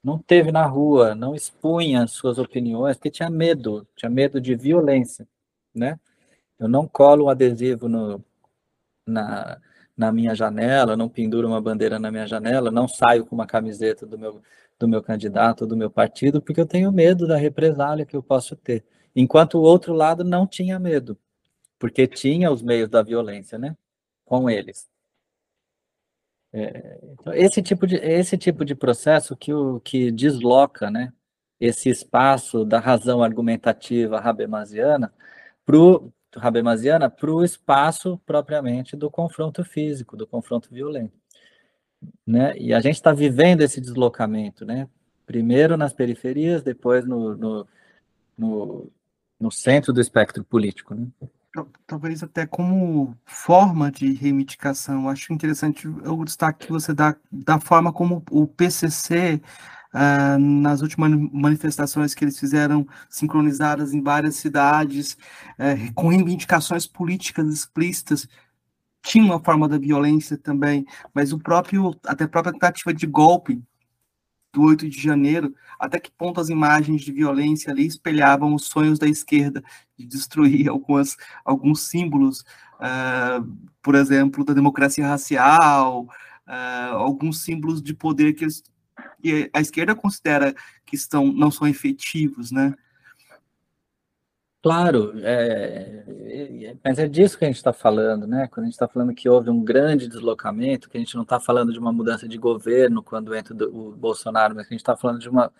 Não 0.02 0.18
teve 0.18 0.50
na 0.50 0.66
rua, 0.66 1.14
não 1.14 1.34
expunha 1.34 2.06
suas 2.08 2.38
opiniões, 2.38 2.96
porque 2.96 3.10
tinha 3.10 3.30
medo, 3.30 3.86
tinha 3.96 4.10
medo 4.10 4.40
de 4.40 4.54
violência, 4.56 5.28
né? 5.74 5.98
Eu 6.58 6.68
não 6.68 6.88
colo 6.88 7.26
um 7.26 7.28
adesivo 7.28 7.88
no, 7.88 8.24
na, 9.06 9.60
na 9.96 10.12
minha 10.12 10.34
janela, 10.34 10.96
não 10.96 11.08
penduro 11.08 11.48
uma 11.48 11.60
bandeira 11.60 11.98
na 11.98 12.10
minha 12.10 12.26
janela, 12.26 12.70
não 12.70 12.88
saio 12.88 13.26
com 13.26 13.34
uma 13.34 13.46
camiseta 13.46 14.06
do 14.06 14.18
meu, 14.18 14.42
do 14.78 14.88
meu 14.88 15.02
candidato, 15.02 15.66
do 15.66 15.76
meu 15.76 15.90
partido, 15.90 16.42
porque 16.42 16.60
eu 16.60 16.66
tenho 16.66 16.92
medo 16.92 17.26
da 17.26 17.36
represália 17.36 18.06
que 18.06 18.16
eu 18.16 18.22
posso 18.22 18.56
ter. 18.56 18.84
Enquanto 19.14 19.58
o 19.58 19.62
outro 19.62 19.92
lado 19.94 20.24
não 20.24 20.46
tinha 20.46 20.78
medo, 20.78 21.18
porque 21.78 22.06
tinha 22.06 22.50
os 22.50 22.62
meios 22.62 22.88
da 22.88 23.02
violência, 23.02 23.58
né? 23.58 23.76
Com 24.24 24.50
eles. 24.50 24.91
Então 26.52 27.32
esse 27.34 27.62
tipo 27.62 27.86
de 27.86 27.96
esse 27.96 28.36
tipo 28.36 28.64
de 28.64 28.74
processo 28.74 29.36
que 29.36 29.52
o 29.52 29.80
que 29.80 30.10
desloca, 30.10 30.90
né? 30.90 31.12
Esse 31.58 31.88
espaço 31.88 32.64
da 32.64 32.78
razão 32.78 33.22
argumentativa 33.22 34.18
Habermasiana 34.18 35.12
para 35.64 37.30
o 37.30 37.44
espaço 37.44 38.18
propriamente 38.26 38.96
do 38.96 39.10
confronto 39.10 39.64
físico, 39.64 40.16
do 40.16 40.26
confronto 40.26 40.68
violento. 40.70 41.14
Né? 42.26 42.56
E 42.58 42.74
a 42.74 42.80
gente 42.80 42.96
está 42.96 43.12
vivendo 43.12 43.60
esse 43.60 43.80
deslocamento, 43.80 44.64
né? 44.64 44.88
primeiro 45.26 45.76
nas 45.76 45.92
periferias, 45.92 46.62
depois 46.62 47.06
no, 47.06 47.36
no, 47.36 47.66
no, 48.36 48.92
no 49.38 49.50
centro 49.50 49.92
do 49.92 50.00
espectro 50.00 50.44
político. 50.44 50.94
Né? 50.94 51.06
Talvez 51.86 52.22
até 52.22 52.46
como 52.46 53.16
forma 53.24 53.90
de 53.90 54.12
reivindicação. 54.12 55.08
Acho 55.08 55.32
interessante 55.32 55.86
o 55.88 56.24
destaque 56.24 56.66
que 56.66 56.72
você 56.72 56.94
dá 56.94 57.14
da 57.30 57.60
forma 57.60 57.92
como 57.92 58.22
o 58.30 58.46
PCC, 58.46 59.40
ah, 59.92 60.38
nas 60.38 60.80
últimas 60.80 61.10
manifestações 61.32 62.14
que 62.14 62.24
eles 62.24 62.38
fizeram, 62.38 62.86
sincronizadas 63.10 63.92
em 63.92 64.02
várias 64.02 64.36
cidades, 64.36 65.18
uh, 65.58 65.92
com 65.94 66.08
reivindicações 66.08 66.86
políticas 66.86 67.46
explícitas, 67.52 68.26
tinha 69.02 69.24
uma 69.24 69.42
forma 69.42 69.68
da 69.68 69.78
violência 69.78 70.38
também, 70.38 70.86
mas 71.12 71.32
o 71.32 71.38
próprio, 71.38 71.94
até 72.06 72.24
a 72.24 72.28
própria 72.28 72.52
tentativa 72.52 72.94
de 72.94 73.06
golpe 73.06 73.62
do 74.52 74.62
8 74.62 74.88
de 74.88 75.00
janeiro, 75.00 75.54
até 75.78 75.98
que 75.98 76.10
ponto 76.10 76.40
as 76.40 76.48
imagens 76.48 77.02
de 77.02 77.10
violência 77.10 77.72
ali 77.72 77.86
espelhavam 77.86 78.54
os 78.54 78.66
sonhos 78.66 78.98
da 78.98 79.08
esquerda 79.08 79.62
de 79.96 80.06
destruir 80.06 80.68
algumas, 80.70 81.16
alguns 81.44 81.82
símbolos, 81.82 82.40
uh, 82.78 83.44
por 83.82 83.94
exemplo, 83.94 84.44
da 84.44 84.52
democracia 84.52 85.06
racial, 85.06 86.02
uh, 86.46 86.94
alguns 86.96 87.42
símbolos 87.42 87.82
de 87.82 87.94
poder 87.94 88.34
que, 88.34 88.46
que, 89.22 89.50
a 89.52 89.60
esquerda 89.60 89.94
considera 89.94 90.54
que 90.84 90.94
estão, 90.94 91.32
não 91.32 91.50
são 91.50 91.66
efetivos, 91.66 92.52
né? 92.52 92.74
Claro, 94.62 95.12
é, 95.24 96.04
é, 96.06 96.76
mas 96.84 96.96
é 96.96 97.08
disso 97.08 97.36
que 97.36 97.44
a 97.44 97.48
gente 97.48 97.56
está 97.56 97.72
falando, 97.72 98.28
né? 98.28 98.46
Quando 98.46 98.64
a 98.64 98.66
gente 98.66 98.74
está 98.74 98.86
falando 98.86 99.12
que 99.12 99.28
houve 99.28 99.50
um 99.50 99.60
grande 99.60 100.06
deslocamento, 100.06 100.88
que 100.88 100.96
a 100.96 101.00
gente 101.00 101.16
não 101.16 101.24
está 101.24 101.40
falando 101.40 101.72
de 101.72 101.80
uma 101.80 101.92
mudança 101.92 102.28
de 102.28 102.38
governo 102.38 103.02
quando 103.02 103.34
entra 103.34 103.52
o 103.68 103.90
Bolsonaro, 103.90 104.54
mas 104.54 104.68
que 104.68 104.72
a 104.72 104.76
gente 104.76 104.82
está 104.82 104.96
falando 104.96 105.18
de, 105.18 105.28
uma, 105.28 105.52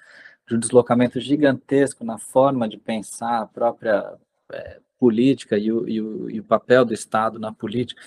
de 0.46 0.54
um 0.54 0.58
deslocamento 0.58 1.18
gigantesco 1.18 2.04
na 2.04 2.16
forma 2.16 2.68
de 2.68 2.78
pensar 2.78 3.42
a 3.42 3.46
própria 3.46 4.14
é, 4.52 4.78
política 5.00 5.58
e 5.58 5.72
o, 5.72 5.88
e, 5.88 6.00
o, 6.00 6.30
e 6.30 6.38
o 6.38 6.44
papel 6.44 6.84
do 6.84 6.94
Estado 6.94 7.40
na 7.40 7.52
política. 7.52 8.00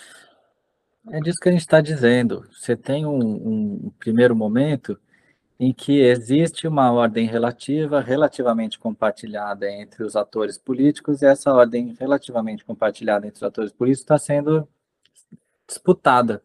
É 1.12 1.20
disso 1.20 1.40
que 1.42 1.50
a 1.50 1.52
gente 1.52 1.62
está 1.62 1.82
dizendo. 1.82 2.48
Você 2.54 2.74
tem 2.74 3.06
um, 3.06 3.20
um 3.20 3.92
primeiro 4.00 4.34
momento 4.34 4.98
em 5.60 5.74
que 5.74 6.00
existe 6.02 6.68
uma 6.68 6.92
ordem 6.92 7.26
relativa, 7.28 8.02
relativamente 8.02 8.78
compartilhada 8.78 9.70
entre 9.72 10.04
os 10.04 10.16
atores 10.16 10.58
políticos, 10.58 11.22
e 11.22 11.26
essa 11.26 11.54
ordem 11.54 11.96
relativamente 12.00 12.66
compartilhada 12.66 13.28
entre 13.28 13.38
os 13.38 13.44
atores 13.44 13.72
políticos 13.72 14.04
está 14.04 14.18
sendo 14.18 14.68
disputada. 15.68 16.44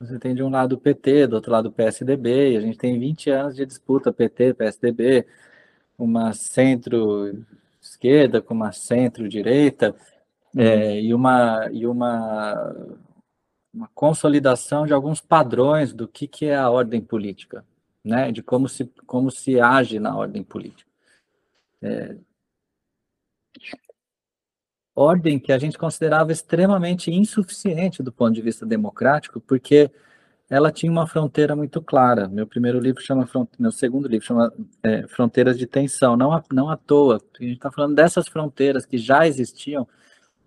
Você 0.00 0.18
tem 0.18 0.34
de 0.34 0.42
um 0.42 0.50
lado 0.50 0.74
o 0.74 0.78
PT, 0.78 1.26
do 1.28 1.36
outro 1.36 1.52
lado 1.52 1.68
o 1.68 1.72
PSDB, 1.72 2.52
e 2.52 2.56
a 2.56 2.60
gente 2.60 2.78
tem 2.78 2.98
20 2.98 3.30
anos 3.30 3.56
de 3.56 3.66
disputa 3.66 4.12
PT, 4.12 4.54
PSDB, 4.54 5.26
uma 5.98 6.32
centro-esquerda 6.32 8.40
com 8.42 8.54
uma 8.54 8.72
centro-direita, 8.72 9.94
é, 10.56 11.00
e, 11.00 11.14
uma, 11.14 11.68
e 11.70 11.86
uma, 11.86 12.74
uma 13.72 13.88
consolidação 13.94 14.86
de 14.86 14.92
alguns 14.92 15.20
padrões 15.20 15.92
do 15.92 16.08
que, 16.08 16.26
que 16.26 16.46
é 16.46 16.56
a 16.56 16.70
ordem 16.70 17.00
política 17.00 17.64
né, 18.04 18.32
de 18.32 18.42
como 18.42 18.68
se, 18.68 18.86
como 19.06 19.30
se 19.30 19.60
age 19.60 19.98
na 19.98 20.16
ordem 20.16 20.42
política. 20.42 20.88
É, 21.82 22.16
ordem 24.94 25.38
que 25.38 25.52
a 25.52 25.58
gente 25.58 25.78
considerava 25.78 26.32
extremamente 26.32 27.10
insuficiente 27.10 28.02
do 28.02 28.12
ponto 28.12 28.32
de 28.32 28.42
vista 28.42 28.66
democrático, 28.66 29.40
porque 29.40 29.90
ela 30.48 30.72
tinha 30.72 30.90
uma 30.90 31.06
fronteira 31.06 31.54
muito 31.54 31.80
clara. 31.80 32.28
Meu 32.28 32.46
primeiro 32.46 32.80
livro 32.80 33.00
chama, 33.00 33.28
meu 33.58 33.70
segundo 33.70 34.08
livro 34.08 34.26
chama 34.26 34.52
é, 34.82 35.06
Fronteiras 35.06 35.56
de 35.56 35.66
Tensão, 35.66 36.16
não, 36.16 36.42
não 36.52 36.68
à 36.68 36.76
toa, 36.76 37.20
a 37.38 37.42
gente 37.42 37.54
está 37.54 37.70
falando 37.70 37.94
dessas 37.94 38.28
fronteiras 38.28 38.84
que 38.84 38.98
já 38.98 39.26
existiam 39.26 39.86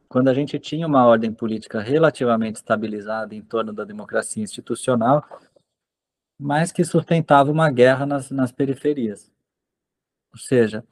quando 0.10 0.28
a 0.28 0.34
gente 0.34 0.60
tinha 0.60 0.86
uma 0.86 1.06
ordem 1.08 1.34
política 1.34 1.82
relativamente 1.82 2.58
estabilizada 2.58 3.34
em 3.34 3.42
torno 3.42 3.74
da 3.74 3.84
democracia 3.84 4.44
institucional 4.44 5.26
mas 6.40 6.72
que 6.72 6.84
sustentava 6.84 7.52
uma 7.52 7.70
guerra 7.70 8.06
nas, 8.06 8.30
nas 8.32 8.52
periferias. 8.52 9.32
Ou 10.32 10.40
seja, 10.40 10.84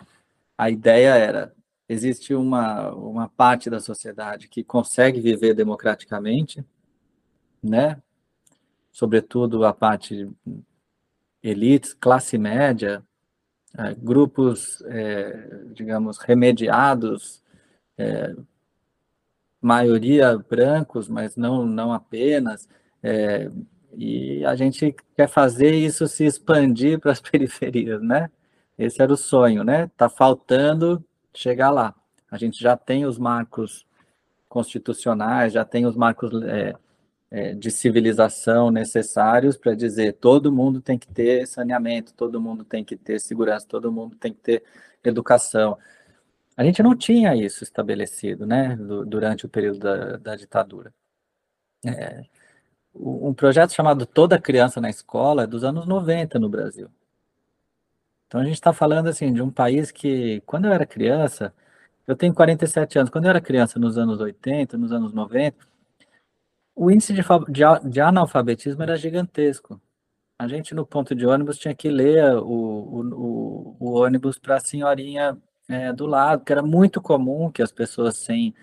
a 0.58 0.70
ideia 0.70 1.16
era: 1.16 1.54
existe 1.90 2.34
uma, 2.34 2.92
uma 2.92 3.30
parte 3.30 3.70
da 3.70 3.80
sociedade 3.80 4.48
que 4.48 4.64
consegue 4.64 5.20
viver 5.20 5.54
democraticamente, 5.54 6.66
né? 7.62 8.02
sobretudo 8.92 9.66
a 9.66 9.74
parte 9.74 10.30
elites, 11.42 11.94
classe 11.94 12.38
média, 12.38 13.04
é, 13.78 13.96
grupos, 13.96 14.82
é, 14.86 15.64
digamos, 15.74 16.18
remediados, 16.18 17.42
é, 17.98 18.36
maioria 19.62 20.38
brancos, 20.38 21.08
mas 21.08 21.36
não, 21.36 21.66
não 21.66 21.94
apenas, 21.94 22.68
é, 23.02 23.50
e 23.96 24.44
a 24.46 24.56
gente 24.56 24.96
quer 25.16 25.28
fazer 25.28 25.74
isso 25.74 26.08
se 26.08 26.26
expandir 26.26 27.00
para 27.00 27.12
as 27.12 27.22
periferias, 27.22 28.02
né? 28.02 28.30
Esse 28.78 29.02
era 29.02 29.14
o 29.14 29.18
sonho, 29.18 29.64
né? 29.64 29.90
Tá 29.98 30.10
faltando 30.10 31.04
chegar 31.34 31.70
lá. 31.70 31.94
A 32.30 32.38
gente 32.38 32.60
já 32.62 32.78
tem 32.78 33.06
os 33.06 33.18
marcos 33.18 33.86
constitucionais, 34.50 35.54
já 35.54 35.64
tem 35.64 35.86
os 35.86 35.96
marcos 35.96 36.32
é, 36.44 36.76
é, 37.30 37.54
de 37.54 37.72
civilização 37.72 38.72
necessários 38.72 39.56
para 39.56 39.74
dizer 39.74 40.14
todo 40.14 40.52
mundo 40.52 40.82
tem 40.82 40.98
que 41.00 41.08
ter 41.08 41.48
saneamento, 41.48 42.14
todo 42.14 42.42
mundo 42.42 42.66
tem 42.66 42.84
que 42.84 42.96
ter 42.98 43.20
segurança, 43.20 43.66
todo 43.68 43.92
mundo 43.92 44.16
tem 44.16 44.34
que 44.34 44.40
ter 44.40 44.64
educação. 45.04 45.78
A 46.58 46.64
gente 46.64 46.84
não 46.84 46.96
tinha 46.96 47.36
isso 47.36 47.64
estabelecido, 47.64 48.46
né? 48.46 48.76
Durante 49.08 49.46
o 49.46 49.50
período 49.50 49.80
da, 49.80 50.18
da 50.18 50.36
ditadura. 50.36 50.94
É, 51.86 52.26
um 52.94 53.34
projeto 53.34 53.74
chamado 53.74 54.06
Toda 54.06 54.40
Criança 54.40 54.82
na 54.82 54.90
Escola 54.90 55.44
é 55.44 55.48
dos 55.48 55.64
anos 55.64 55.86
90 55.86 56.38
no 56.40 56.50
Brasil. 56.50 56.90
Então 58.28 58.42
a 58.42 58.44
gente 58.44 58.56
está 58.56 58.72
falando 58.74 59.08
assim 59.08 59.34
de 59.34 59.42
um 59.42 59.52
país 59.52 59.92
que, 59.92 60.42
quando 60.46 60.66
eu 60.66 60.74
era 60.74 60.86
criança, 60.86 61.54
eu 62.08 62.16
tenho 62.16 62.34
47 62.34 63.00
anos, 63.00 63.10
quando 63.10 63.26
eu 63.26 63.30
era 63.30 63.42
criança 63.42 63.80
nos 63.80 63.98
anos 63.98 64.20
80, 64.20 64.78
nos 64.78 64.92
anos 64.92 65.14
90, 65.14 65.58
o 66.76 66.90
índice 66.90 67.14
de, 67.14 67.22
de, 67.50 67.90
de 67.90 68.02
analfabetismo 68.02 68.82
era 68.84 68.98
gigantesco. 68.98 69.82
A 70.40 70.48
gente 70.48 70.74
no 70.74 70.86
ponto 70.86 71.14
de 71.14 71.26
ônibus 71.26 71.58
tinha 71.58 71.76
que 71.76 71.90
ler 71.90 72.34
o, 72.36 72.46
o, 72.46 73.02
o, 73.14 73.78
o 73.80 73.92
ônibus 74.02 74.40
para 74.40 74.56
a 74.56 74.60
senhorinha 74.60 75.38
é, 75.70 75.94
do 75.94 76.06
lado, 76.06 76.44
que 76.44 76.52
era 76.52 76.64
muito 76.64 77.02
comum 77.02 77.52
que 77.52 77.62
as 77.62 77.72
pessoas 77.72 78.18
sem 78.18 78.54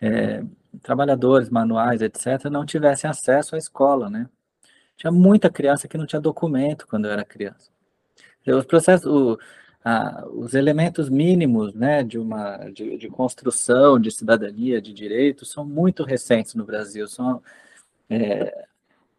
é, 0.00 0.42
trabalhadores 0.82 1.50
manuais, 1.50 2.02
etc., 2.02 2.44
não 2.50 2.66
tivessem 2.66 3.08
acesso 3.08 3.54
à 3.54 3.58
escola, 3.58 4.10
né? 4.10 4.28
Tinha 4.96 5.10
muita 5.10 5.50
criança 5.50 5.86
que 5.86 5.98
não 5.98 6.06
tinha 6.06 6.20
documento 6.20 6.86
quando 6.86 7.04
eu 7.06 7.12
era 7.12 7.24
criança. 7.24 7.70
Os 8.46 8.64
processos, 8.64 9.06
o, 9.06 9.38
a, 9.84 10.26
os 10.28 10.54
elementos 10.54 11.08
mínimos, 11.08 11.74
né, 11.74 12.02
de 12.02 12.18
uma 12.18 12.56
de, 12.70 12.96
de, 12.96 13.08
construção 13.08 13.98
de 14.00 14.10
cidadania, 14.10 14.80
de 14.80 14.92
direitos, 14.92 15.50
são 15.50 15.64
muito 15.64 16.02
recentes 16.04 16.54
no 16.54 16.64
Brasil. 16.64 17.06
São 17.08 17.42
é, 18.08 18.66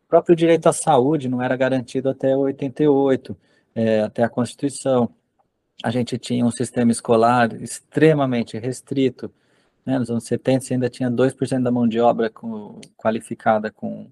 o 0.06 0.08
próprio 0.08 0.36
direito 0.36 0.68
à 0.68 0.74
saúde 0.74 1.30
não 1.30 1.42
era 1.42 1.56
garantido 1.56 2.10
até 2.10 2.36
88, 2.36 3.38
é, 3.76 4.02
até 4.02 4.24
a 4.24 4.30
Constituição. 4.30 5.10
A 5.84 5.92
gente 5.92 6.18
tinha 6.18 6.46
um 6.46 6.52
sistema 6.52 6.92
escolar 6.92 7.54
extremamente 7.62 8.58
restrito 8.58 9.32
né? 9.88 9.98
Nos 9.98 10.12
anos 10.12 10.26
70 10.26 10.66
você 10.66 10.74
ainda 10.74 10.90
tinha 10.90 11.10
2% 11.10 11.64
da 11.64 11.72
mão 11.72 11.88
de 11.88 11.98
obra 11.98 12.30
com, 12.30 12.82
qualificada 12.98 13.72
com, 13.72 14.12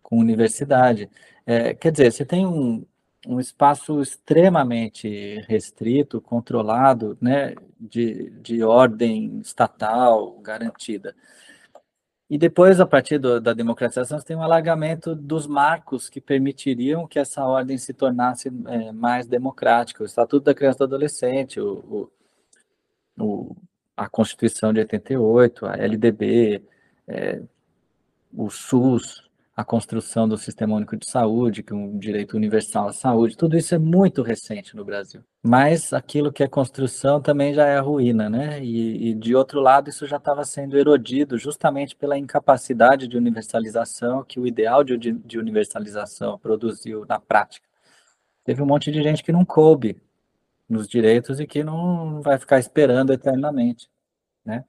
com 0.00 0.18
universidade. 0.18 1.10
É, 1.44 1.74
quer 1.74 1.90
dizer, 1.90 2.12
você 2.12 2.24
tem 2.24 2.46
um, 2.46 2.86
um 3.26 3.40
espaço 3.40 4.00
extremamente 4.00 5.44
restrito, 5.48 6.20
controlado, 6.20 7.18
né, 7.20 7.56
de, 7.78 8.30
de 8.40 8.62
ordem 8.62 9.40
estatal 9.40 10.38
garantida. 10.40 11.14
E 12.30 12.38
depois, 12.38 12.78
a 12.78 12.86
partir 12.86 13.18
do, 13.18 13.40
da 13.40 13.52
democratização, 13.52 14.16
você 14.20 14.24
tem 14.24 14.36
um 14.36 14.42
alargamento 14.44 15.16
dos 15.16 15.48
marcos 15.48 16.08
que 16.08 16.20
permitiriam 16.20 17.08
que 17.08 17.18
essa 17.18 17.44
ordem 17.44 17.76
se 17.76 17.92
tornasse 17.92 18.48
é, 18.68 18.92
mais 18.92 19.26
democrática. 19.26 20.04
O 20.04 20.06
Estatuto 20.06 20.44
da 20.44 20.54
Criança 20.54 20.76
e 20.76 20.78
do 20.78 20.84
Adolescente, 20.84 21.60
o, 21.60 22.08
o, 23.18 23.24
o 23.24 23.56
a 24.00 24.08
Constituição 24.08 24.72
de 24.72 24.80
88, 24.80 25.66
a 25.66 25.76
LDB, 25.76 26.62
é, 27.06 27.42
o 28.32 28.48
SUS, 28.48 29.28
a 29.54 29.62
construção 29.62 30.26
do 30.26 30.38
Sistema 30.38 30.74
Único 30.74 30.96
de 30.96 31.06
Saúde, 31.06 31.62
que 31.62 31.74
é 31.74 31.76
um 31.76 31.98
direito 31.98 32.34
universal 32.34 32.88
à 32.88 32.92
saúde, 32.94 33.36
tudo 33.36 33.58
isso 33.58 33.74
é 33.74 33.78
muito 33.78 34.22
recente 34.22 34.74
no 34.74 34.86
Brasil. 34.86 35.22
Mas 35.42 35.92
aquilo 35.92 36.32
que 36.32 36.42
é 36.42 36.48
construção 36.48 37.20
também 37.20 37.52
já 37.52 37.66
é 37.66 37.78
ruína, 37.78 38.30
né? 38.30 38.64
E, 38.64 39.10
e 39.10 39.14
de 39.14 39.34
outro 39.36 39.60
lado, 39.60 39.90
isso 39.90 40.06
já 40.06 40.16
estava 40.16 40.46
sendo 40.46 40.78
erodido 40.78 41.36
justamente 41.36 41.94
pela 41.94 42.16
incapacidade 42.16 43.06
de 43.06 43.18
universalização 43.18 44.24
que 44.24 44.40
o 44.40 44.46
ideal 44.46 44.82
de, 44.82 44.96
de 44.96 45.38
universalização 45.38 46.38
produziu 46.38 47.04
na 47.06 47.20
prática. 47.20 47.68
Teve 48.44 48.62
um 48.62 48.66
monte 48.66 48.90
de 48.90 49.02
gente 49.02 49.22
que 49.22 49.30
não 49.30 49.44
coube 49.44 50.00
nos 50.70 50.88
direitos 50.88 51.40
e 51.40 51.46
que 51.46 51.64
não 51.64 52.22
vai 52.22 52.38
ficar 52.38 52.60
esperando 52.60 53.12
eternamente, 53.12 53.90
né? 54.44 54.64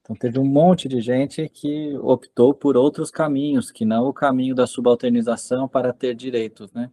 Então 0.00 0.16
teve 0.16 0.38
um 0.38 0.44
monte 0.44 0.88
de 0.88 1.02
gente 1.02 1.46
que 1.50 1.94
optou 1.98 2.54
por 2.54 2.78
outros 2.78 3.10
caminhos, 3.10 3.70
que 3.70 3.84
não 3.84 4.06
o 4.06 4.12
caminho 4.12 4.54
da 4.54 4.66
subalternização 4.66 5.68
para 5.68 5.92
ter 5.92 6.14
direitos, 6.14 6.72
né? 6.72 6.90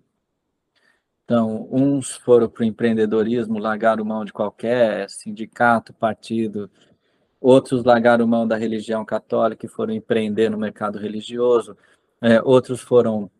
Então, 1.24 1.68
uns 1.72 2.12
foram 2.12 2.48
para 2.48 2.62
o 2.62 2.66
empreendedorismo, 2.66 3.58
largaram 3.58 4.06
mão 4.06 4.24
de 4.24 4.32
qualquer 4.32 5.10
sindicato, 5.10 5.92
partido, 5.94 6.70
outros 7.42 7.84
largaram 7.84 8.28
mão 8.28 8.48
da 8.48 8.56
religião 8.56 9.04
católica 9.04 9.66
e 9.66 9.70
foram 9.70 9.94
empreender 9.94 10.50
no 10.52 10.58
mercado 10.58 11.00
religioso, 11.00 11.76
é, 12.22 12.42
outros 12.44 12.82
foram 12.82 13.32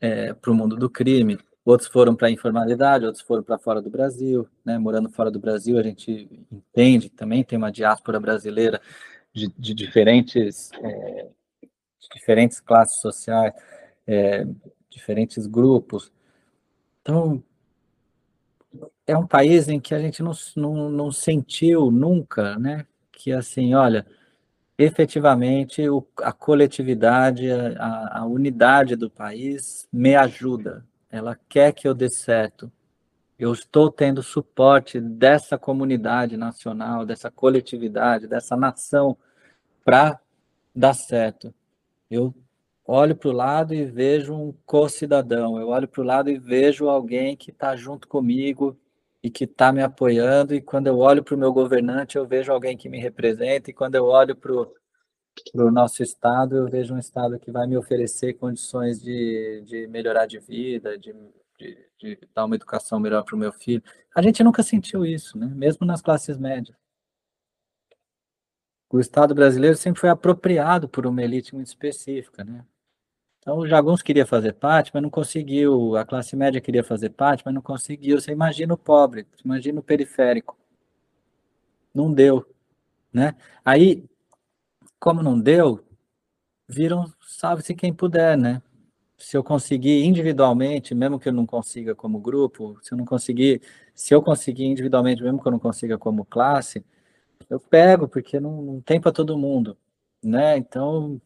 é, 0.00 0.34
para 0.34 0.50
o 0.50 0.54
mundo 0.54 0.76
do 0.76 0.90
crime, 0.90 1.38
outros 1.66 1.90
foram 1.90 2.14
para 2.14 2.28
a 2.28 2.30
informalidade, 2.30 3.04
outros 3.04 3.24
foram 3.24 3.42
para 3.42 3.58
fora 3.58 3.82
do 3.82 3.90
Brasil, 3.90 4.48
né? 4.64 4.78
Morando 4.78 5.10
fora 5.10 5.30
do 5.32 5.40
Brasil, 5.40 5.76
a 5.78 5.82
gente 5.82 6.46
entende 6.50 7.10
também 7.10 7.42
tem 7.42 7.58
uma 7.58 7.72
diáspora 7.72 8.20
brasileira 8.20 8.80
de, 9.32 9.52
de 9.58 9.74
diferentes, 9.74 10.70
é, 10.74 11.28
de 11.62 12.08
diferentes 12.14 12.60
classes 12.60 13.00
sociais, 13.00 13.52
é, 14.06 14.46
diferentes 14.88 15.46
grupos. 15.46 16.12
Então, 17.02 17.42
é 19.04 19.16
um 19.16 19.26
país 19.26 19.68
em 19.68 19.80
que 19.80 19.94
a 19.94 19.98
gente 19.98 20.22
não, 20.22 20.32
não, 20.56 20.88
não 20.88 21.12
sentiu 21.12 21.90
nunca, 21.90 22.56
né? 22.58 22.86
Que 23.10 23.32
assim, 23.32 23.74
olha, 23.74 24.06
efetivamente 24.78 25.88
o, 25.88 26.06
a 26.22 26.32
coletividade, 26.32 27.50
a, 27.50 28.20
a 28.20 28.24
unidade 28.24 28.94
do 28.94 29.10
país 29.10 29.88
me 29.92 30.14
ajuda, 30.14 30.84
ela 31.16 31.38
quer 31.48 31.72
que 31.72 31.88
eu 31.88 31.94
dê 31.94 32.08
certo. 32.08 32.70
Eu 33.38 33.52
estou 33.52 33.90
tendo 33.90 34.22
suporte 34.22 35.00
dessa 35.00 35.58
comunidade 35.58 36.36
nacional, 36.36 37.04
dessa 37.04 37.30
coletividade, 37.30 38.26
dessa 38.26 38.56
nação 38.56 39.16
para 39.84 40.18
dar 40.74 40.94
certo. 40.94 41.54
Eu 42.10 42.34
olho 42.86 43.16
para 43.16 43.28
o 43.28 43.32
lado 43.32 43.74
e 43.74 43.84
vejo 43.84 44.34
um 44.34 44.54
co-cidadão, 44.64 45.58
eu 45.58 45.68
olho 45.68 45.88
para 45.88 46.00
o 46.00 46.04
lado 46.04 46.30
e 46.30 46.38
vejo 46.38 46.88
alguém 46.88 47.36
que 47.36 47.50
está 47.50 47.74
junto 47.74 48.06
comigo 48.06 48.78
e 49.22 49.30
que 49.30 49.44
está 49.44 49.72
me 49.72 49.82
apoiando, 49.82 50.54
e 50.54 50.60
quando 50.60 50.86
eu 50.86 50.98
olho 50.98 51.24
para 51.24 51.34
o 51.34 51.38
meu 51.38 51.52
governante, 51.52 52.16
eu 52.16 52.26
vejo 52.26 52.52
alguém 52.52 52.76
que 52.76 52.88
me 52.88 53.00
representa, 53.00 53.70
e 53.70 53.74
quando 53.74 53.96
eu 53.96 54.04
olho 54.04 54.36
para 54.36 54.52
o 54.52 54.72
nosso 55.70 56.02
Estado, 56.02 56.56
eu 56.56 56.68
vejo 56.68 56.94
um 56.94 56.98
Estado 56.98 57.38
que 57.38 57.50
vai 57.50 57.66
me 57.66 57.76
oferecer 57.76 58.34
condições 58.34 59.02
de, 59.02 59.62
de 59.66 59.86
melhorar 59.86 60.26
de 60.26 60.38
vida, 60.38 60.98
de, 60.98 61.14
de, 61.58 61.78
de 61.98 62.18
dar 62.34 62.44
uma 62.44 62.56
educação 62.56 62.98
melhor 63.00 63.24
para 63.24 63.34
o 63.34 63.38
meu 63.38 63.52
filho. 63.52 63.82
A 64.14 64.22
gente 64.22 64.42
nunca 64.42 64.62
sentiu 64.62 65.04
isso, 65.04 65.38
né? 65.38 65.46
mesmo 65.46 65.86
nas 65.86 66.02
classes 66.02 66.38
médias. 66.38 66.76
O 68.88 69.00
Estado 69.00 69.34
brasileiro 69.34 69.76
sempre 69.76 70.00
foi 70.00 70.08
apropriado 70.08 70.88
por 70.88 71.06
uma 71.06 71.22
elite 71.22 71.54
muito 71.54 71.66
específica, 71.66 72.44
né? 72.44 72.64
Então, 73.46 73.58
o 73.58 73.66
Jaguns 73.66 74.02
queria 74.02 74.26
fazer 74.26 74.54
parte, 74.54 74.90
mas 74.92 75.02
não 75.02 75.10
conseguiu. 75.10 75.96
A 75.96 76.04
classe 76.04 76.34
média 76.34 76.60
queria 76.60 76.82
fazer 76.82 77.10
parte, 77.10 77.44
mas 77.44 77.54
não 77.54 77.62
conseguiu. 77.62 78.20
Você 78.20 78.32
imagina 78.32 78.74
o 78.74 78.76
pobre, 78.76 79.24
imagina 79.44 79.78
o 79.78 79.82
periférico. 79.82 80.58
Não 81.94 82.12
deu, 82.12 82.44
né? 83.12 83.36
Aí, 83.64 84.04
como 85.00 85.22
não 85.22 85.38
deu, 85.38 85.84
viram, 86.68 87.12
sabe-se 87.20 87.74
quem 87.74 87.92
puder, 87.92 88.36
né? 88.36 88.62
Se 89.18 89.36
eu 89.36 89.44
conseguir 89.44 90.04
individualmente, 90.04 90.94
mesmo 90.94 91.18
que 91.18 91.28
eu 91.28 91.32
não 91.32 91.46
consiga 91.46 91.94
como 91.94 92.20
grupo, 92.20 92.78
se 92.82 92.92
eu 92.92 92.98
não 92.98 93.04
conseguir, 93.04 93.62
se 93.94 94.14
eu 94.14 94.22
conseguir 94.22 94.64
individualmente, 94.66 95.22
mesmo 95.22 95.40
que 95.40 95.48
eu 95.48 95.52
não 95.52 95.58
consiga 95.58 95.96
como 95.98 96.24
classe, 96.24 96.84
eu 97.48 97.60
pego, 97.60 98.08
porque 98.08 98.40
não, 98.40 98.62
não 98.62 98.80
tem 98.80 99.00
para 99.00 99.12
todo 99.12 99.38
mundo, 99.38 99.76
né? 100.22 100.56
Então, 100.58 101.20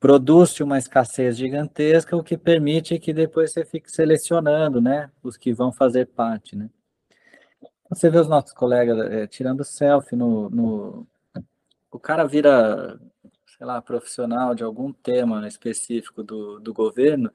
produz 0.00 0.58
uma 0.60 0.78
escassez 0.78 1.36
gigantesca, 1.36 2.16
o 2.16 2.22
que 2.22 2.36
permite 2.36 2.98
que 2.98 3.12
depois 3.12 3.52
você 3.52 3.64
fique 3.64 3.90
selecionando, 3.90 4.80
né, 4.80 5.10
os 5.22 5.36
que 5.36 5.52
vão 5.52 5.72
fazer 5.72 6.06
parte, 6.06 6.54
né. 6.56 6.70
Você 7.90 8.10
vê 8.10 8.18
os 8.18 8.28
nossos 8.28 8.52
colegas 8.52 8.98
é, 9.10 9.26
tirando 9.26 9.64
selfie 9.64 10.16
no, 10.16 10.50
no, 10.50 11.06
o 11.96 11.98
cara 11.98 12.24
vira, 12.24 13.00
sei 13.56 13.66
lá, 13.66 13.80
profissional 13.80 14.54
de 14.54 14.62
algum 14.62 14.92
tema 14.92 15.48
específico 15.48 16.22
do, 16.22 16.60
do 16.60 16.72
governo, 16.74 17.30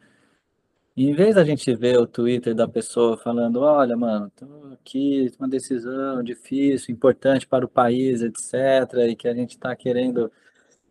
e 0.95 1.09
em 1.09 1.13
vez 1.13 1.35
da 1.35 1.43
gente 1.43 1.73
ver 1.73 1.97
o 1.97 2.05
Twitter 2.05 2.53
da 2.53 2.67
pessoa 2.67 3.17
falando, 3.17 3.61
olha, 3.61 3.95
mano, 3.97 4.29
tô 4.35 4.45
aqui, 4.73 5.31
uma 5.39 5.47
decisão 5.47 6.21
difícil, 6.21 6.93
importante 6.93 7.47
para 7.47 7.65
o 7.65 7.69
país, 7.69 8.21
etc., 8.21 9.09
e 9.09 9.15
que 9.15 9.27
a 9.27 9.33
gente 9.33 9.51
está 9.51 9.75
querendo 9.75 10.31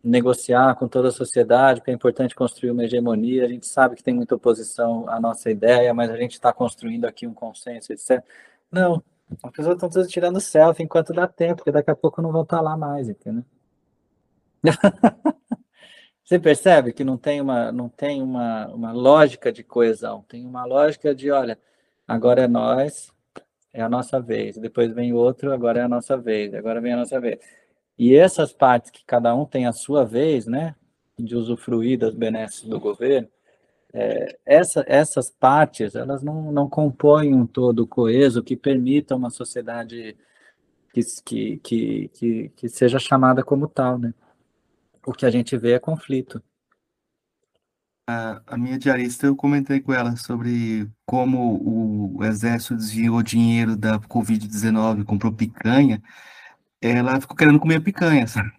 negociar 0.03 0.75
com 0.75 0.87
toda 0.87 1.09
a 1.09 1.11
sociedade, 1.11 1.79
porque 1.79 1.91
é 1.91 1.93
importante 1.93 2.35
construir 2.35 2.71
uma 2.71 2.83
hegemonia. 2.83 3.45
A 3.45 3.47
gente 3.47 3.67
sabe 3.67 3.95
que 3.95 4.03
tem 4.03 4.13
muita 4.13 4.35
oposição 4.35 5.07
à 5.07 5.19
nossa 5.19 5.51
ideia, 5.51 5.93
mas 5.93 6.09
a 6.09 6.17
gente 6.17 6.33
está 6.33 6.51
construindo 6.51 7.05
aqui 7.05 7.27
um 7.27 7.33
consenso, 7.33 7.93
etc. 7.93 8.23
Não, 8.71 9.03
as 9.43 9.51
pessoas 9.51 9.75
estão 9.75 9.89
todas 9.89 10.09
tirando 10.09 10.41
selfie 10.41 10.83
enquanto 10.83 11.13
dá 11.13 11.27
tempo, 11.27 11.57
porque 11.57 11.71
daqui 11.71 11.91
a 11.91 11.95
pouco 11.95 12.21
não 12.21 12.31
vão 12.31 12.41
estar 12.43 12.57
tá 12.57 12.63
lá 12.63 12.75
mais, 12.75 13.07
entendeu? 13.07 13.45
Você 16.23 16.39
percebe 16.39 16.93
que 16.93 17.03
não 17.03 17.17
tem 17.17 17.41
uma, 17.41 17.71
não 17.71 17.89
tem 17.89 18.21
uma, 18.21 18.67
uma 18.67 18.91
lógica 18.91 19.51
de 19.51 19.63
coesão, 19.63 20.23
tem 20.29 20.45
uma 20.45 20.63
lógica 20.63 21.13
de, 21.13 21.29
olha, 21.29 21.59
agora 22.07 22.43
é 22.43 22.47
nós, 22.47 23.11
é 23.73 23.81
a 23.81 23.89
nossa 23.89 24.19
vez, 24.19 24.57
depois 24.57 24.93
vem 24.93 25.11
outro, 25.11 25.51
agora 25.51 25.79
é 25.79 25.83
a 25.83 25.89
nossa 25.89 26.17
vez, 26.17 26.53
agora 26.53 26.79
vem 26.79 26.93
a 26.93 26.97
nossa 26.97 27.19
vez. 27.19 27.39
E 27.97 28.15
essas 28.15 28.53
partes 28.53 28.91
que 28.91 29.03
cada 29.05 29.35
um 29.35 29.45
tem 29.45 29.65
a 29.65 29.73
sua 29.73 30.05
vez, 30.05 30.47
né, 30.47 30.75
de 31.19 31.35
usufruir 31.35 31.99
das 31.99 32.15
benesses 32.15 32.63
do 32.63 32.79
governo, 32.79 33.27
é, 33.93 34.37
essa, 34.45 34.85
essas 34.87 35.29
partes, 35.29 35.95
elas 35.95 36.23
não, 36.23 36.51
não 36.51 36.69
compõem 36.69 37.33
um 37.35 37.45
todo 37.45 37.85
coeso 37.85 38.41
que 38.41 38.55
permita 38.55 39.15
uma 39.15 39.29
sociedade 39.29 40.15
que, 40.93 41.01
que, 41.25 41.57
que, 41.57 42.07
que, 42.13 42.49
que 42.55 42.69
seja 42.69 42.99
chamada 42.99 43.43
como 43.43 43.67
tal, 43.67 43.97
né? 43.97 44.13
O 45.05 45.13
que 45.13 45.25
a 45.25 45.29
gente 45.29 45.57
vê 45.57 45.73
é 45.73 45.79
conflito. 45.79 46.41
A, 48.07 48.41
a 48.45 48.57
minha 48.57 48.77
diarista, 48.77 49.27
eu 49.27 49.35
comentei 49.35 49.79
com 49.79 49.93
ela 49.93 50.15
sobre 50.15 50.89
como 51.05 52.17
o 52.17 52.23
exército 52.23 52.75
desviou 52.75 53.21
dinheiro 53.23 53.75
da 53.75 53.99
Covid-19, 53.99 55.05
comprou 55.05 55.31
picanha, 55.31 56.01
ela 56.81 57.21
ficou 57.21 57.37
querendo 57.37 57.59
comer 57.59 57.79
picanha, 57.81 58.25
sabe? 58.27 58.51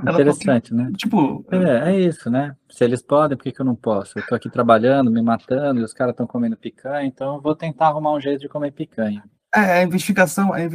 Interessante, 0.00 0.72
né? 0.74 0.90
Tipo. 0.96 1.44
É, 1.50 1.90
é 1.90 2.00
isso, 2.00 2.30
né? 2.30 2.56
Se 2.70 2.84
eles 2.84 3.02
podem, 3.02 3.36
por 3.36 3.44
que, 3.44 3.52
que 3.52 3.60
eu 3.60 3.66
não 3.66 3.74
posso? 3.74 4.18
Eu 4.18 4.26
tô 4.26 4.34
aqui 4.34 4.50
trabalhando, 4.50 5.10
me 5.10 5.22
matando, 5.22 5.80
e 5.80 5.84
os 5.84 5.92
caras 5.92 6.12
estão 6.12 6.26
comendo 6.26 6.56
picanha, 6.56 7.06
então 7.06 7.36
eu 7.36 7.42
vou 7.42 7.54
tentar 7.54 7.88
arrumar 7.88 8.12
um 8.12 8.20
jeito 8.20 8.40
de 8.40 8.48
comer 8.48 8.72
picanha. 8.72 9.22
É, 9.56 9.78
a 9.78 9.82
investigação 9.82 10.54
é, 10.54 10.66
é, 10.66 10.68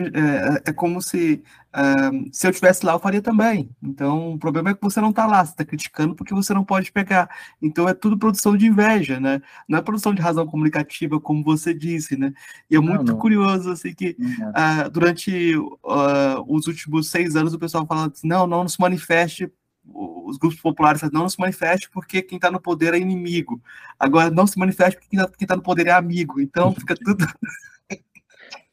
é 0.65 0.73
como 0.73 0.99
se 1.03 1.43
uh, 1.75 2.29
se 2.31 2.47
eu 2.47 2.51
tivesse 2.51 2.83
lá, 2.83 2.93
eu 2.93 2.99
faria 2.99 3.21
também. 3.21 3.69
Então, 3.79 4.33
o 4.33 4.39
problema 4.39 4.71
é 4.71 4.73
que 4.73 4.81
você 4.81 4.99
não 4.99 5.11
está 5.11 5.27
lá, 5.27 5.45
você 5.45 5.51
está 5.51 5.63
criticando 5.63 6.15
porque 6.15 6.33
você 6.33 6.51
não 6.51 6.63
pode 6.63 6.91
pegar. 6.91 7.29
Então, 7.61 7.87
é 7.87 7.93
tudo 7.93 8.17
produção 8.17 8.57
de 8.57 8.65
inveja, 8.65 9.19
né? 9.19 9.39
Não 9.67 9.77
é 9.77 9.83
produção 9.83 10.15
de 10.15 10.21
razão 10.21 10.47
comunicativa, 10.47 11.19
como 11.19 11.43
você 11.43 11.75
disse, 11.75 12.17
né? 12.17 12.33
E 12.71 12.75
é 12.75 12.79
não, 12.79 12.87
muito 12.87 13.11
não. 13.11 13.19
curioso, 13.19 13.69
assim, 13.69 13.93
que 13.93 14.17
uh, 14.19 14.89
durante 14.89 15.55
uh, 15.55 16.43
os 16.47 16.65
últimos 16.65 17.09
seis 17.09 17.35
anos 17.35 17.53
o 17.53 17.59
pessoal 17.59 17.85
fala 17.85 18.07
assim, 18.07 18.27
não, 18.27 18.47
não 18.47 18.67
se 18.67 18.81
manifeste 18.81 19.51
os 19.93 20.37
grupos 20.37 20.61
populares 20.61 21.01
não 21.11 21.27
se 21.27 21.39
manifeste 21.39 21.89
porque 21.91 22.21
quem 22.21 22.37
está 22.37 22.51
no 22.51 22.61
poder 22.61 22.93
é 22.93 22.99
inimigo. 22.99 23.61
Agora, 23.99 24.29
não 24.29 24.45
se 24.47 24.57
manifeste 24.57 24.95
porque 24.95 25.09
quem 25.09 25.19
está 25.19 25.47
tá 25.47 25.55
no 25.55 25.63
poder 25.63 25.87
é 25.87 25.91
amigo. 25.91 26.39
Então, 26.39 26.73
fica 26.73 26.95
tudo... 26.95 27.25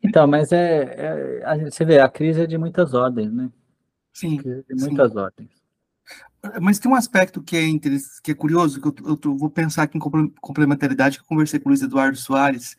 Então, 0.02 0.26
mas 0.26 0.52
é, 0.52 1.42
é, 1.44 1.70
você 1.70 1.84
vê, 1.84 1.98
a 1.98 2.08
crise 2.08 2.42
é 2.42 2.46
de 2.46 2.56
muitas 2.56 2.94
ordens, 2.94 3.32
né? 3.32 3.50
Sim. 4.12 4.36
De 4.36 4.74
muitas 4.74 5.12
sim. 5.12 5.18
ordens. 5.18 5.48
Mas 6.60 6.78
tem 6.78 6.90
um 6.90 6.94
aspecto 6.94 7.42
que 7.42 7.56
é, 7.56 7.62
que 8.22 8.30
é 8.30 8.34
curioso, 8.34 8.80
que 8.80 8.86
eu, 8.86 9.18
eu, 9.24 9.36
vou 9.36 9.50
pensar 9.50 9.82
aqui 9.82 9.98
em 9.98 10.30
complementaridade, 10.40 11.18
que 11.18 11.24
eu 11.24 11.28
conversei 11.28 11.58
com 11.58 11.68
o 11.68 11.70
Luiz 11.70 11.82
Eduardo 11.82 12.16
Soares 12.16 12.76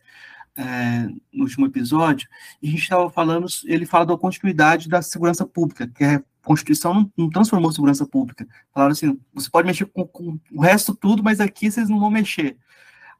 é, 0.56 1.08
no 1.32 1.44
último 1.44 1.66
episódio, 1.66 2.28
e 2.62 2.68
a 2.68 2.70
gente 2.70 2.82
estava 2.82 3.10
falando, 3.10 3.46
ele 3.66 3.84
fala 3.84 4.06
da 4.06 4.16
continuidade 4.16 4.88
da 4.88 5.02
segurança 5.02 5.46
pública, 5.46 5.86
que 5.86 6.04
a 6.04 6.22
Constituição 6.42 6.94
não, 6.94 7.12
não 7.16 7.30
transformou 7.30 7.70
segurança 7.70 8.06
pública. 8.06 8.48
Falaram 8.72 8.92
assim, 8.92 9.18
você 9.32 9.50
pode 9.50 9.66
mexer 9.66 9.84
com, 9.86 10.06
com 10.06 10.38
o 10.52 10.60
resto 10.62 10.94
tudo, 10.94 11.22
mas 11.22 11.38
aqui 11.38 11.70
vocês 11.70 11.88
não 11.88 12.00
vão 12.00 12.10
mexer. 12.10 12.56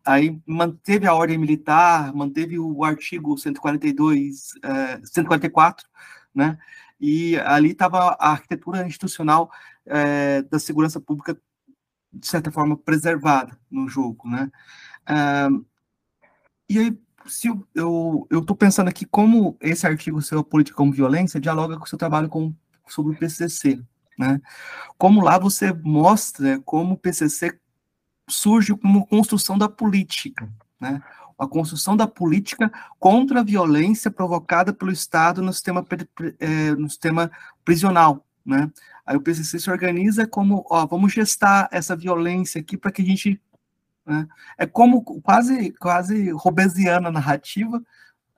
Aí 0.05 0.40
manteve 0.46 1.07
a 1.07 1.14
ordem 1.14 1.38
militar, 1.38 2.12
manteve 2.14 2.59
o 2.59 2.84
artigo 2.84 3.36
142, 3.36 4.53
uh, 4.57 5.07
144, 5.07 5.86
né? 6.34 6.59
E 7.01 7.36
ali 7.38 7.70
estava 7.70 8.16
a 8.18 8.30
arquitetura 8.32 8.86
institucional 8.86 9.51
uh, 9.86 10.48
da 10.48 10.59
segurança 10.59 11.01
pública, 11.01 11.38
de 12.12 12.26
certa 12.26 12.51
forma, 12.51 12.76
preservada 12.76 13.59
no 13.70 13.88
jogo, 13.88 14.28
né? 14.28 14.51
Uh, 15.09 15.64
e 16.68 16.78
aí 16.78 16.98
se 17.26 17.48
eu 17.74 18.26
estou 18.30 18.57
pensando 18.57 18.88
aqui 18.88 19.05
como 19.05 19.57
esse 19.61 19.86
artigo 19.86 20.22
seu 20.22 20.42
Política 20.42 20.76
como 20.76 20.92
Violência 20.92 21.40
dialoga 21.40 21.76
com 21.76 21.84
o 21.84 21.88
seu 21.88 21.98
trabalho 21.98 22.28
com, 22.28 22.55
sobre 22.88 23.14
o 23.14 23.18
PCC, 23.18 23.80
né? 24.18 24.40
Como 24.96 25.22
lá 25.22 25.38
você 25.38 25.72
mostra 25.72 26.61
como 26.61 26.94
o 26.94 26.98
PCC 26.98 27.59
surge 28.31 28.74
como 28.74 29.07
construção 29.07 29.59
da 29.59 29.68
política, 29.68 30.49
né? 30.81 31.03
A 31.39 31.47
construção 31.47 31.97
da 31.97 32.07
política 32.07 32.70
contra 32.99 33.41
a 33.41 33.45
violência 33.45 34.11
provocada 34.11 34.72
pelo 34.72 34.93
Estado 34.93 35.41
no 35.41 35.53
sistema, 35.53 35.85
é, 36.39 36.72
no 36.72 36.89
sistema 36.89 37.31
prisional, 37.64 38.26
né? 38.45 38.70
Aí 39.07 39.16
o 39.16 39.20
PCC 39.20 39.59
se 39.59 39.70
organiza 39.70 40.26
como, 40.26 40.64
ó, 40.70 40.87
vamos 40.87 41.12
gestar 41.12 41.68
essa 41.72 41.97
violência 41.97 42.61
aqui 42.61 42.76
para 42.76 42.93
que 42.93 43.03
a 43.03 43.05
gente 43.05 43.41
né? 44.11 44.26
É 44.59 44.66
como 44.66 45.05
quase, 45.22 45.72
quase 45.72 46.31
robesiana 46.33 47.09
a 47.09 47.12
narrativa, 47.12 47.81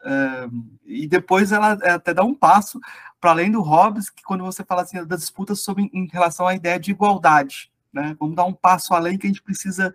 é, 0.05 0.49
e 0.85 1.09
depois 1.09 1.51
ela 1.51 1.73
até 1.73 2.13
dá 2.13 2.23
um 2.23 2.35
passo 2.35 2.79
para 3.19 3.31
além 3.31 3.51
do 3.51 3.63
Hobbes, 3.63 4.11
que 4.11 4.23
quando 4.23 4.45
você 4.45 4.63
fala 4.63 4.83
assim 4.83 5.03
das 5.07 5.21
disputas 5.21 5.61
sobre, 5.61 5.89
em 5.95 6.07
relação 6.09 6.47
à 6.47 6.55
ideia 6.55 6.79
de 6.79 6.91
igualdade, 6.91 7.72
né? 7.93 8.17
Vamos 8.19 8.35
dar 8.37 8.45
um 8.45 8.53
passo 8.53 8.95
além 8.95 9.19
que 9.19 9.27
a 9.27 9.31
gente 9.31 9.43
precisa 9.43 9.95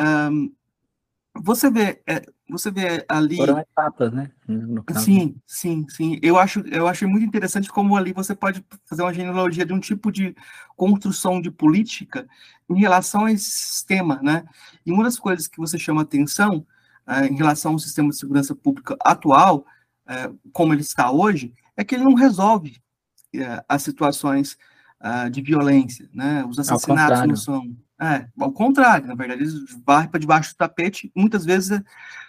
um, 0.00 0.52
você 1.34 1.70
vê, 1.70 2.02
é, 2.06 2.22
você 2.48 2.70
vê 2.70 3.04
ali. 3.08 3.36
Foram 3.36 3.58
etapas, 3.58 4.12
né? 4.12 4.30
Sim, 5.00 5.36
sim, 5.46 5.86
sim. 5.88 6.18
Eu 6.22 6.38
acho, 6.38 6.60
eu 6.60 6.88
achei 6.88 7.06
muito 7.06 7.24
interessante 7.24 7.68
como 7.68 7.96
ali 7.96 8.12
você 8.12 8.34
pode 8.34 8.64
fazer 8.84 9.02
uma 9.02 9.14
genealogia 9.14 9.64
de 9.64 9.72
um 9.72 9.80
tipo 9.80 10.10
de 10.10 10.34
construção 10.76 11.40
de 11.40 11.50
política 11.50 12.28
em 12.68 12.78
relação 12.78 13.24
a 13.24 13.32
esse 13.32 13.50
sistema, 13.50 14.20
né? 14.22 14.44
E 14.84 14.92
uma 14.92 15.04
das 15.04 15.18
coisas 15.18 15.46
que 15.46 15.58
você 15.58 15.78
chama 15.78 16.02
atenção 16.02 16.66
é, 17.06 17.26
em 17.26 17.36
relação 17.36 17.72
ao 17.72 17.78
sistema 17.78 18.08
de 18.10 18.16
segurança 18.16 18.54
pública 18.54 18.96
atual, 19.00 19.64
é, 20.06 20.30
como 20.52 20.72
ele 20.72 20.82
está 20.82 21.10
hoje, 21.10 21.54
é 21.76 21.84
que 21.84 21.94
ele 21.94 22.04
não 22.04 22.14
resolve 22.14 22.80
é, 23.34 23.64
as 23.68 23.82
situações 23.82 24.56
uh, 25.00 25.30
de 25.30 25.42
violência, 25.42 26.08
né? 26.12 26.44
Os 26.44 26.58
assassinatos 26.58 27.26
não 27.26 27.36
são 27.36 27.76
é, 28.00 28.28
ao 28.38 28.52
contrário, 28.52 29.08
na 29.08 29.14
verdade, 29.16 29.42
eles 29.42 29.54
varrem 29.84 30.08
para 30.08 30.20
debaixo 30.20 30.54
do 30.54 30.56
tapete, 30.56 31.10
muitas 31.16 31.44
vezes 31.44 31.72
é 31.72 31.82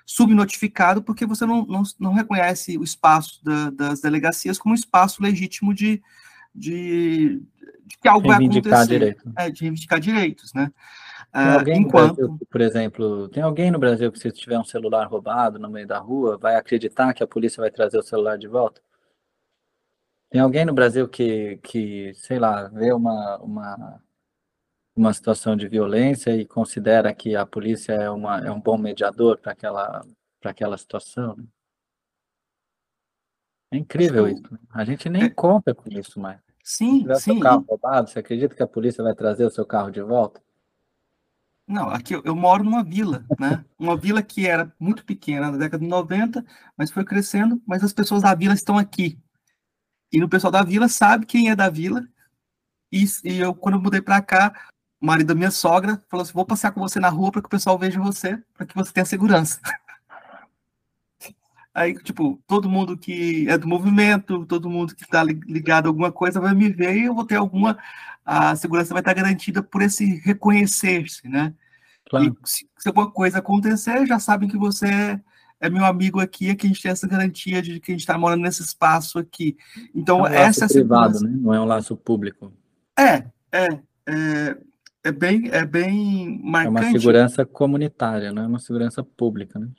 subnotificado 0.03 1.03
porque 1.03 1.28
você 1.28 1.45
não, 1.45 1.63
não, 1.67 1.84
não 1.99 2.13
reconhece 2.13 2.76
o 2.76 2.84
espaço 2.84 3.39
da, 3.43 3.70
das 3.70 4.01
delegacias 4.01 4.57
como 4.57 4.74
um 4.74 4.76
espaço 4.76 5.22
legítimo 5.22 5.72
de, 5.72 6.01
de, 6.55 7.39
de 7.86 7.97
que 8.01 8.07
algo 8.07 8.28
vai 8.28 8.38
acontecer. 8.38 9.15
É, 9.38 9.51
de 9.51 9.61
reivindicar 9.61 9.99
direitos, 9.99 10.51
né? 10.55 10.72
Alguém 11.32 11.82
enquanto... 11.84 12.15
Brasil, 12.15 12.39
por 12.49 12.61
exemplo, 12.61 13.30
tem 13.30 13.43
alguém 13.43 13.70
no 13.70 13.78
Brasil 13.78 14.11
que 14.11 14.17
se 14.17 14.32
tiver 14.32 14.57
um 14.57 14.63
celular 14.63 15.07
roubado 15.07 15.59
no 15.59 15.70
meio 15.70 15.86
da 15.86 15.99
rua, 15.99 16.39
vai 16.39 16.55
acreditar 16.55 17.13
que 17.13 17.22
a 17.22 17.28
polícia 17.28 17.61
vai 17.61 17.70
trazer 17.70 17.99
o 17.99 18.03
celular 18.03 18.39
de 18.39 18.47
volta? 18.47 18.82
Tem 20.30 20.41
alguém 20.41 20.65
no 20.65 20.73
Brasil 20.73 21.07
que, 21.07 21.57
que 21.57 22.13
sei 22.13 22.38
lá, 22.38 22.67
vê 22.67 22.93
uma, 22.93 23.38
uma 23.38 24.01
uma 24.99 25.13
situação 25.13 25.55
de 25.55 25.67
violência 25.67 26.36
e 26.36 26.45
considera 26.45 27.13
que 27.13 27.36
a 27.36 27.45
polícia 27.45 27.93
é, 27.93 28.09
uma, 28.09 28.39
é 28.45 28.51
um 28.51 28.59
bom 28.59 28.77
mediador 28.77 29.38
para 29.38 29.53
aquela, 29.53 30.05
aquela 30.43 30.77
situação. 30.77 31.38
Né? 31.38 31.45
É 33.71 33.77
incrível 33.77 34.27
isso. 34.27 34.43
Né? 34.51 34.59
A 34.69 34.84
gente 34.84 35.09
nem 35.09 35.23
é... 35.23 35.30
conta 35.30 35.73
com 35.73 35.89
isso 35.89 36.19
mais. 36.19 36.39
Sim, 36.61 37.05
Se 37.15 37.21
sim. 37.21 37.34
Seu 37.34 37.39
carro 37.39 37.65
roubado, 37.67 38.09
você 38.09 38.19
acredita 38.19 38.53
que 38.53 38.61
a 38.61 38.67
polícia 38.67 39.03
vai 39.03 39.15
trazer 39.15 39.45
o 39.45 39.49
seu 39.49 39.65
carro 39.65 39.89
de 39.89 40.01
volta? 40.01 40.41
Não, 41.65 41.89
aqui 41.89 42.13
eu, 42.13 42.21
eu, 42.25 42.36
moro 42.36 42.63
numa 42.63 42.84
vila, 42.84 43.23
né? 43.39 43.63
Uma 43.77 43.95
vila 43.95 44.23
que 44.23 44.47
era 44.47 44.73
muito 44.80 45.05
pequena 45.05 45.51
na 45.51 45.57
década 45.57 45.84
de 45.84 45.89
90, 45.89 46.43
mas 46.75 46.91
foi 46.91 47.05
crescendo, 47.05 47.61
mas 47.65 47.84
as 47.84 47.93
pessoas 47.93 48.23
da 48.23 48.34
vila 48.34 48.55
estão 48.55 48.77
aqui. 48.77 49.19
E 50.12 50.24
o 50.24 50.30
pessoal 50.30 50.51
da 50.51 50.64
vila 50.64 50.88
sabe 50.88 51.26
quem 51.26 51.49
é 51.49 51.55
da 51.55 51.70
vila. 51.70 52.07
E, 52.91 53.05
e 53.24 53.39
eu, 53.39 53.53
quando 53.53 53.76
eu 53.76 53.82
mudei 53.82 54.01
para 54.01 54.22
cá, 54.22 54.53
o 54.99 55.05
marido 55.05 55.28
da 55.28 55.36
minha 55.36 55.51
sogra 55.51 56.03
falou 56.10 56.24
assim: 56.24 56.34
vou 56.34 56.45
passear 56.45 56.72
com 56.72 56.82
você 56.82 56.99
na 56.99 57.10
rua 57.10 57.32
para 57.32 57.41
que 57.41 57.47
o 57.47 57.49
pessoal 57.49 57.78
veja 57.78 57.99
você, 57.99 58.41
para 58.53 58.66
que 58.66 58.76
você 58.76 58.91
tenha 58.91 59.05
segurança. 59.05 59.60
Aí, 61.74 61.93
tipo, 62.03 62.41
todo 62.47 62.70
mundo 62.70 62.97
que 62.97 63.47
é 63.47 63.57
do 63.57 63.68
movimento, 63.68 64.45
todo 64.45 64.70
mundo 64.70 64.95
que 64.95 65.03
está 65.03 65.24
ligado 65.24 65.86
a 65.86 65.89
alguma 65.89 66.12
coisa 66.12 66.41
vai 66.41 66.53
me 66.53 66.70
ver 66.70 66.97
e 66.97 67.05
eu 67.05 67.16
vou 67.16 67.26
ter 67.26 67.36
alguma. 67.36 67.78
A 68.26 68.55
segurança 68.55 68.93
vai 68.93 69.01
estar 69.01 69.14
garantida 69.14 69.64
por 69.64 69.82
esse 69.82 70.16
reconhecer-se, 70.18 71.28
né? 71.28 71.53
Claro. 72.10 72.26
E 72.43 72.49
se, 72.49 72.70
se, 72.78 72.88
alguma 72.89 73.10
coisa 73.10 73.39
acontecer, 73.39 74.05
já 74.05 74.20
sabem 74.20 74.49
que 74.49 74.57
você 74.57 75.20
é, 75.62 75.68
é 75.68 75.70
meu 75.70 75.86
amigo 75.86 76.20
aqui, 76.20 76.49
é 76.49 76.55
que 76.55 76.66
a 76.66 76.70
gente 76.70 76.82
tem 76.82 76.91
essa 76.91 77.07
garantia 77.07 77.62
de 77.62 77.80
que 77.80 77.91
a 77.91 77.93
gente 77.93 78.01
está 78.01 78.18
morando 78.18 78.41
nesse 78.41 78.62
espaço 78.62 79.20
aqui. 79.20 79.57
Então, 79.93 80.26
é 80.26 80.32
um 80.32 80.34
essa 80.34 80.66
é 80.66 80.68
a 80.68 80.70
privado, 80.70 81.20
né? 81.22 81.32
Não 81.34 81.53
é 81.53 81.60
um 81.60 81.66
laço 81.66 81.95
público. 81.95 82.51
É, 82.97 83.26
é. 83.51 83.80
é 84.07 84.57
é 85.03 85.12
bem, 85.12 85.49
é 85.51 85.66
bem 85.66 86.41
marcante. 86.43 86.78
É 86.78 86.82
uma 86.82 86.91
segurança 86.91 87.45
comunitária, 87.45 88.32
não 88.32 88.43
é 88.43 88.47
uma 88.47 88.60
segurança 88.60 89.03
pública, 89.03 89.57
né? 89.57 89.70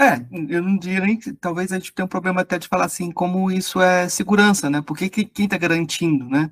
É, 0.00 0.24
eu 0.48 0.62
não 0.62 0.78
diria 0.78 1.00
nem 1.00 1.16
que 1.16 1.32
talvez 1.32 1.72
a 1.72 1.76
gente 1.76 1.92
tenha 1.92 2.06
um 2.06 2.08
problema 2.08 2.42
até 2.42 2.56
de 2.58 2.68
falar 2.68 2.84
assim, 2.84 3.10
como 3.10 3.50
isso 3.50 3.80
é 3.80 4.08
segurança, 4.08 4.70
né? 4.70 4.80
Porque 4.80 5.08
que, 5.08 5.24
quem 5.24 5.46
está 5.46 5.58
garantindo, 5.58 6.28
né? 6.28 6.50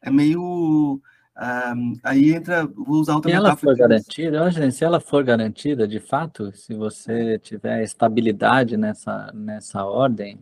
É 0.00 0.10
meio. 0.10 1.00
Um, 1.38 1.92
aí 2.02 2.32
entra, 2.32 2.66
vou 2.66 2.98
usar 3.00 3.16
outra 3.16 3.30
Se 3.30 3.36
ela 3.36 3.56
for 3.56 3.76
garantida, 3.76 4.36
eu 4.38 4.72
se 4.72 4.84
ela 4.84 5.00
for 5.00 5.22
garantida, 5.22 5.86
de 5.86 6.00
fato, 6.00 6.50
se 6.56 6.72
você 6.72 7.38
tiver 7.38 7.82
estabilidade 7.82 8.78
nessa, 8.78 9.30
nessa 9.34 9.84
ordem, 9.84 10.38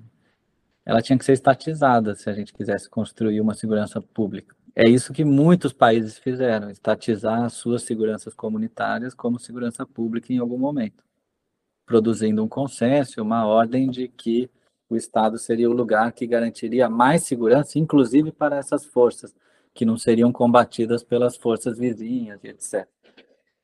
ela 0.87 1.03
tinha 1.03 1.19
que 1.19 1.25
ser 1.25 1.33
estatizada 1.33 2.15
se 2.15 2.31
a 2.31 2.33
gente 2.33 2.53
quisesse 2.53 2.89
construir 2.89 3.41
uma 3.41 3.55
segurança 3.55 4.01
pública. 4.01 4.55
É 4.77 4.89
isso 4.89 5.13
que 5.13 5.25
muitos 5.25 5.73
países 5.73 6.17
fizeram, 6.19 6.71
estatizar 6.71 7.43
as 7.43 7.55
suas 7.55 7.83
seguranças 7.83 8.33
comunitárias 8.35 9.15
como 9.15 9.39
segurança 9.39 9.85
pública 9.85 10.33
em 10.33 10.39
algum 10.39 10.59
momento, 10.59 11.03
produzindo 11.85 12.43
um 12.43 12.49
consenso, 12.49 13.21
uma 13.21 13.47
ordem 13.47 13.91
de 13.91 14.07
que 14.07 14.49
o 14.89 14.97
Estado 14.97 15.39
seria 15.39 15.69
o 15.69 15.73
lugar 15.73 16.13
que 16.13 16.27
garantiria 16.27 16.89
mais 16.89 17.25
segurança, 17.25 17.79
inclusive 17.79 18.31
para 18.31 18.57
essas 18.57 18.85
forças, 18.85 19.35
que 19.75 19.85
não 19.85 19.99
seriam 19.99 20.33
combatidas 20.33 21.03
pelas 21.03 21.37
forças 21.37 21.79
vizinhas 21.79 22.43
etc. 22.45 22.89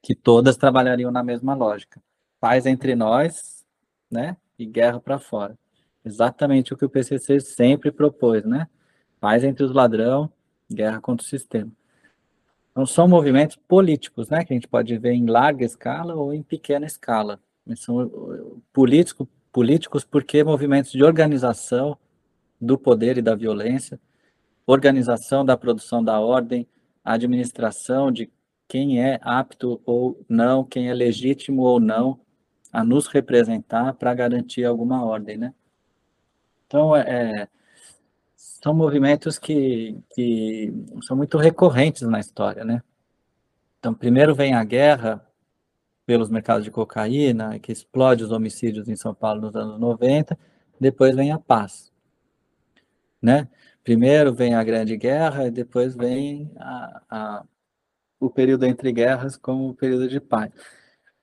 Que 0.03 0.15
todas 0.15 0.57
trabalhariam 0.57 1.11
na 1.11 1.23
mesma 1.23 1.55
lógica. 1.55 2.03
Paz 2.41 2.67
entre 2.67 2.95
nós, 2.95 3.65
né? 4.11 4.37
E 4.59 4.67
guerra 4.67 5.01
para 5.01 5.19
fora. 5.19 5.57
Exatamente 6.05 6.75
o 6.75 6.77
que 6.77 6.85
o 6.85 6.91
PCC 6.91 7.41
sempre 7.41 7.93
propôs, 7.93 8.45
né? 8.45 8.67
Paz 9.21 9.45
entre 9.45 9.65
os 9.65 9.73
ladrões 9.73 10.29
guerra 10.73 11.01
contra 11.01 11.25
o 11.25 11.29
sistema. 11.29 11.71
Então, 12.71 12.87
são 12.87 13.09
movimentos 13.09 13.57
políticos, 13.57 14.29
né, 14.29 14.45
que 14.45 14.53
a 14.53 14.57
gente 14.57 14.69
pode 14.69 14.97
ver 14.97 15.13
em 15.13 15.27
larga 15.27 15.65
escala 15.65 16.15
ou 16.15 16.33
em 16.33 16.43
pequena 16.43 16.87
escala. 16.87 17.41
são 17.77 18.05
uh, 18.05 18.63
político, 18.73 19.29
políticos 19.53 20.05
porque 20.05 20.45
movimentos 20.45 20.93
de 20.93 21.03
organização 21.03 21.99
do 22.61 22.79
poder 22.79 23.19
e 23.19 23.23
da 23.23 23.35
violência, 23.35 23.99
organização 24.71 25.45
da 25.45 25.57
produção 25.57 26.03
da 26.03 26.21
ordem, 26.21 26.67
administração 27.05 28.11
de 28.13 28.31
quem 28.69 29.03
é 29.03 29.19
apto 29.23 29.81
ou 29.85 30.25
não, 30.29 30.65
quem 30.65 30.89
é 30.89 30.95
legítimo 30.95 31.63
ou 31.63 31.81
não 31.81 32.21
a 32.73 32.85
nos 32.85 33.09
representar 33.09 33.95
para 33.95 34.15
garantir 34.15 34.65
alguma 34.65 35.05
ordem, 35.05 35.37
né? 35.37 35.53
Então, 36.67 36.95
é, 36.95 37.49
são 38.37 38.73
movimentos 38.73 39.39
que, 39.39 39.99
que 40.15 40.73
são 41.03 41.17
muito 41.17 41.37
recorrentes 41.37 42.03
na 42.03 42.21
história, 42.21 42.65
né? 42.65 42.81
Então, 43.81 43.93
primeiro 43.93 44.37
vem 44.37 44.55
a 44.55 44.63
guerra 44.63 45.27
pelos 46.07 46.31
mercados 46.31 46.65
de 46.65 46.71
cocaína, 46.71 47.59
que 47.59 47.73
explode 47.73 48.23
os 48.23 48.31
homicídios 48.31 48.89
em 48.89 48.95
São 48.95 49.13
Paulo 49.15 49.41
nos 49.41 49.57
anos 49.57 49.81
90, 49.81 50.39
depois 50.79 51.17
vem 51.17 51.33
a 51.33 51.39
paz, 51.39 51.93
né? 53.21 53.49
Primeiro 53.91 54.33
vem 54.33 54.55
a 54.55 54.63
Grande 54.63 54.97
Guerra 54.97 55.49
e 55.49 55.51
depois 55.51 55.97
vem 55.97 56.49
a, 56.57 57.03
a, 57.11 57.45
o 58.21 58.31
período 58.31 58.65
entre 58.65 58.93
guerras 58.93 59.37
como 59.37 59.71
o 59.71 59.75
período 59.75 60.09
de 60.09 60.21
paz. 60.21 60.53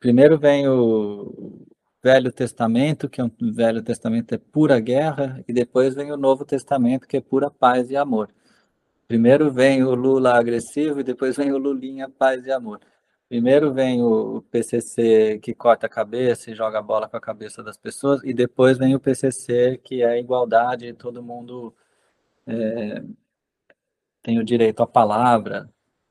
Primeiro 0.01 0.37
vem 0.37 0.67
o, 0.67 1.65
Velho 2.03 2.29
Testamento, 2.29 3.07
que 3.07 3.21
é 3.21 3.23
um 3.23 3.31
Velho 3.53 3.81
Testamento 3.81 4.35
é 4.35 4.37
pura 4.37 4.81
guerra, 4.81 5.41
e 5.47 5.53
depois 5.53 5.95
vem 5.95 6.11
o 6.11 6.17
Novo 6.17 6.43
Testamento, 6.43 7.07
que 7.07 7.15
é 7.15 7.21
pura 7.21 7.49
paz 7.49 7.89
e 7.89 7.95
amor. 7.95 8.29
Primeiro 9.07 9.49
vem 9.49 9.81
o 9.81 9.95
Lula 9.95 10.37
agressivo 10.37 10.99
e 10.99 11.03
depois 11.03 11.37
vem 11.37 11.53
o 11.53 11.57
Lulinha 11.57 12.09
paz 12.09 12.45
e 12.45 12.51
amor. 12.51 12.81
Primeiro 13.29 13.73
vem 13.73 14.03
o 14.03 14.41
PCC 14.51 15.39
que 15.41 15.53
corta 15.53 15.85
a 15.85 15.89
cabeça 15.89 16.51
e 16.51 16.53
joga 16.53 16.79
a 16.79 16.81
bola 16.81 17.07
com 17.07 17.15
a 17.15 17.21
cabeça 17.21 17.63
das 17.63 17.77
pessoas, 17.77 18.21
e 18.25 18.33
depois 18.33 18.77
vem 18.77 18.93
o 18.93 18.99
PCC 18.99 19.79
que 19.81 20.03
é 20.03 20.19
igualdade, 20.19 20.91
todo 20.91 21.23
mundo 21.23 21.73
é, 22.47 23.03
tem 24.23 24.39
o 24.39 24.43
direito 24.43 24.81
à 24.81 24.87
palavra, 24.87 25.69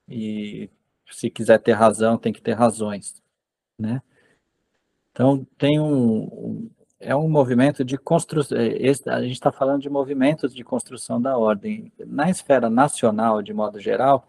e 0.09 0.70
se 1.11 1.30
quiser 1.30 1.59
ter 1.59 1.72
razão, 1.72 2.18
tem 2.18 2.32
que 2.32 2.43
ter 2.43 2.53
razões, 2.53 3.22
né? 3.78 4.03
Então, 5.11 5.47
tem 5.57 5.80
um, 5.80 6.70
é 7.01 7.14
um 7.16 7.28
movimento 7.28 7.84
de 7.84 7.97
construção. 7.97 8.59
É, 8.59 8.91
a 9.11 9.22
gente 9.22 9.32
está 9.32 9.51
falando 9.51 9.80
de 9.82 9.89
movimentos 9.89 10.55
de 10.55 10.62
construção 10.62 11.20
da 11.20 11.39
ordem. 11.39 11.93
Na 11.99 12.28
esfera 12.30 12.68
nacional, 12.68 13.43
de 13.43 13.53
modo 13.55 13.80
geral, 13.80 14.28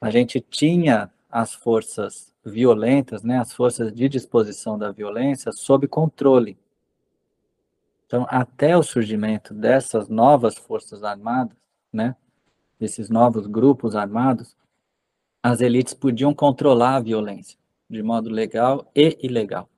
a 0.00 0.10
gente 0.10 0.40
tinha 0.40 1.10
as 1.30 1.54
forças 1.54 2.32
violentas, 2.44 3.22
né, 3.22 3.38
as 3.38 3.52
forças 3.52 3.92
de 3.92 4.08
disposição 4.08 4.78
da 4.78 4.90
violência, 4.90 5.52
sob 5.52 5.86
controle. 5.86 6.58
Então, 8.10 8.26
até 8.28 8.76
o 8.76 8.82
surgimento 8.82 9.54
dessas 9.54 10.08
novas 10.08 10.56
forças 10.58 11.04
armadas, 11.04 11.56
né, 11.92 12.16
desses 12.76 13.08
novos 13.08 13.46
grupos 13.46 13.94
armados, 13.94 14.56
as 15.40 15.60
elites 15.60 15.94
podiam 15.94 16.34
controlar 16.34 16.96
a 16.96 17.00
violência 17.00 17.56
de 17.88 18.02
modo 18.02 18.28
legal 18.28 18.90
e 18.96 19.16
ilegal. 19.22 19.70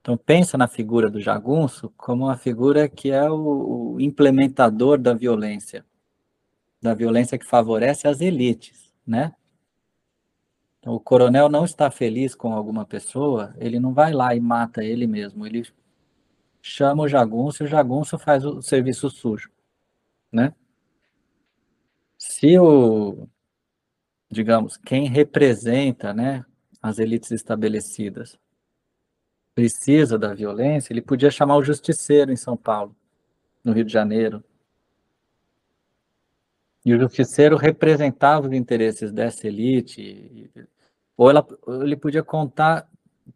Então 0.00 0.16
pensa 0.16 0.56
na 0.56 0.68
figura 0.68 1.10
do 1.10 1.20
jagunço 1.20 1.92
como 1.96 2.26
uma 2.26 2.36
figura 2.36 2.88
que 2.88 3.10
é 3.10 3.28
o, 3.28 3.94
o 3.94 4.00
implementador 4.00 4.96
da 4.96 5.12
violência, 5.12 5.84
da 6.80 6.94
violência 6.94 7.36
que 7.36 7.44
favorece 7.44 8.06
as 8.06 8.20
elites, 8.20 8.94
né? 9.04 9.34
Então, 10.78 10.94
o 10.94 11.00
coronel 11.00 11.48
não 11.48 11.64
está 11.64 11.90
feliz 11.90 12.36
com 12.36 12.52
alguma 12.52 12.86
pessoa, 12.86 13.52
ele 13.58 13.80
não 13.80 13.92
vai 13.92 14.12
lá 14.12 14.36
e 14.36 14.40
mata 14.40 14.84
ele 14.84 15.08
mesmo, 15.08 15.44
ele 15.44 15.66
chama 16.60 17.04
o 17.04 17.08
jagunço 17.08 17.62
e 17.62 17.66
o 17.66 17.68
jagunço 17.68 18.18
faz 18.18 18.44
o 18.44 18.60
serviço 18.62 19.08
sujo, 19.10 19.50
né? 20.32 20.54
Se 22.16 22.58
o, 22.58 23.28
digamos, 24.30 24.76
quem 24.76 25.08
representa, 25.08 26.12
né, 26.12 26.44
as 26.82 26.98
elites 26.98 27.30
estabelecidas 27.30 28.38
precisa 29.54 30.18
da 30.18 30.34
violência, 30.34 30.92
ele 30.92 31.02
podia 31.02 31.30
chamar 31.30 31.56
o 31.56 31.64
justiceiro 31.64 32.30
em 32.30 32.36
São 32.36 32.56
Paulo, 32.56 32.94
no 33.64 33.72
Rio 33.72 33.84
de 33.84 33.92
Janeiro. 33.92 34.44
E 36.84 36.94
o 36.94 37.00
justiceiro 37.00 37.56
representava 37.56 38.46
os 38.46 38.52
interesses 38.52 39.10
dessa 39.10 39.48
elite, 39.48 40.48
ou, 41.16 41.28
ela, 41.28 41.44
ou 41.62 41.82
ele 41.82 41.96
podia 41.96 42.22
contar 42.22 42.88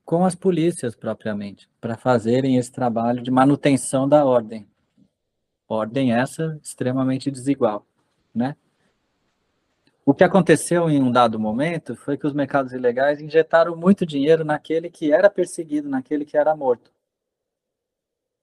com 0.04 0.24
as 0.24 0.34
polícias 0.34 0.94
propriamente, 0.94 1.68
para 1.80 1.96
fazerem 1.96 2.56
esse 2.56 2.70
trabalho 2.70 3.22
de 3.22 3.30
manutenção 3.30 4.08
da 4.08 4.24
ordem. 4.24 4.68
Ordem 5.68 6.12
essa 6.12 6.58
extremamente 6.62 7.30
desigual, 7.30 7.86
né? 8.34 8.56
O 10.04 10.12
que 10.12 10.24
aconteceu 10.24 10.90
em 10.90 11.00
um 11.00 11.12
dado 11.12 11.38
momento 11.38 11.94
foi 11.94 12.16
que 12.16 12.26
os 12.26 12.32
mercados 12.32 12.72
ilegais 12.72 13.20
injetaram 13.20 13.76
muito 13.76 14.04
dinheiro 14.04 14.44
naquele 14.44 14.90
que 14.90 15.12
era 15.12 15.30
perseguido, 15.30 15.88
naquele 15.88 16.24
que 16.24 16.36
era 16.36 16.56
morto. 16.56 16.90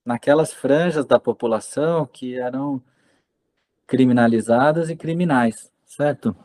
Naquelas 0.05 0.53
franjas 0.53 1.05
da 1.05 1.19
população 1.19 2.05
que 2.05 2.35
eram 2.35 2.81
criminalizadas 3.85 4.89
e 4.89 4.95
criminais, 4.95 5.69
certo? 5.85 6.35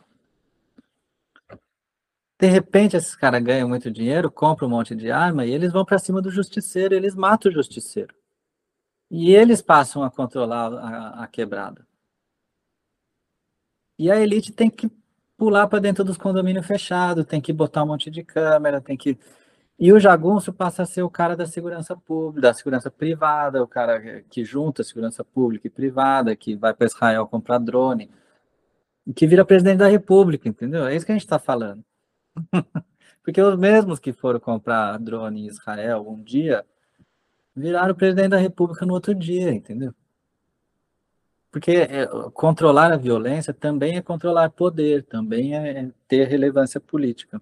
De 2.45 2.51
repente, 2.51 2.95
esses 2.95 3.15
caras 3.15 3.41
ganham 3.41 3.67
muito 3.67 3.89
dinheiro, 3.89 4.29
compram 4.29 4.67
um 4.67 4.71
monte 4.71 4.93
de 4.93 5.09
arma 5.09 5.47
e 5.47 5.51
eles 5.51 5.71
vão 5.71 5.83
para 5.83 5.97
cima 5.97 6.21
do 6.21 6.29
justiceiro, 6.29 6.93
eles 6.93 7.15
matam 7.15 7.51
o 7.51 7.53
justiceiro. 7.55 8.13
E 9.09 9.33
eles 9.33 9.63
passam 9.63 10.03
a 10.03 10.11
controlar 10.11 10.71
a, 10.71 11.23
a 11.23 11.27
quebrada. 11.27 11.87
E 13.97 14.11
a 14.11 14.19
elite 14.21 14.51
tem 14.51 14.69
que 14.69 14.91
pular 15.35 15.67
para 15.67 15.79
dentro 15.79 16.03
dos 16.03 16.17
condomínios 16.17 16.67
fechados, 16.67 17.25
tem 17.25 17.41
que 17.41 17.51
botar 17.51 17.81
um 17.83 17.87
monte 17.87 18.11
de 18.11 18.23
câmera, 18.23 18.79
tem 18.79 18.95
que. 18.95 19.17
E 19.79 19.91
o 19.91 19.99
jagunço 19.99 20.53
passa 20.53 20.83
a 20.83 20.85
ser 20.85 21.01
o 21.01 21.09
cara 21.09 21.35
da 21.35 21.47
segurança 21.47 21.97
pública, 21.97 22.41
da 22.41 22.53
segurança 22.53 22.91
privada, 22.91 23.63
o 23.63 23.67
cara 23.67 24.21
que 24.29 24.45
junta 24.45 24.83
segurança 24.83 25.23
pública 25.23 25.65
e 25.65 25.71
privada, 25.71 26.35
que 26.35 26.55
vai 26.55 26.75
para 26.75 26.85
Israel 26.85 27.25
comprar 27.25 27.57
drone, 27.57 28.11
que 29.15 29.25
vira 29.25 29.43
presidente 29.43 29.79
da 29.79 29.87
república, 29.87 30.47
entendeu? 30.47 30.85
É 30.85 30.95
isso 30.95 31.07
que 31.07 31.11
a 31.11 31.15
gente 31.15 31.25
está 31.25 31.39
falando. 31.39 31.83
Porque 33.23 33.41
os 33.41 33.57
mesmos 33.57 33.99
que 33.99 34.13
foram 34.13 34.39
comprar 34.39 34.99
drone 34.99 35.41
em 35.41 35.47
Israel 35.47 36.05
um 36.07 36.21
dia 36.21 36.65
viraram 37.55 37.95
presidente 37.95 38.29
da 38.29 38.37
república 38.37 38.85
no 38.85 38.93
outro 38.93 39.15
dia, 39.15 39.51
entendeu? 39.51 39.93
Porque 41.49 41.71
é, 41.71 42.05
controlar 42.33 42.91
a 42.91 42.97
violência 42.97 43.53
também 43.53 43.95
é 43.95 44.01
controlar 44.01 44.49
poder, 44.49 45.03
também 45.05 45.55
é 45.55 45.89
ter 46.07 46.27
relevância 46.27 46.81
política. 46.81 47.41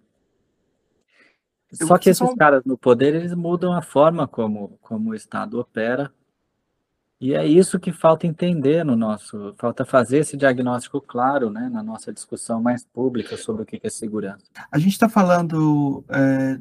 Só 1.73 1.97
que 1.97 2.11
esses 2.11 2.33
caras 2.35 2.63
no 2.63 2.77
poder, 2.77 3.15
eles 3.15 3.33
mudam 3.33 3.73
a 3.73 3.81
forma 3.81 4.27
como, 4.27 4.77
como 4.81 5.09
o 5.09 5.15
Estado 5.15 5.59
opera, 5.59 6.13
e 7.23 7.33
é 7.33 7.47
isso 7.47 7.79
que 7.79 7.93
falta 7.93 8.27
entender 8.27 8.83
no 8.83 8.97
nosso, 8.97 9.55
falta 9.57 9.85
fazer 9.85 10.17
esse 10.17 10.35
diagnóstico 10.35 10.99
claro, 10.99 11.49
né, 11.49 11.69
na 11.69 11.81
nossa 11.81 12.11
discussão 12.11 12.61
mais 12.61 12.83
pública 12.83 13.37
sobre 13.37 13.63
o 13.63 13.65
que 13.65 13.79
é 13.81 13.89
segurança. 13.89 14.43
A 14.69 14.77
gente 14.77 14.91
está 14.91 15.07
falando 15.07 16.03
é, 16.09 16.59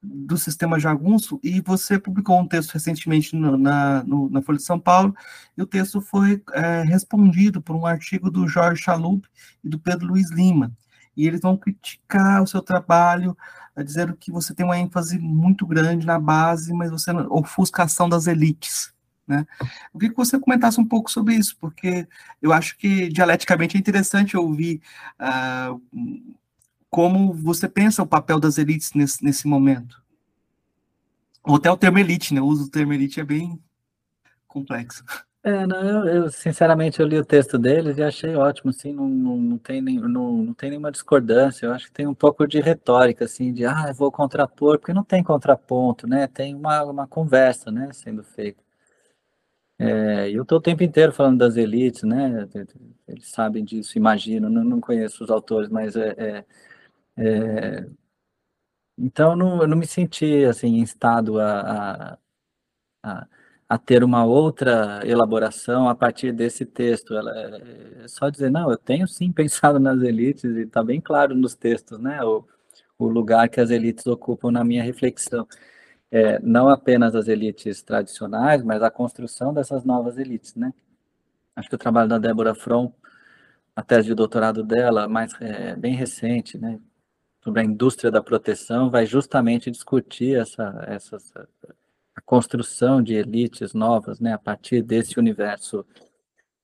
do 0.00 0.38
sistema 0.38 0.78
jagunço, 0.78 1.40
e 1.42 1.60
você 1.60 1.98
publicou 1.98 2.38
um 2.38 2.46
texto 2.46 2.74
recentemente 2.74 3.34
no, 3.34 3.58
na, 3.58 4.04
no, 4.04 4.30
na 4.30 4.40
Folha 4.40 4.58
de 4.58 4.64
São 4.64 4.78
Paulo, 4.78 5.16
e 5.58 5.62
o 5.62 5.66
texto 5.66 6.00
foi 6.00 6.40
é, 6.52 6.82
respondido 6.82 7.60
por 7.60 7.74
um 7.74 7.84
artigo 7.84 8.30
do 8.30 8.46
Jorge 8.46 8.80
Chalup 8.80 9.26
e 9.64 9.68
do 9.68 9.80
Pedro 9.80 10.06
Luiz 10.06 10.30
Lima, 10.30 10.70
e 11.16 11.26
eles 11.26 11.40
vão 11.40 11.56
criticar 11.56 12.40
o 12.40 12.46
seu 12.46 12.62
trabalho, 12.62 13.36
é, 13.74 13.82
dizendo 13.82 14.14
que 14.14 14.30
você 14.30 14.54
tem 14.54 14.64
uma 14.64 14.78
ênfase 14.78 15.18
muito 15.18 15.66
grande 15.66 16.06
na 16.06 16.20
base, 16.20 16.72
mas 16.72 16.92
você 16.92 17.10
ofuscação 17.10 18.08
das 18.08 18.28
elites. 18.28 18.92
Né? 19.26 19.46
Eu 19.60 20.00
queria 20.00 20.10
que 20.10 20.16
você 20.16 20.38
comentasse 20.38 20.80
um 20.80 20.86
pouco 20.86 21.10
sobre 21.10 21.34
isso, 21.34 21.56
porque 21.60 22.06
eu 22.40 22.52
acho 22.52 22.76
que 22.76 23.08
dialeticamente 23.08 23.76
é 23.76 23.80
interessante 23.80 24.36
ouvir 24.36 24.80
uh, 25.20 25.80
como 26.90 27.32
você 27.32 27.68
pensa 27.68 28.02
o 28.02 28.06
papel 28.06 28.38
das 28.38 28.58
elites 28.58 28.92
nesse, 28.94 29.24
nesse 29.24 29.46
momento. 29.46 30.02
Ou 31.44 31.56
até 31.56 31.70
o 31.70 31.76
termo 31.76 31.98
elite, 31.98 32.34
né? 32.34 32.40
O 32.40 32.46
uso 32.46 32.64
do 32.64 32.70
termo 32.70 32.92
elite 32.92 33.20
é 33.20 33.24
bem 33.24 33.60
complexo. 34.46 35.04
É, 35.44 35.66
não, 35.66 35.82
eu, 35.82 36.06
eu, 36.06 36.30
sinceramente 36.30 37.00
eu 37.00 37.06
li 37.06 37.18
o 37.18 37.24
texto 37.24 37.58
deles 37.58 37.98
e 37.98 38.02
achei 38.02 38.36
ótimo, 38.36 38.70
assim, 38.70 38.92
não, 38.92 39.08
não, 39.08 39.36
não, 39.36 39.58
tem 39.58 39.82
nem, 39.82 39.98
não, 39.98 40.36
não 40.36 40.54
tem 40.54 40.70
nenhuma 40.70 40.92
discordância, 40.92 41.66
eu 41.66 41.72
acho 41.72 41.86
que 41.86 41.92
tem 41.92 42.06
um 42.06 42.14
pouco 42.14 42.46
de 42.46 42.60
retórica, 42.60 43.24
assim, 43.24 43.52
de, 43.52 43.66
ah, 43.66 43.86
eu 43.88 43.94
vou 43.94 44.12
contrapor, 44.12 44.78
porque 44.78 44.92
não 44.92 45.02
tem 45.02 45.20
contraponto, 45.20 46.06
né, 46.06 46.28
tem 46.28 46.54
uma, 46.54 46.84
uma 46.84 47.08
conversa, 47.08 47.72
né, 47.72 47.88
sendo 47.92 48.22
feita. 48.22 48.62
É, 49.82 50.30
eu 50.30 50.42
estou 50.42 50.58
o 50.58 50.60
tempo 50.62 50.82
inteiro 50.82 51.12
falando 51.12 51.38
das 51.38 51.56
elites, 51.56 52.02
né, 52.02 52.48
eles 53.08 53.28
sabem 53.30 53.64
disso, 53.64 53.98
imagino, 53.98 54.48
não, 54.48 54.62
não 54.64 54.80
conheço 54.80 55.24
os 55.24 55.30
autores, 55.30 55.68
mas 55.68 55.96
é, 55.96 56.14
é 56.18 56.44
é, 57.16 57.86
então, 58.98 59.34
não, 59.36 59.62
eu 59.62 59.68
não 59.68 59.76
me 59.76 59.86
senti 59.86 60.44
assim, 60.44 60.76
instado 60.78 61.40
a, 61.40 62.18
a, 63.02 63.26
a, 63.68 63.78
ter 63.78 64.04
uma 64.04 64.24
outra 64.24 65.00
elaboração 65.04 65.88
a 65.88 65.94
partir 65.94 66.32
desse 66.32 66.64
texto. 66.66 67.14
Ela, 67.14 67.32
é 68.04 68.08
só 68.08 68.28
dizer, 68.30 68.50
não, 68.50 68.70
eu 68.70 68.76
tenho 68.78 69.06
sim 69.08 69.32
pensado 69.32 69.78
nas 69.80 70.02
elites, 70.02 70.44
e 70.44 70.62
está 70.62 70.82
bem 70.84 71.00
claro 71.00 71.34
nos 71.34 71.54
textos, 71.54 71.98
né? 71.98 72.22
O, 72.24 72.46
o 72.98 73.06
lugar 73.08 73.48
que 73.48 73.60
as 73.60 73.70
elites 73.70 74.06
ocupam 74.06 74.50
na 74.52 74.64
minha 74.64 74.82
reflexão. 74.82 75.46
É, 76.12 76.38
não 76.40 76.68
apenas 76.68 77.14
as 77.14 77.26
elites 77.26 77.82
tradicionais, 77.82 78.62
mas 78.62 78.82
a 78.82 78.90
construção 78.90 79.52
dessas 79.52 79.82
novas 79.82 80.18
elites, 80.18 80.54
né? 80.54 80.72
Acho 81.56 81.68
que 81.68 81.74
o 81.74 81.78
trabalho 81.78 82.08
da 82.08 82.18
Débora 82.18 82.54
From, 82.54 82.92
a 83.74 83.82
tese 83.82 84.08
de 84.08 84.14
doutorado 84.14 84.62
dela, 84.62 85.08
mais 85.08 85.32
é, 85.40 85.74
bem 85.74 85.94
recente, 85.94 86.58
né? 86.58 86.78
sobre 87.42 87.60
a 87.60 87.64
indústria 87.64 88.10
da 88.10 88.22
proteção 88.22 88.88
vai 88.88 89.04
justamente 89.04 89.70
discutir 89.70 90.38
essa, 90.38 90.84
essa, 90.86 91.16
a 92.14 92.20
construção 92.20 93.02
de 93.02 93.14
elites 93.14 93.74
novas, 93.74 94.20
né, 94.20 94.32
a 94.32 94.38
partir 94.38 94.82
desse 94.82 95.18
universo 95.18 95.84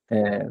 é, 0.09 0.51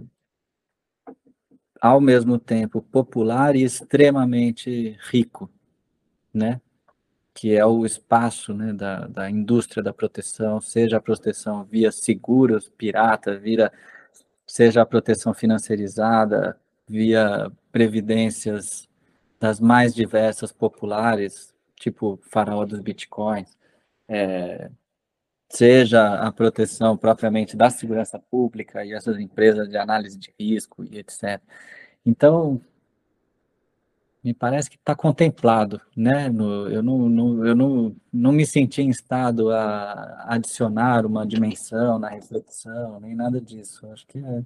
ao 1.80 2.02
mesmo 2.02 2.38
tempo 2.38 2.82
popular 2.82 3.56
e 3.56 3.64
extremamente 3.64 4.98
rico, 5.10 5.50
né, 6.34 6.60
que 7.38 7.56
é 7.56 7.64
o 7.64 7.86
espaço 7.86 8.52
né, 8.52 8.74
da, 8.74 9.06
da 9.06 9.30
indústria 9.30 9.84
da 9.84 9.94
proteção, 9.94 10.60
seja 10.60 10.98
a 10.98 11.00
proteção 11.00 11.64
via 11.64 11.92
seguros, 11.92 12.68
pirata, 12.68 13.38
vira, 13.38 13.72
seja 14.48 14.82
a 14.82 14.86
proteção 14.88 15.36
financiarizada, 15.36 16.60
via 16.88 17.52
previdências 17.72 18.90
das 19.40 19.60
mais 19.60 19.94
diversas 19.94 20.52
populares, 20.52 21.54
tipo 21.76 22.20
faraó 22.24 22.66
dos 22.66 22.80
bitcoins, 22.80 23.56
é, 24.08 24.72
seja 25.48 26.16
a 26.16 26.32
proteção 26.32 26.98
propriamente 26.98 27.56
da 27.56 27.70
segurança 27.70 28.18
pública 28.18 28.84
e 28.84 28.94
essas 28.94 29.20
empresas 29.20 29.70
de 29.70 29.78
análise 29.78 30.18
de 30.18 30.34
risco 30.40 30.84
e 30.84 30.98
etc. 30.98 31.40
Então, 32.04 32.60
me 34.24 34.34
parece 34.34 34.70
que 34.70 34.76
está 34.76 34.96
contemplado, 34.96 35.80
né? 35.96 36.30
No, 36.30 36.68
eu 36.68 36.84
não, 36.84 37.10
não, 37.10 37.46
eu 37.46 37.56
não, 37.56 37.96
não 38.12 38.32
me 38.32 38.46
senti 38.46 38.82
em 38.82 38.90
estado 38.90 39.52
a 39.52 40.26
adicionar 40.28 41.06
uma 41.06 41.26
dimensão 41.26 41.98
na 41.98 42.10
reflexão, 42.10 43.00
nem 43.00 43.16
nada 43.16 43.40
disso. 43.40 43.88
Acho 43.92 44.06
que 44.08 44.18
é. 44.18 44.44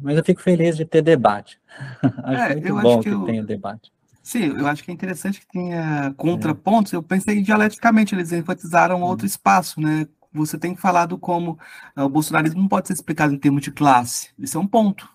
Mas 0.00 0.16
eu 0.16 0.24
fico 0.24 0.40
feliz 0.40 0.76
de 0.76 0.84
ter 0.84 1.02
debate. 1.02 1.60
acho 2.24 2.42
é, 2.42 2.56
muito 2.56 2.80
bom 2.80 2.98
que, 3.00 3.08
que 3.08 3.14
eu... 3.14 3.24
tenha 3.24 3.42
debate. 3.42 3.92
Sim, 4.22 4.56
eu 4.56 4.66
acho 4.68 4.84
que 4.84 4.90
é 4.90 4.94
interessante 4.94 5.40
que 5.40 5.46
tenha 5.48 6.14
contrapontos. 6.16 6.92
É. 6.92 6.96
Eu 6.96 7.02
pensei 7.02 7.42
dialeticamente, 7.42 8.14
eles 8.14 8.32
enfatizaram 8.32 9.00
hum. 9.00 9.04
outro 9.04 9.26
espaço, 9.26 9.80
né? 9.80 10.06
Você 10.32 10.56
tem 10.56 10.74
falado 10.74 11.18
como 11.18 11.58
uh, 11.96 12.02
o 12.02 12.08
bolsonarismo 12.08 12.60
não 12.60 12.68
pode 12.68 12.86
ser 12.86 12.94
explicado 12.94 13.34
em 13.34 13.38
termos 13.38 13.62
de 13.62 13.70
classe. 13.70 14.30
Isso 14.38 14.56
é 14.56 14.60
um 14.60 14.66
ponto, 14.66 15.08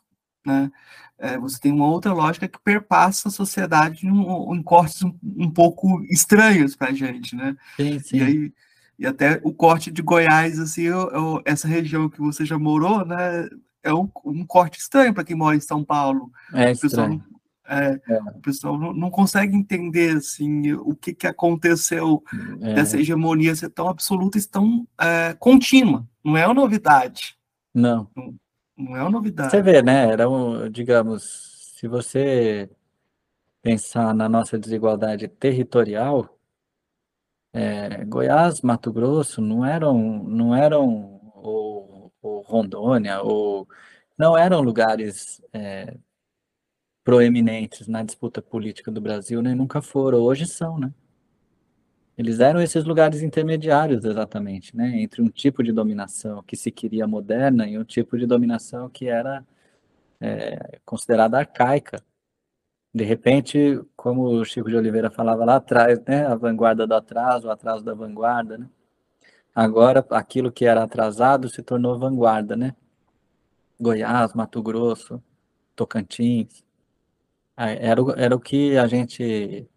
né? 0.47 0.71
É, 1.19 1.37
você 1.37 1.59
tem 1.59 1.71
uma 1.71 1.87
outra 1.87 2.13
lógica 2.13 2.47
que 2.47 2.59
perpassa 2.59 3.27
a 3.27 3.31
sociedade 3.31 4.05
em, 4.05 4.09
em 4.09 4.63
cortes 4.63 5.01
um, 5.03 5.13
um, 5.23 5.49
pouco 5.49 6.01
estranhos 6.05 6.75
para 6.75 6.89
a 6.89 6.93
gente, 6.93 7.35
né? 7.35 7.55
Sim, 7.75 7.99
sim. 7.99 8.17
E, 8.17 8.21
aí, 8.21 8.53
e 8.99 9.05
até 9.05 9.39
o 9.43 9.51
corte 9.51 9.91
de 9.91 10.01
Goiás, 10.01 10.59
assim, 10.59 10.83
eu, 10.83 11.09
eu, 11.09 11.41
essa 11.43 11.67
região 11.67 12.07
que 12.07 12.19
você 12.19 12.45
já 12.45 12.57
morou, 12.57 13.03
né? 13.03 13.49
É 13.83 13.93
um, 13.93 14.09
um 14.25 14.45
corte 14.45 14.79
estranho 14.79 15.13
para 15.13 15.23
quem 15.23 15.35
mora 15.35 15.55
em 15.55 15.61
São 15.61 15.83
Paulo. 15.83 16.31
É 16.53 16.71
estranho. 16.71 17.23
É, 17.67 17.99
é. 18.09 18.21
O 18.21 18.39
pessoal 18.39 18.77
não, 18.77 18.93
não, 18.93 19.09
consegue 19.09 19.55
entender 19.55 20.17
assim, 20.17 20.71
o 20.73 20.95
que, 20.95 21.13
que 21.13 21.27
aconteceu 21.27 22.23
é. 22.61 22.75
dessa 22.75 22.97
hegemonia 22.97 23.55
ser 23.55 23.69
tão 23.69 23.89
absoluta 23.89 24.37
e 24.37 24.41
tão 24.43 24.87
é, 24.99 25.35
contínua. 25.37 26.07
Não 26.23 26.37
é 26.37 26.45
uma 26.45 26.53
novidade. 26.53 27.35
Não. 27.73 28.09
não. 28.15 28.35
Não 28.77 28.95
é 28.95 29.01
uma 29.01 29.09
novidade. 29.09 29.51
Você 29.51 29.61
vê, 29.61 29.81
né? 29.81 30.11
Era 30.11 30.29
um, 30.29 30.69
digamos, 30.69 31.73
se 31.77 31.87
você 31.87 32.69
pensar 33.61 34.13
na 34.13 34.29
nossa 34.29 34.57
desigualdade 34.57 35.27
territorial, 35.27 36.37
é, 37.51 38.05
Goiás, 38.05 38.61
Mato 38.61 38.93
Grosso 38.93 39.41
não 39.41 39.65
eram, 39.65 40.23
não 40.23 40.55
eram 40.55 41.19
ou, 41.33 42.13
ou 42.21 42.41
Rondônia 42.41 43.21
ou 43.21 43.67
não 44.17 44.37
eram 44.37 44.61
lugares 44.61 45.41
é, 45.51 45.97
proeminentes 47.03 47.87
na 47.87 48.03
disputa 48.03 48.41
política 48.41 48.91
do 48.91 49.01
Brasil, 49.01 49.41
nem 49.41 49.55
nunca 49.55 49.81
foram. 49.81 50.19
Hoje 50.19 50.45
são, 50.45 50.77
né? 50.77 50.93
Eles 52.17 52.39
eram 52.39 52.59
esses 52.59 52.83
lugares 52.83 53.21
intermediários, 53.21 54.03
exatamente, 54.03 54.75
né? 54.75 54.99
Entre 54.99 55.21
um 55.21 55.29
tipo 55.29 55.61
de 55.63 55.71
dominação 55.71 56.41
que 56.43 56.55
se 56.55 56.71
queria 56.71 57.05
moderna 57.07 57.67
e 57.67 57.77
um 57.77 57.83
tipo 57.83 58.17
de 58.17 58.25
dominação 58.25 58.89
que 58.89 59.07
era 59.07 59.45
é, 60.19 60.79
considerada 60.83 61.37
arcaica. 61.37 62.03
De 62.93 63.03
repente, 63.03 63.79
como 63.95 64.23
o 64.23 64.45
Chico 64.45 64.69
de 64.69 64.75
Oliveira 64.75 65.11
falava 65.11 65.45
lá 65.45 65.57
atrás, 65.57 66.01
né? 66.07 66.25
A 66.25 66.35
vanguarda 66.35 66.87
do 66.87 66.95
atraso, 66.95 67.47
o 67.47 67.51
atraso 67.51 67.85
da 67.85 67.93
vanguarda, 67.93 68.57
né? 68.57 68.67
Agora, 69.53 70.05
aquilo 70.11 70.51
que 70.51 70.65
era 70.65 70.83
atrasado 70.83 71.49
se 71.49 71.61
tornou 71.63 71.99
vanguarda, 71.99 72.55
né? 72.55 72.75
Goiás, 73.79 74.33
Mato 74.33 74.61
Grosso, 74.63 75.21
Tocantins. 75.75 76.63
Era, 77.55 78.01
era 78.17 78.35
o 78.35 78.39
que 78.39 78.77
a 78.77 78.87
gente, 78.87 79.67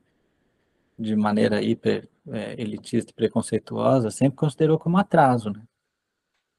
de 0.98 1.16
maneira 1.16 1.62
hiper 1.62 2.09
é, 2.28 2.60
elitista 2.60 3.10
e 3.10 3.14
preconceituosa 3.14 4.10
sempre 4.10 4.36
considerou 4.36 4.78
como 4.78 4.98
atraso, 4.98 5.50
né? 5.50 5.62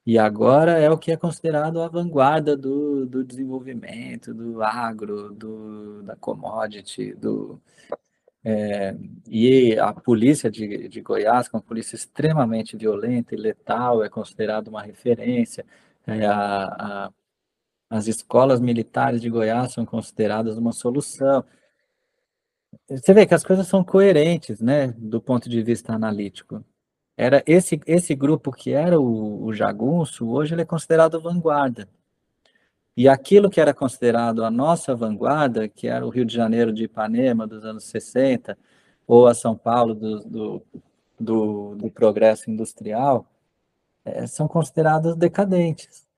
E 0.03 0.18
agora 0.18 0.80
é 0.80 0.89
o 0.89 0.97
que 0.97 1.12
é 1.12 1.18
considerado 1.18 1.80
a 1.80 1.88
vanguarda 1.88 2.57
do, 2.57 3.05
do 3.05 3.24
desenvolvimento, 3.24 4.34
do 4.34 4.64
agro, 4.64 5.32
do, 5.32 6.01
da 6.01 6.16
commodity, 6.16 7.14
do, 7.14 7.62
é, 8.43 8.95
e 9.28 9.78
a 9.78 9.93
polícia 9.93 10.49
de, 10.49 10.88
de 10.88 11.01
Goiás, 11.01 11.47
que 11.47 11.55
é 11.55 11.57
uma 11.57 11.64
polícia 11.64 11.95
extremamente 11.95 12.76
violenta 12.76 13.36
e 13.36 13.38
letal, 13.38 14.03
é 14.03 14.09
considerada 14.09 14.70
uma 14.70 14.82
referência. 14.82 15.66
É, 16.07 16.26
a, 16.26 17.05
a, 17.07 17.12
as 17.89 18.07
escolas 18.07 18.59
militares 18.59 19.22
de 19.22 19.30
Goiás 19.30 19.74
são 19.74 19.86
consideradas 19.86 20.57
uma 20.57 20.72
solução. 20.72 21.43
Você 22.97 23.13
vê 23.13 23.25
que 23.25 23.33
as 23.33 23.43
coisas 23.43 23.67
são 23.67 23.85
coerentes, 23.85 24.59
né, 24.59 24.87
do 24.97 25.21
ponto 25.21 25.47
de 25.47 25.63
vista 25.63 25.93
analítico. 25.93 26.61
Era 27.15 27.41
esse 27.47 27.79
esse 27.87 28.13
grupo 28.13 28.51
que 28.51 28.71
era 28.73 28.99
o, 28.99 29.45
o 29.45 29.53
jagunço, 29.53 30.27
hoje 30.27 30.53
ele 30.53 30.63
é 30.63 30.65
considerado 30.65 31.21
vanguarda. 31.21 31.87
E 32.95 33.07
aquilo 33.07 33.49
que 33.49 33.61
era 33.61 33.73
considerado 33.73 34.43
a 34.43 34.51
nossa 34.51 34.93
vanguarda, 34.93 35.69
que 35.69 35.87
era 35.87 36.05
o 36.05 36.09
Rio 36.09 36.25
de 36.25 36.33
Janeiro 36.35 36.73
de 36.73 36.83
Ipanema 36.83 37.47
dos 37.47 37.63
anos 37.63 37.85
60, 37.85 38.57
ou 39.07 39.25
a 39.25 39.33
São 39.33 39.55
Paulo 39.55 39.95
do, 39.95 40.19
do, 40.25 40.61
do, 41.19 41.75
do 41.75 41.91
progresso 41.91 42.51
industrial, 42.51 43.25
é, 44.03 44.27
são 44.27 44.47
consideradas 44.47 45.15
decadentes 45.15 46.11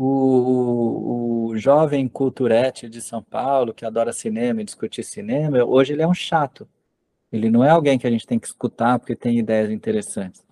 o, 0.00 1.50
o, 1.50 1.56
jovem 1.56 2.06
culturete 2.06 2.88
de 2.88 3.02
São 3.02 3.20
Paulo, 3.20 3.74
que 3.74 3.84
adora 3.84 4.12
cinema 4.12 4.62
e 4.62 4.64
discutir 4.64 5.02
cinema, 5.02 5.64
hoje 5.64 5.92
ele 5.92 6.02
é 6.02 6.06
um 6.06 6.14
chato. 6.14 6.68
Ele 7.32 7.50
não 7.50 7.64
é 7.64 7.70
alguém 7.70 7.98
que 7.98 8.06
a 8.06 8.10
gente 8.10 8.26
tem 8.26 8.38
que 8.38 8.46
escutar 8.46 8.98
porque 9.00 9.16
tem 9.16 9.38
ideias 9.38 9.70
interessantes. 9.70 10.46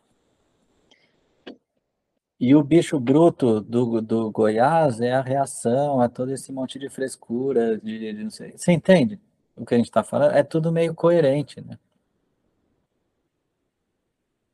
E 2.40 2.54
o 2.54 2.62
bicho 2.62 2.98
bruto 2.98 3.60
do, 3.60 4.02
do 4.02 4.30
Goiás 4.32 5.00
é 5.00 5.12
a 5.12 5.22
reação 5.22 6.00
a 6.00 6.08
todo 6.08 6.32
esse 6.32 6.52
monte 6.52 6.78
de 6.78 6.90
frescura, 6.90 7.78
de, 7.78 8.12
de 8.12 8.24
não 8.24 8.30
sei. 8.30 8.52
Você 8.56 8.72
entende 8.72 9.18
o 9.54 9.64
que 9.64 9.74
a 9.74 9.78
gente 9.78 9.86
está 9.86 10.02
falando? 10.02 10.34
É 10.34 10.42
tudo 10.42 10.72
meio 10.72 10.92
coerente, 10.92 11.60
né? 11.60 11.78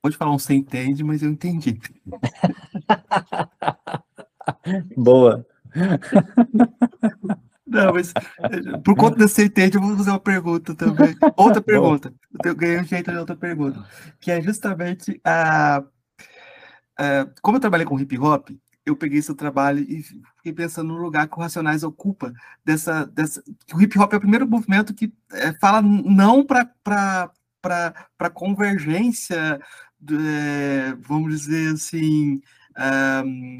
Pode 0.02 0.16
falar 0.16 0.32
um 0.32 0.38
você 0.38 0.54
entende, 0.54 1.02
mas 1.02 1.22
eu 1.22 1.30
entendi. 1.30 1.80
Boa. 4.96 5.46
Não, 7.72 7.94
mas 7.94 8.12
por 8.84 8.94
conta 8.94 9.16
desse 9.16 9.44
entende, 9.44 9.78
eu 9.78 9.80
vou 9.80 9.96
fazer 9.96 10.10
uma 10.10 10.20
pergunta 10.20 10.74
também. 10.74 11.16
Outra 11.36 11.62
pergunta. 11.62 12.12
Eu 12.44 12.54
ganhei 12.54 12.78
um 12.78 12.84
jeito 12.84 13.10
de 13.10 13.16
outra 13.16 13.34
pergunta. 13.34 13.82
Que 14.20 14.30
é 14.30 14.42
justamente 14.42 15.18
a. 15.24 15.82
a 16.98 17.26
como 17.40 17.56
eu 17.56 17.60
trabalhei 17.60 17.86
com 17.86 17.98
hip 17.98 18.18
hop, 18.18 18.50
eu 18.84 18.94
peguei 18.94 19.20
esse 19.20 19.34
trabalho 19.34 19.78
e 19.88 20.02
fiquei 20.02 20.52
pensando 20.52 20.88
no 20.88 21.00
lugar 21.00 21.26
que 21.26 21.34
o 21.34 21.40
Racionais 21.40 21.82
ocupa 21.82 22.32
dessa. 22.62 23.06
dessa 23.06 23.42
o 23.72 23.80
hip 23.80 23.98
hop 23.98 24.12
é 24.12 24.16
o 24.16 24.20
primeiro 24.20 24.46
movimento 24.46 24.92
que 24.92 25.10
é, 25.32 25.54
fala 25.54 25.80
não 25.80 26.44
para 26.44 27.30
convergência, 28.34 29.60
é, 30.10 30.94
vamos 31.00 31.40
dizer 31.40 31.72
assim, 31.72 32.42
um, 33.24 33.56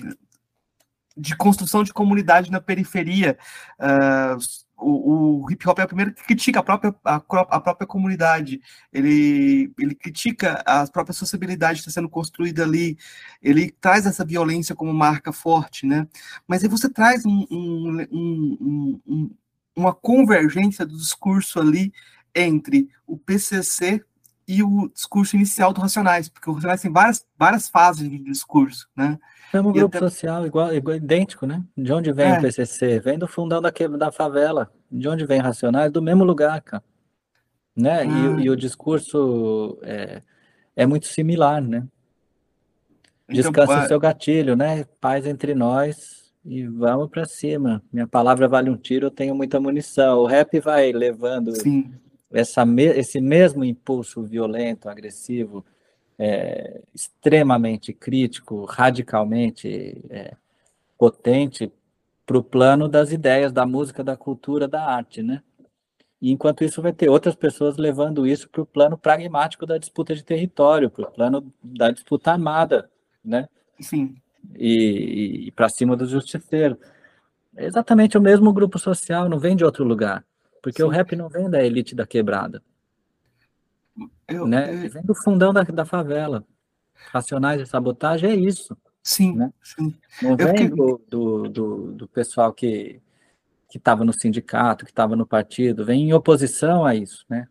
de 1.16 1.36
construção 1.36 1.82
de 1.82 1.92
comunidade 1.92 2.50
na 2.50 2.60
periferia. 2.60 3.36
Uh, 3.78 4.38
o, 4.82 5.44
o, 5.44 5.50
hip 5.50 5.68
hop 5.68 5.78
é 5.78 5.84
o 5.84 5.86
primeiro 5.86 6.12
que 6.12 6.24
critica 6.24 6.60
a 6.60 6.62
própria, 6.62 6.94
a, 7.04 7.16
a, 7.16 7.60
própria 7.60 7.86
comunidade, 7.86 8.60
ele, 8.92 9.72
ele 9.78 9.94
critica 9.94 10.62
a 10.66 10.86
própria 10.88 11.14
sociabilidade 11.14 11.80
que 11.80 11.88
está 11.88 12.00
sendo 12.00 12.08
construída 12.08 12.64
ali, 12.64 12.98
ele 13.40 13.70
traz 13.80 14.06
essa 14.06 14.24
violência 14.24 14.74
como 14.74 14.92
marca 14.92 15.32
forte, 15.32 15.86
né? 15.86 16.06
Mas 16.48 16.62
aí 16.62 16.68
você 16.68 16.88
traz 16.88 17.24
um, 17.24 17.46
um, 17.50 19.00
um, 19.06 19.30
uma 19.76 19.94
convergência 19.94 20.84
do 20.84 20.96
discurso 20.96 21.60
ali 21.60 21.92
entre 22.34 22.88
o 23.06 23.16
PCC 23.16 24.02
e 24.46 24.62
o 24.62 24.88
discurso 24.88 25.36
inicial 25.36 25.72
do 25.72 25.80
Racionais, 25.80 26.28
porque 26.28 26.50
o 26.50 26.54
Racionais 26.54 26.80
tem 26.80 26.92
várias, 26.92 27.24
várias 27.38 27.68
fases 27.68 28.08
de 28.08 28.18
discurso, 28.18 28.88
né? 28.96 29.18
É 29.52 29.60
um 29.60 29.70
grupo 29.70 29.98
social 29.98 30.46
igual, 30.46 30.74
igual, 30.74 30.96
idêntico, 30.96 31.46
né? 31.46 31.62
De 31.76 31.92
onde 31.92 32.10
vem 32.12 32.26
é. 32.26 32.38
o 32.38 32.40
PCC? 32.40 32.98
Vem 33.00 33.18
do 33.18 33.28
fundão 33.28 33.60
da, 33.60 33.70
da 33.98 34.10
favela. 34.10 34.72
De 34.90 35.06
onde 35.08 35.26
vem 35.26 35.40
Racionais? 35.40 35.92
Do 35.92 36.00
mesmo 36.00 36.24
lugar, 36.24 36.60
cara. 36.62 36.82
Né? 37.76 38.00
Ah. 38.00 38.40
E, 38.40 38.44
e, 38.44 38.50
o 38.50 38.56
discurso 38.56 39.78
é, 39.82 40.22
é 40.74 40.86
muito 40.86 41.06
similar, 41.06 41.60
né? 41.60 41.86
Então, 43.28 43.50
Descansa 43.50 43.72
então, 43.72 43.84
o 43.84 43.88
seu 43.88 44.00
gatilho, 44.00 44.56
né? 44.56 44.84
Paz 45.00 45.26
entre 45.26 45.54
nós 45.54 46.32
e 46.44 46.66
vamos 46.66 47.08
para 47.10 47.24
cima. 47.24 47.82
Minha 47.92 48.06
palavra 48.06 48.48
vale 48.48 48.70
um 48.70 48.76
tiro, 48.76 49.06
eu 49.06 49.10
tenho 49.10 49.34
muita 49.34 49.60
munição. 49.60 50.20
O 50.20 50.26
rap 50.26 50.58
vai 50.60 50.92
levando 50.92 51.52
essa, 52.32 52.64
esse 52.96 53.20
mesmo 53.20 53.64
impulso 53.64 54.22
violento, 54.22 54.88
agressivo, 54.88 55.64
é, 56.18 56.80
extremamente 56.94 57.92
crítico, 57.92 58.64
radicalmente 58.64 60.04
é, 60.10 60.34
potente 60.98 61.72
para 62.24 62.38
o 62.38 62.42
plano 62.42 62.88
das 62.88 63.12
ideias, 63.12 63.52
da 63.52 63.66
música, 63.66 64.04
da 64.04 64.16
cultura, 64.16 64.68
da 64.68 64.84
arte, 64.84 65.22
né? 65.22 65.42
E 66.20 66.30
enquanto 66.30 66.62
isso 66.62 66.80
vai 66.80 66.92
ter 66.92 67.08
outras 67.08 67.34
pessoas 67.34 67.76
levando 67.76 68.26
isso 68.26 68.48
para 68.48 68.62
o 68.62 68.66
plano 68.66 68.96
pragmático 68.96 69.66
da 69.66 69.76
disputa 69.76 70.14
de 70.14 70.22
território, 70.22 70.88
para 70.88 71.08
o 71.08 71.10
plano 71.10 71.52
da 71.62 71.90
disputa 71.90 72.30
armada, 72.30 72.88
né? 73.24 73.48
Sim. 73.80 74.14
E, 74.54 74.68
e, 74.68 75.48
e 75.48 75.50
para 75.50 75.68
cima 75.68 75.96
do 75.96 76.06
justiceiro. 76.06 76.78
É 77.56 77.66
exatamente 77.66 78.16
o 78.16 78.20
mesmo 78.20 78.52
grupo 78.52 78.78
social, 78.78 79.28
não 79.28 79.38
vem 79.38 79.56
de 79.56 79.64
outro 79.64 79.84
lugar. 79.84 80.24
Porque 80.62 80.80
Sim. 80.80 80.84
o 80.84 80.88
rap 80.88 81.16
não 81.16 81.28
vem 81.28 81.50
da 81.50 81.62
elite 81.62 81.94
da 81.94 82.06
quebrada. 82.06 82.62
Eu, 84.28 84.46
né? 84.46 84.86
Eu... 84.86 84.90
Vem 84.90 85.02
do 85.02 85.14
fundão 85.14 85.52
da, 85.52 85.62
da 85.62 85.84
favela. 85.84 86.44
Racionais 87.10 87.60
e 87.60 87.66
sabotagem 87.66 88.30
é 88.30 88.34
isso. 88.34 88.76
Sim, 89.02 89.34
né? 89.34 89.52
sim. 89.62 89.94
Não 90.22 90.36
vem 90.36 90.48
fiquei... 90.48 90.68
do, 90.68 91.02
do, 91.08 91.48
do, 91.48 91.92
do, 91.92 92.08
pessoal 92.08 92.52
que 92.52 93.02
que 93.72 93.78
estava 93.78 94.04
no 94.04 94.12
sindicato, 94.12 94.84
que 94.84 94.90
estava 94.90 95.16
no 95.16 95.26
partido, 95.26 95.82
vem 95.82 96.02
em 96.02 96.12
oposição 96.12 96.84
a 96.84 96.94
isso, 96.94 97.24
né? 97.26 97.48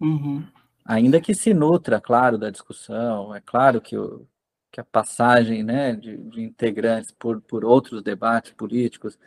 Uhum. 0.00 0.44
Ainda 0.84 1.20
que 1.20 1.34
se 1.34 1.52
nutra, 1.52 2.00
claro, 2.00 2.38
da 2.38 2.48
discussão, 2.48 3.34
é 3.34 3.40
claro 3.40 3.80
que, 3.80 3.98
o, 3.98 4.24
que 4.70 4.78
a 4.80 4.84
passagem 4.84 5.64
né, 5.64 5.96
de, 5.96 6.16
de 6.16 6.42
integrantes 6.42 7.10
por, 7.10 7.40
por 7.40 7.64
outros 7.64 8.04
debates 8.04 8.52
políticos, 8.52 9.18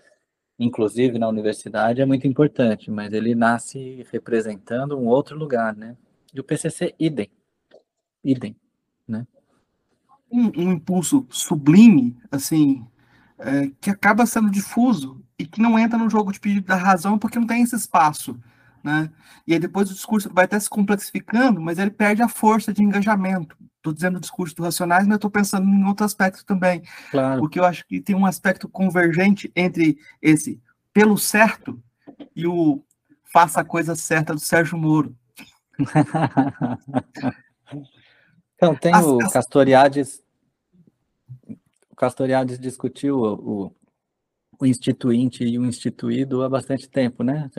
inclusive 0.58 1.20
na 1.20 1.28
universidade, 1.28 2.02
é 2.02 2.06
muito 2.06 2.26
importante, 2.26 2.90
mas 2.90 3.12
ele 3.12 3.36
nasce 3.36 4.08
representando 4.10 4.98
um 4.98 5.06
outro 5.06 5.38
lugar, 5.38 5.76
né? 5.76 5.98
E 6.38 6.40
o 6.40 6.44
PCC, 6.44 6.94
idem, 7.00 7.32
idem, 8.24 8.56
né? 9.08 9.26
Um, 10.32 10.52
um 10.56 10.72
impulso 10.74 11.26
sublime, 11.32 12.16
assim, 12.30 12.86
é, 13.40 13.72
que 13.82 13.90
acaba 13.90 14.24
sendo 14.28 14.52
difuso 14.52 15.26
e 15.40 15.48
que 15.48 15.60
não 15.60 15.80
entra 15.80 15.98
no 15.98 16.08
jogo 16.08 16.32
de 16.32 16.40
pedido 16.40 16.68
da 16.68 16.76
razão 16.76 17.18
porque 17.18 17.40
não 17.40 17.48
tem 17.48 17.64
esse 17.64 17.76
espaço. 17.76 18.40
Né? 18.84 19.10
E 19.48 19.54
aí 19.54 19.60
depois 19.60 19.90
o 19.90 19.96
discurso 19.96 20.32
vai 20.32 20.46
até 20.46 20.60
se 20.60 20.70
complexificando, 20.70 21.60
mas 21.60 21.80
ele 21.80 21.90
perde 21.90 22.22
a 22.22 22.30
força 22.30 22.72
de 22.72 22.84
engajamento. 22.84 23.58
Estou 23.78 23.92
dizendo 23.92 24.18
o 24.18 24.22
discurso 24.22 24.56
do 24.56 24.62
Racionais, 24.62 25.08
mas 25.08 25.16
estou 25.16 25.32
pensando 25.32 25.68
em 25.68 25.86
outro 25.86 26.06
aspecto 26.06 26.46
também. 26.46 26.84
Claro. 27.10 27.40
Porque 27.40 27.60
eu 27.60 27.66
acho 27.66 27.84
que 27.88 28.00
tem 28.00 28.16
um 28.16 28.28
aspecto 28.28 28.70
convergente 28.70 29.52
entre 29.56 29.98
esse 30.22 30.62
pelo 30.94 31.18
certo 31.18 31.82
e 32.36 32.46
o 32.46 32.84
faça 33.24 33.62
a 33.62 33.66
coisa 33.66 33.96
certa 33.96 34.36
do 34.36 34.40
Sérgio 34.40 34.78
Moro. 34.78 35.16
então, 38.56 38.76
tem 38.76 38.94
as, 38.94 39.06
o 39.06 39.18
Castoriades 39.18 40.24
Castoriadis 41.98 42.60
discutiu 42.60 43.20
o, 43.20 43.76
o 44.60 44.66
instituinte 44.66 45.44
e 45.44 45.58
o 45.58 45.66
instituído 45.66 46.44
há 46.44 46.50
bastante 46.50 46.88
tempo, 46.88 47.24
né? 47.24 47.50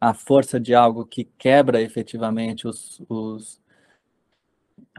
A 0.00 0.14
força 0.14 0.58
de 0.58 0.74
algo 0.74 1.04
que 1.04 1.24
quebra 1.24 1.82
efetivamente 1.82 2.66
os, 2.66 3.02
os 3.08 3.60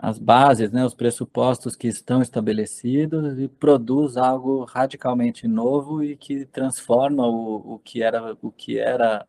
as 0.02 0.18
bases, 0.18 0.72
né, 0.72 0.86
os 0.86 0.94
pressupostos 0.94 1.76
que 1.76 1.88
estão 1.88 2.22
estabelecidos 2.22 3.38
e 3.38 3.50
produz 3.50 4.16
algo 4.16 4.64
radicalmente 4.64 5.48
novo 5.48 6.04
e 6.04 6.16
que 6.16 6.46
transforma 6.46 7.28
o, 7.28 7.76
o 7.76 7.80
que 7.80 8.02
era 8.02 8.38
o 8.42 8.52
que 8.52 8.78
era 8.78 9.28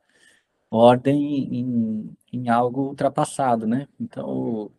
ordem 0.71 1.55
em, 1.55 2.17
em 2.33 2.49
algo 2.49 2.89
ultrapassado, 2.89 3.67
né? 3.67 3.89
Então 3.99 4.71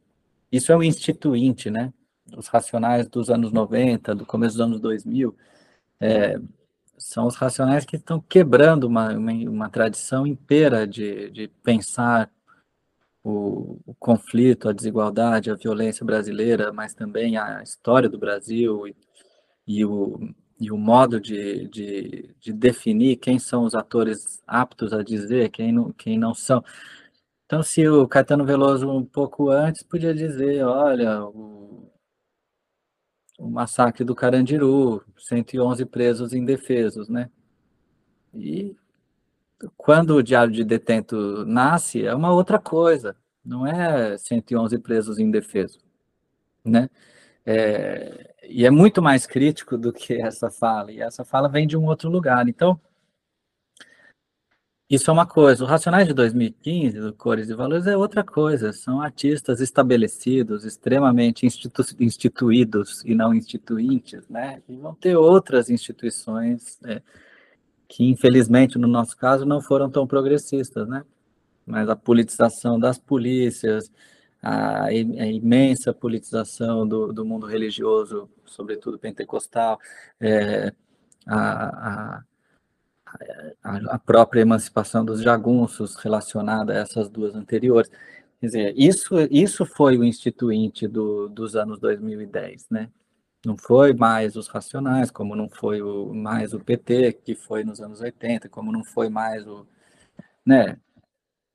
isso 0.51 0.71
é 0.71 0.75
o 0.77 0.83
instituinte, 0.83 1.69
né? 1.69 1.93
os 2.37 2.47
racionais 2.47 3.07
dos 3.07 3.29
anos 3.29 3.51
90, 3.51 4.15
do 4.15 4.25
começo 4.25 4.55
dos 4.57 4.65
anos 4.65 4.79
2000, 4.79 5.35
é, 5.99 6.39
são 6.97 7.27
os 7.27 7.35
racionais 7.35 7.85
que 7.85 7.95
estão 7.95 8.19
quebrando 8.21 8.85
uma, 8.85 9.13
uma, 9.13 9.31
uma 9.31 9.69
tradição 9.69 10.25
inteira 10.25 10.87
de, 10.87 11.29
de 11.31 11.47
pensar 11.63 12.29
o, 13.23 13.79
o, 13.85 13.93
conflito, 13.95 14.69
a 14.69 14.73
desigualdade, 14.73 15.51
a 15.51 15.55
violência 15.55 16.05
brasileira, 16.05 16.71
mas 16.71 16.93
também 16.93 17.37
a 17.37 17.61
história 17.61 18.09
do 18.09 18.17
Brasil 18.17 18.87
e, 18.87 18.95
e 19.67 19.85
o, 19.85 20.29
e 20.61 20.71
o 20.71 20.77
modo 20.77 21.19
de, 21.19 21.67
de, 21.69 22.35
de, 22.39 22.53
definir 22.53 23.17
quem 23.17 23.39
são 23.39 23.63
os 23.63 23.73
atores 23.73 24.43
aptos 24.45 24.93
a 24.93 25.01
dizer, 25.01 25.49
quem 25.49 25.71
não, 25.71 25.91
quem 25.91 26.19
não 26.19 26.35
são. 26.35 26.63
Então, 27.47 27.63
se 27.63 27.87
o 27.89 28.07
Caetano 28.07 28.45
Veloso 28.45 28.87
um 28.87 29.03
pouco 29.03 29.49
antes 29.49 29.81
podia 29.81 30.13
dizer, 30.13 30.63
olha, 30.63 31.25
o, 31.25 31.91
o 33.39 33.49
massacre 33.49 34.03
do 34.05 34.13
Carandiru, 34.13 35.03
111 35.17 35.83
presos 35.87 36.31
indefesos, 36.31 37.09
né? 37.09 37.31
E 38.31 38.75
quando 39.75 40.15
o 40.15 40.23
Diário 40.23 40.53
de 40.53 40.63
Detento 40.63 41.43
nasce, 41.43 42.05
é 42.05 42.13
uma 42.13 42.31
outra 42.31 42.59
coisa, 42.59 43.15
não 43.43 43.65
é 43.65 44.15
111 44.15 44.77
presos 44.77 45.17
indefesos, 45.17 45.83
né? 46.63 46.87
É, 47.43 48.30
e 48.43 48.65
é 48.65 48.71
muito 48.71 49.01
mais 49.01 49.25
crítico 49.25 49.77
do 49.77 49.93
que 49.93 50.13
essa 50.13 50.49
fala, 50.49 50.91
e 50.91 51.01
essa 51.01 51.23
fala 51.23 51.47
vem 51.47 51.67
de 51.67 51.77
um 51.77 51.85
outro 51.85 52.09
lugar. 52.09 52.47
Então, 52.47 52.79
isso 54.91 55.09
é 55.09 55.13
uma 55.13 55.25
coisa. 55.25 55.63
O 55.63 55.67
Racionais 55.67 56.05
de 56.05 56.13
2015, 56.13 56.99
do 56.99 57.13
Cores 57.13 57.49
e 57.49 57.53
Valores, 57.55 57.87
é 57.87 57.95
outra 57.95 58.25
coisa. 58.25 58.73
São 58.73 59.01
artistas 59.01 59.61
estabelecidos, 59.61 60.65
extremamente 60.65 61.45
institu 61.45 61.81
instituídos 61.97 63.01
e 63.05 63.15
não 63.15 63.33
instituintes, 63.33 64.27
né? 64.27 64.61
E 64.67 64.75
vão 64.75 64.93
ter 64.93 65.15
outras 65.15 65.69
instituições 65.69 66.77
é, 66.83 67.01
que, 67.87 68.03
infelizmente, 68.03 68.77
no 68.77 68.87
nosso 68.87 69.15
caso, 69.15 69.45
não 69.45 69.61
foram 69.61 69.89
tão 69.89 70.05
progressistas, 70.05 70.85
né? 70.89 71.05
Mas 71.65 71.87
a 71.87 71.95
politização 71.95 72.77
das 72.77 72.97
polícias, 72.97 73.89
a, 74.41 74.85
a 74.85 74.93
imensa 74.93 75.93
politização 75.93 76.87
do, 76.87 77.13
do, 77.13 77.25
mundo 77.25 77.45
religioso, 77.45 78.29
sobretudo 78.45 78.97
pentecostal, 78.97 79.79
é, 80.19 80.73
a, 81.27 82.23
a 83.63 83.99
própria 83.99 84.41
emancipação 84.41 85.05
dos 85.05 85.21
jagunços 85.21 85.95
relacionada 85.95 86.73
a 86.73 86.77
essas 86.77 87.09
duas 87.09 87.35
anteriores. 87.35 87.89
Quer 88.39 88.45
dizer, 88.45 88.73
isso, 88.75 89.15
isso 89.29 89.65
foi 89.65 89.97
o 89.97 90.03
instituinte 90.03 90.87
do, 90.87 91.29
dos 91.29 91.55
anos 91.55 91.79
2010, 91.79 92.67
né? 92.69 92.89
Não 93.45 93.57
foi 93.57 93.93
mais 93.93 94.35
os 94.35 94.47
racionais, 94.47 95.09
como 95.09 95.35
não 95.35 95.49
foi 95.49 95.81
o, 95.81 96.13
mais 96.13 96.53
o 96.53 96.59
PT, 96.59 97.13
que 97.13 97.35
foi 97.35 97.63
nos 97.63 97.81
anos 97.81 98.01
80, 98.01 98.47
como 98.49 98.71
não 98.71 98.83
foi 98.83 99.09
mais 99.09 99.47
o, 99.47 99.65
né, 100.45 100.77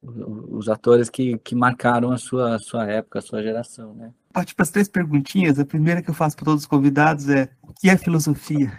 os 0.07 0.69
atores 0.69 1.11
que, 1.11 1.37
que 1.39 1.55
marcaram 1.55 2.13
a 2.13 2.19
sua, 2.19 2.55
a 2.55 2.59
sua 2.59 2.87
época, 2.87 3.19
a 3.19 3.23
sua 3.23 3.43
geração, 3.43 3.95
né? 3.95 4.13
Partir 4.33 4.55
para 4.55 4.63
as 4.63 4.71
três 4.71 4.89
perguntinhas. 4.89 5.59
A 5.59 5.65
primeira 5.65 6.03
que 6.03 6.11
eu 6.11 6.15
faço 6.15 6.37
para 6.37 6.45
todos 6.45 6.63
os 6.63 6.69
convidados 6.69 7.29
é: 7.29 7.49
o 7.63 7.73
que 7.73 7.89
é 7.89 7.97
filosofia? 7.97 8.73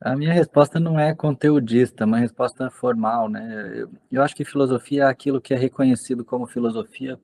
A 0.00 0.16
minha 0.16 0.32
resposta 0.32 0.80
não 0.80 0.98
é 0.98 1.14
conteudista, 1.14 2.02
é 2.02 2.06
uma 2.06 2.18
resposta 2.18 2.68
formal, 2.70 3.28
né? 3.28 3.72
Eu, 3.74 3.90
eu 4.10 4.22
acho 4.22 4.34
que 4.34 4.44
filosofia 4.44 5.04
é 5.04 5.06
aquilo 5.06 5.40
que 5.40 5.54
é 5.54 5.56
reconhecido 5.56 6.24
como 6.24 6.46
filosofia 6.46 7.18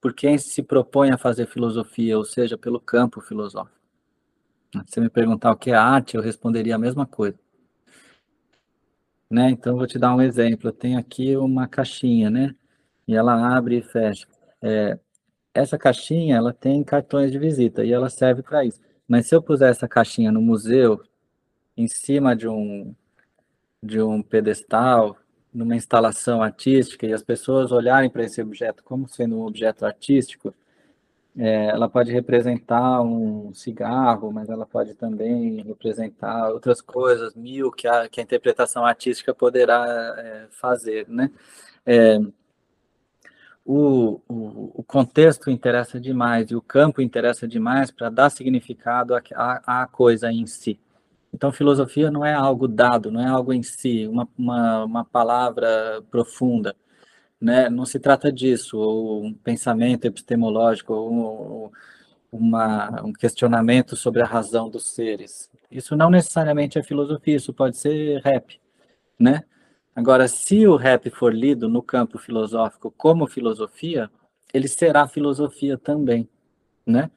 por 0.00 0.14
quem 0.14 0.38
se 0.38 0.62
propõe 0.62 1.10
a 1.10 1.18
fazer 1.18 1.46
filosofia, 1.46 2.16
ou 2.16 2.24
seja, 2.24 2.56
pelo 2.56 2.80
campo 2.80 3.20
filosófico. 3.20 3.78
Se 4.86 4.94
você 4.94 5.00
me 5.00 5.10
perguntar 5.10 5.52
o 5.52 5.56
que 5.56 5.70
é 5.70 5.74
arte, 5.74 6.16
eu 6.16 6.22
responderia 6.22 6.76
a 6.76 6.78
mesma 6.78 7.04
coisa. 7.04 7.38
Né? 9.30 9.50
Então, 9.50 9.76
vou 9.76 9.86
te 9.86 9.98
dar 9.98 10.14
um 10.14 10.20
exemplo. 10.20 10.68
Eu 10.68 10.72
tenho 10.72 10.98
aqui 10.98 11.36
uma 11.36 11.68
caixinha, 11.68 12.28
né? 12.28 12.54
E 13.06 13.14
ela 13.14 13.56
abre 13.56 13.78
e 13.78 13.82
fecha. 13.82 14.26
É, 14.60 14.98
essa 15.54 15.78
caixinha, 15.78 16.36
ela 16.36 16.52
tem 16.52 16.82
cartões 16.84 17.30
de 17.32 17.38
visita 17.38 17.84
e 17.84 17.92
ela 17.92 18.10
serve 18.10 18.42
para 18.42 18.64
isso. 18.64 18.80
Mas 19.06 19.26
se 19.26 19.34
eu 19.34 19.42
puser 19.42 19.70
essa 19.70 19.88
caixinha 19.88 20.32
no 20.32 20.40
museu, 20.42 21.02
em 21.76 21.88
cima 21.88 22.36
de 22.36 22.48
um, 22.48 22.94
de 23.82 24.00
um 24.00 24.22
pedestal, 24.22 25.16
numa 25.52 25.76
instalação 25.76 26.42
artística, 26.42 27.06
e 27.06 27.12
as 27.12 27.22
pessoas 27.22 27.72
olharem 27.72 28.10
para 28.10 28.24
esse 28.24 28.40
objeto 28.42 28.82
como 28.84 29.08
sendo 29.08 29.38
um 29.38 29.46
objeto 29.46 29.84
artístico, 29.84 30.54
é, 31.42 31.68
ela 31.68 31.88
pode 31.88 32.12
representar 32.12 33.00
um 33.00 33.54
cigarro, 33.54 34.30
mas 34.30 34.50
ela 34.50 34.66
pode 34.66 34.92
também 34.92 35.62
representar 35.62 36.50
outras 36.50 36.82
coisas, 36.82 37.34
mil 37.34 37.72
que 37.72 37.88
a, 37.88 38.06
que 38.10 38.20
a 38.20 38.22
interpretação 38.22 38.84
artística 38.84 39.34
poderá 39.34 39.86
é, 40.18 40.48
fazer, 40.50 41.08
né? 41.08 41.30
É, 41.86 42.18
o, 43.64 44.20
o, 44.28 44.80
o, 44.80 44.82
contexto 44.82 45.50
interessa 45.50 45.98
demais 45.98 46.50
e 46.50 46.56
o 46.56 46.60
campo 46.60 47.00
interessa 47.00 47.48
demais 47.48 47.90
para 47.90 48.10
dar 48.10 48.28
significado 48.28 49.14
à, 49.14 49.82
à 49.82 49.86
coisa 49.86 50.30
em 50.30 50.46
si. 50.46 50.78
Então, 51.32 51.50
filosofia 51.50 52.10
não 52.10 52.22
é 52.22 52.34
algo 52.34 52.68
dado, 52.68 53.10
não 53.10 53.20
é 53.20 53.28
algo 53.28 53.54
em 53.54 53.62
si, 53.62 54.06
uma, 54.06 54.28
uma, 54.36 54.84
uma 54.84 55.04
palavra 55.06 56.02
profunda. 56.10 56.76
Né? 57.40 57.70
Não 57.70 57.86
se 57.86 57.98
trata 57.98 58.30
disso, 58.32 58.78
ou 58.78 59.24
um 59.24 59.32
pensamento 59.32 60.04
epistemológico, 60.04 60.92
ou 60.92 61.72
uma, 62.30 63.02
um 63.02 63.12
questionamento 63.12 63.96
sobre 63.96 64.22
a 64.22 64.26
razão 64.26 64.68
dos 64.68 64.88
seres. 64.88 65.50
Isso 65.70 65.96
não 65.96 66.10
necessariamente 66.10 66.78
é 66.78 66.82
filosofia, 66.82 67.36
isso 67.36 67.52
pode 67.52 67.76
ser 67.76 68.20
rap, 68.22 68.60
né? 69.18 69.44
Agora, 69.94 70.28
se 70.28 70.66
o 70.66 70.76
rap 70.76 71.10
for 71.10 71.34
lido 71.34 71.68
no 71.68 71.82
campo 71.82 72.18
filosófico 72.18 72.90
como 72.96 73.26
filosofia, 73.26 74.10
ele 74.54 74.68
será 74.68 75.08
filosofia 75.08 75.76
também, 75.76 76.28
né? 76.86 77.10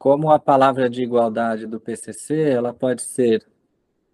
como 0.00 0.30
a 0.30 0.38
palavra 0.38 0.88
de 0.88 1.02
igualdade 1.02 1.66
do 1.66 1.78
PCC, 1.78 2.48
ela 2.48 2.72
pode 2.72 3.02
ser 3.02 3.46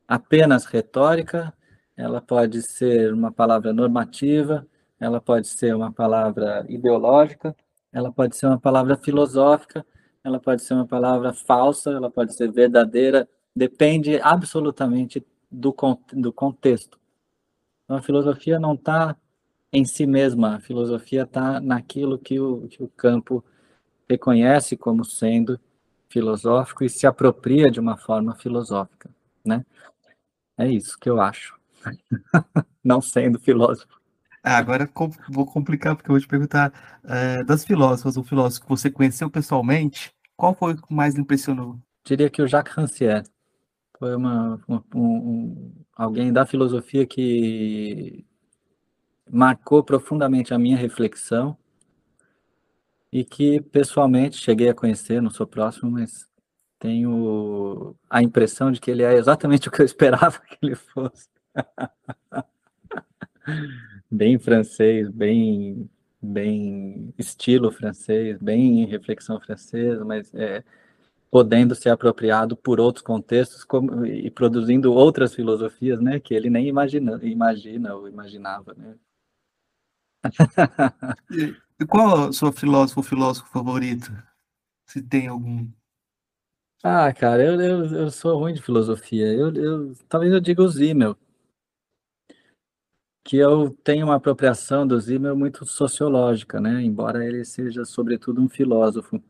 apenas 0.08 0.64
retórica, 0.64 1.54
ela 1.96 2.20
pode 2.20 2.60
ser 2.60 3.12
uma 3.14 3.30
palavra 3.30 3.72
normativa, 3.72 4.66
ela 4.98 5.20
pode 5.20 5.48
ser 5.48 5.74
uma 5.74 5.92
palavra 5.92 6.64
ideológica, 6.68 7.54
ela 7.92 8.12
pode 8.12 8.36
ser 8.36 8.46
uma 8.46 8.58
palavra 8.58 8.96
filosófica, 8.96 9.84
ela 10.22 10.40
pode 10.40 10.62
ser 10.62 10.74
uma 10.74 10.86
palavra 10.86 11.32
falsa, 11.32 11.92
ela 11.92 12.10
pode 12.10 12.34
ser 12.34 12.50
verdadeira, 12.50 13.28
depende 13.54 14.18
absolutamente 14.20 15.24
do, 15.50 15.74
do 16.12 16.32
contexto. 16.32 16.98
Então, 17.84 17.96
a 17.96 18.02
filosofia 18.02 18.58
não 18.58 18.74
está 18.74 19.16
em 19.72 19.84
si 19.84 20.06
mesma, 20.06 20.56
a 20.56 20.60
filosofia 20.60 21.22
está 21.22 21.60
naquilo 21.60 22.18
que 22.18 22.40
o, 22.40 22.66
que 22.68 22.82
o 22.82 22.88
campo 22.88 23.44
reconhece 24.08 24.76
como 24.76 25.04
sendo 25.04 25.60
filosófico 26.08 26.84
e 26.84 26.88
se 26.88 27.06
apropria 27.06 27.70
de 27.70 27.80
uma 27.80 27.96
forma 27.96 28.34
filosófica, 28.34 29.10
né? 29.44 29.64
É 30.58 30.66
isso 30.66 30.98
que 30.98 31.10
eu 31.10 31.20
acho. 31.20 31.56
não 32.82 33.00
sendo 33.00 33.38
filósofo. 33.38 33.95
Ah, 34.48 34.58
agora 34.58 34.88
vou 35.28 35.44
complicar, 35.44 35.96
porque 35.96 36.08
eu 36.08 36.12
vou 36.12 36.20
te 36.20 36.28
perguntar 36.28 36.72
é, 37.02 37.42
das 37.42 37.64
filósofas, 37.64 38.16
o 38.16 38.22
filósofo 38.22 38.62
que 38.62 38.68
você 38.68 38.88
conheceu 38.88 39.28
pessoalmente, 39.28 40.14
qual 40.36 40.54
foi 40.54 40.74
o 40.74 40.76
que 40.80 40.94
mais 40.94 41.16
lhe 41.16 41.20
impressionou? 41.20 41.80
Diria 42.04 42.30
que 42.30 42.40
o 42.40 42.46
Jacques 42.46 42.72
Rancière 42.72 43.24
foi 43.98 44.14
uma, 44.14 44.60
um, 44.68 44.80
um, 44.94 45.72
alguém 45.96 46.32
da 46.32 46.46
filosofia 46.46 47.04
que 47.04 48.24
marcou 49.28 49.82
profundamente 49.82 50.54
a 50.54 50.58
minha 50.60 50.76
reflexão 50.76 51.58
e 53.12 53.24
que 53.24 53.60
pessoalmente 53.60 54.36
cheguei 54.36 54.68
a 54.68 54.74
conhecer, 54.74 55.20
não 55.20 55.30
sou 55.30 55.48
próximo, 55.48 55.90
mas 55.90 56.24
tenho 56.78 57.96
a 58.08 58.22
impressão 58.22 58.70
de 58.70 58.80
que 58.80 58.92
ele 58.92 59.02
é 59.02 59.14
exatamente 59.14 59.66
o 59.68 59.72
que 59.72 59.82
eu 59.82 59.86
esperava 59.86 60.38
que 60.38 60.56
ele 60.62 60.76
fosse. 60.76 61.28
bem 64.10 64.38
francês, 64.38 65.08
bem 65.10 65.88
bem 66.20 67.14
estilo 67.18 67.70
francês, 67.70 68.38
bem 68.40 68.84
reflexão 68.86 69.40
francesa, 69.40 70.04
mas 70.04 70.34
é, 70.34 70.64
podendo 71.30 71.74
ser 71.74 71.90
apropriado 71.90 72.56
por 72.56 72.80
outros 72.80 73.02
contextos 73.04 73.64
como, 73.64 74.04
e 74.04 74.30
produzindo 74.30 74.92
outras 74.92 75.34
filosofias, 75.34 76.00
né, 76.00 76.18
que 76.18 76.34
ele 76.34 76.50
nem 76.50 76.66
imagina, 76.66 77.20
imagina 77.22 77.94
ou 77.94 78.08
imaginava, 78.08 78.74
né. 78.74 78.96
e 81.78 81.86
qual 81.86 82.24
é 82.24 82.28
o 82.28 82.32
seu 82.32 82.52
filósofo 82.52 83.02
filósofo 83.02 83.48
favorito? 83.50 84.10
Se 84.86 85.02
tem 85.02 85.28
algum? 85.28 85.68
Ah, 86.82 87.12
cara, 87.12 87.42
eu, 87.44 87.60
eu, 87.60 87.84
eu 87.86 88.10
sou 88.10 88.38
ruim 88.38 88.54
de 88.54 88.62
filosofia. 88.62 89.26
Eu, 89.26 89.52
eu, 89.54 89.94
talvez 90.08 90.32
eu 90.32 90.40
diga 90.40 90.62
o 90.62 90.68
Zimmel, 90.68 91.16
que 93.26 93.36
eu 93.36 93.76
tenho 93.82 94.06
uma 94.06 94.14
apropriação 94.16 94.86
do 94.86 94.98
Zimmel 95.00 95.36
muito 95.36 95.66
sociológica, 95.66 96.60
né? 96.60 96.80
Embora 96.82 97.26
ele 97.26 97.44
seja, 97.44 97.84
sobretudo, 97.84 98.40
um 98.40 98.48
filósofo. 98.48 99.20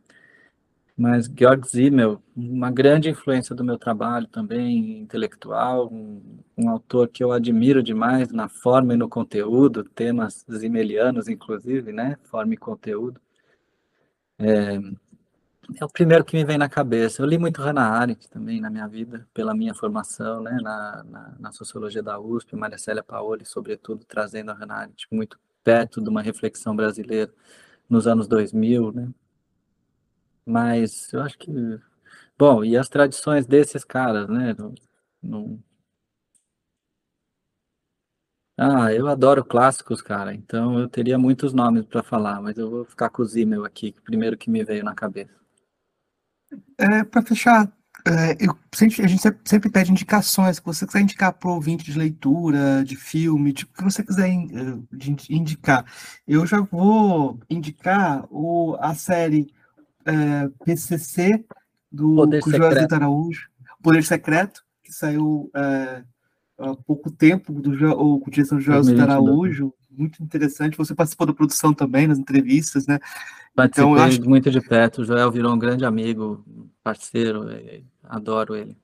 Mas 0.96 1.26
Georg 1.26 1.66
Zimmel, 1.66 2.22
uma 2.36 2.70
grande 2.70 3.08
influência 3.08 3.54
do 3.54 3.64
meu 3.64 3.78
trabalho 3.78 4.26
também, 4.28 5.00
intelectual, 5.00 5.88
um, 5.90 6.22
um 6.56 6.68
autor 6.68 7.08
que 7.08 7.24
eu 7.24 7.32
admiro 7.32 7.82
demais 7.82 8.30
na 8.32 8.48
forma 8.48 8.94
e 8.94 8.96
no 8.98 9.08
conteúdo, 9.08 9.84
temas 9.84 10.44
zimmelianos, 10.50 11.26
inclusive, 11.28 11.90
né? 11.92 12.16
Forma 12.24 12.52
e 12.54 12.56
conteúdo. 12.58 13.18
É, 14.38 14.78
é 15.80 15.84
o 15.84 15.88
primeiro 15.88 16.24
que 16.24 16.36
me 16.36 16.44
vem 16.44 16.58
na 16.58 16.68
cabeça. 16.68 17.20
Eu 17.22 17.26
li 17.26 17.38
muito 17.38 17.60
Hannah 17.60 17.88
Arendt 17.88 18.28
também 18.30 18.60
na 18.60 18.70
minha 18.70 18.86
vida, 18.86 19.26
pela 19.34 19.54
minha 19.54 19.74
formação 19.74 20.42
né, 20.42 20.58
na, 20.62 21.04
na, 21.04 21.36
na 21.38 21.52
sociologia 21.52 22.02
da 22.02 22.18
USP, 22.18 22.54
Maria 22.56 22.78
Célia 22.78 23.02
Paoli, 23.02 23.44
sobretudo, 23.44 24.04
trazendo 24.04 24.50
a 24.50 24.54
Hannah 24.54 24.76
Arendt 24.76 25.06
muito 25.10 25.38
perto 25.64 26.00
de 26.02 26.08
uma 26.08 26.22
reflexão 26.22 26.74
brasileira 26.76 27.32
nos 27.88 28.06
anos 28.06 28.28
2000, 28.28 28.92
né? 28.92 29.08
Mas 30.44 31.12
eu 31.12 31.20
acho 31.22 31.38
que... 31.38 31.50
Bom, 32.38 32.64
e 32.64 32.76
as 32.76 32.88
tradições 32.88 33.46
desses 33.46 33.84
caras, 33.84 34.28
né? 34.28 34.54
Ah, 38.58 38.92
eu 38.92 39.06
adoro 39.08 39.44
clássicos, 39.44 40.00
cara, 40.00 40.32
então 40.34 40.78
eu 40.78 40.88
teria 40.88 41.18
muitos 41.18 41.52
nomes 41.52 41.84
para 41.84 42.02
falar, 42.02 42.40
mas 42.40 42.56
eu 42.56 42.70
vou 42.70 42.84
ficar 42.84 43.10
com 43.10 43.22
o 43.22 43.24
Zimmel 43.24 43.64
aqui, 43.64 43.92
primeiro 44.04 44.36
que 44.36 44.50
me 44.50 44.64
veio 44.64 44.82
na 44.84 44.94
cabeça. 44.94 45.45
É, 46.78 47.04
para 47.04 47.22
fechar, 47.22 47.72
é, 48.06 48.36
eu 48.38 48.56
sempre, 48.72 49.02
a 49.02 49.08
gente 49.08 49.20
sempre, 49.20 49.40
sempre 49.44 49.70
pede 49.70 49.90
indicações. 49.90 50.56
Se 50.56 50.62
você 50.62 50.86
quiser 50.86 51.00
indicar 51.00 51.32
para 51.32 51.48
o 51.50 51.54
ouvinte 51.54 51.84
de 51.84 51.98
leitura, 51.98 52.84
de 52.84 52.94
filme, 52.94 53.52
tipo, 53.52 53.72
o 53.72 53.76
que 53.76 53.84
você 53.84 54.04
quiser 54.04 54.28
in, 54.28 54.48
é, 54.54 54.96
de 54.96 55.16
indicar. 55.28 55.84
Eu 56.26 56.46
já 56.46 56.60
vou 56.60 57.38
indicar 57.50 58.24
o, 58.30 58.76
a 58.78 58.94
série 58.94 59.48
é, 60.04 60.48
PCC 60.64 61.44
do 61.90 62.14
Poder 62.14 62.42
José 62.42 62.86
Araújo, 62.92 63.48
Poder 63.82 64.04
Secreto, 64.04 64.64
que 64.84 64.92
saiu 64.92 65.50
é, 65.54 66.04
há 66.58 66.76
pouco 66.86 67.10
tempo, 67.10 67.52
do, 67.60 67.72
o, 67.90 68.20
com 68.20 68.30
direção 68.30 68.58
do 68.58 68.64
José 68.64 69.00
Araújo. 69.00 69.74
Muito 69.96 70.22
interessante. 70.22 70.76
Você 70.76 70.94
participou 70.94 71.26
da 71.26 71.32
produção 71.32 71.72
também, 71.72 72.06
nas 72.06 72.18
entrevistas, 72.18 72.86
né? 72.86 72.98
Participei 73.54 73.92
então, 73.92 74.04
acho... 74.04 74.28
muito 74.28 74.50
de 74.50 74.60
perto. 74.60 75.02
O 75.02 75.04
Joel 75.04 75.30
virou 75.30 75.54
um 75.54 75.58
grande 75.58 75.84
amigo, 75.84 76.44
parceiro, 76.82 77.46
adoro 78.04 78.54
ele. 78.54 78.76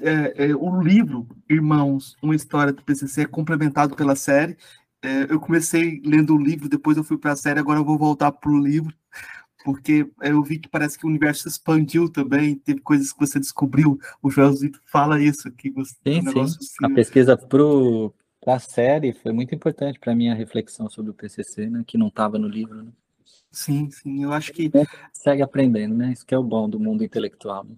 É, 0.00 0.46
é, 0.46 0.56
o 0.56 0.80
livro, 0.80 1.26
Irmãos, 1.48 2.16
uma 2.22 2.34
história 2.34 2.72
do 2.72 2.82
PCC, 2.82 3.22
é 3.22 3.26
complementado 3.26 3.94
pela 3.94 4.16
série. 4.16 4.56
É, 5.02 5.30
eu 5.30 5.38
comecei 5.38 6.00
lendo 6.04 6.34
o 6.34 6.42
livro, 6.42 6.68
depois 6.68 6.96
eu 6.96 7.04
fui 7.04 7.18
para 7.18 7.32
a 7.32 7.36
série, 7.36 7.60
agora 7.60 7.78
eu 7.78 7.84
vou 7.84 7.98
voltar 7.98 8.32
para 8.32 8.50
o 8.50 8.58
livro, 8.58 8.92
porque 9.64 10.08
eu 10.22 10.42
vi 10.42 10.58
que 10.58 10.68
parece 10.68 10.98
que 10.98 11.04
o 11.04 11.08
universo 11.08 11.42
se 11.42 11.48
expandiu 11.48 12.08
também, 12.08 12.56
teve 12.56 12.80
coisas 12.80 13.12
que 13.12 13.20
você 13.20 13.38
descobriu. 13.38 13.98
O 14.22 14.30
Joel 14.30 14.54
fala 14.86 15.20
isso, 15.20 15.50
que 15.52 15.70
você. 15.70 15.94
Sim, 16.06 16.22
sim. 16.22 16.40
Assim, 16.40 16.84
a 16.84 16.90
pesquisa 16.90 17.36
para 17.36 17.62
a 18.46 18.58
série 18.58 19.12
foi 19.12 19.32
muito 19.32 19.54
importante 19.54 19.98
para 19.98 20.12
a 20.12 20.16
minha 20.16 20.34
reflexão 20.34 20.88
sobre 20.88 21.10
o 21.10 21.14
PCC, 21.14 21.68
né, 21.68 21.84
que 21.86 21.98
não 21.98 22.08
estava 22.08 22.38
no 22.38 22.48
livro. 22.48 22.82
Né? 22.82 22.92
Sim, 23.50 23.90
sim, 23.90 24.22
eu 24.22 24.32
acho 24.32 24.52
que. 24.52 24.70
Segue 25.12 25.42
aprendendo, 25.42 25.94
né? 25.94 26.12
Isso 26.12 26.24
que 26.24 26.34
é 26.34 26.38
o 26.38 26.42
bom 26.42 26.68
do 26.68 26.78
mundo 26.78 27.02
intelectual. 27.02 27.64
Né? 27.64 27.76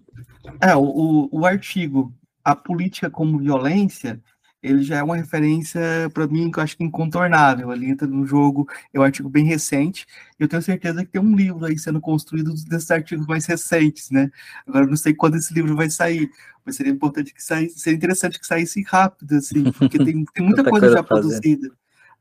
É, 0.61 0.75
o, 0.75 1.29
o 1.31 1.45
artigo 1.45 2.13
A 2.43 2.55
Política 2.55 3.09
como 3.09 3.39
Violência, 3.39 4.21
ele 4.61 4.83
já 4.83 4.97
é 4.97 5.03
uma 5.03 5.15
referência, 5.15 5.81
para 6.13 6.27
mim, 6.27 6.51
que 6.51 6.59
eu 6.59 6.63
acho 6.63 6.77
que 6.77 6.83
incontornável. 6.83 7.71
Ele 7.73 7.89
entra 7.89 8.07
no 8.07 8.25
jogo, 8.25 8.67
é 8.93 8.99
um 8.99 9.03
artigo 9.03 9.29
bem 9.29 9.45
recente. 9.45 10.05
Eu 10.39 10.47
tenho 10.47 10.61
certeza 10.61 11.03
que 11.03 11.11
tem 11.11 11.21
um 11.21 11.35
livro 11.35 11.65
aí 11.65 11.77
sendo 11.77 11.99
construído 11.99 12.53
desses 12.67 12.91
artigos 12.91 13.25
mais 13.25 13.45
recentes, 13.45 14.11
né? 14.11 14.29
Agora, 14.67 14.85
eu 14.85 14.89
não 14.89 14.97
sei 14.97 15.13
quando 15.13 15.35
esse 15.35 15.53
livro 15.53 15.75
vai 15.75 15.89
sair, 15.89 16.29
mas 16.65 16.75
seria 16.75 16.91
importante 16.91 17.33
que 17.33 17.43
saísse, 17.43 17.79
seria 17.79 17.97
interessante 17.97 18.39
que 18.39 18.45
saísse 18.45 18.83
rápido, 18.83 19.35
assim, 19.35 19.71
porque 19.71 19.97
tem, 19.97 20.23
tem 20.25 20.45
muita 20.45 20.63
coisa 20.63 20.91
já 20.91 21.03
produzida. 21.03 21.71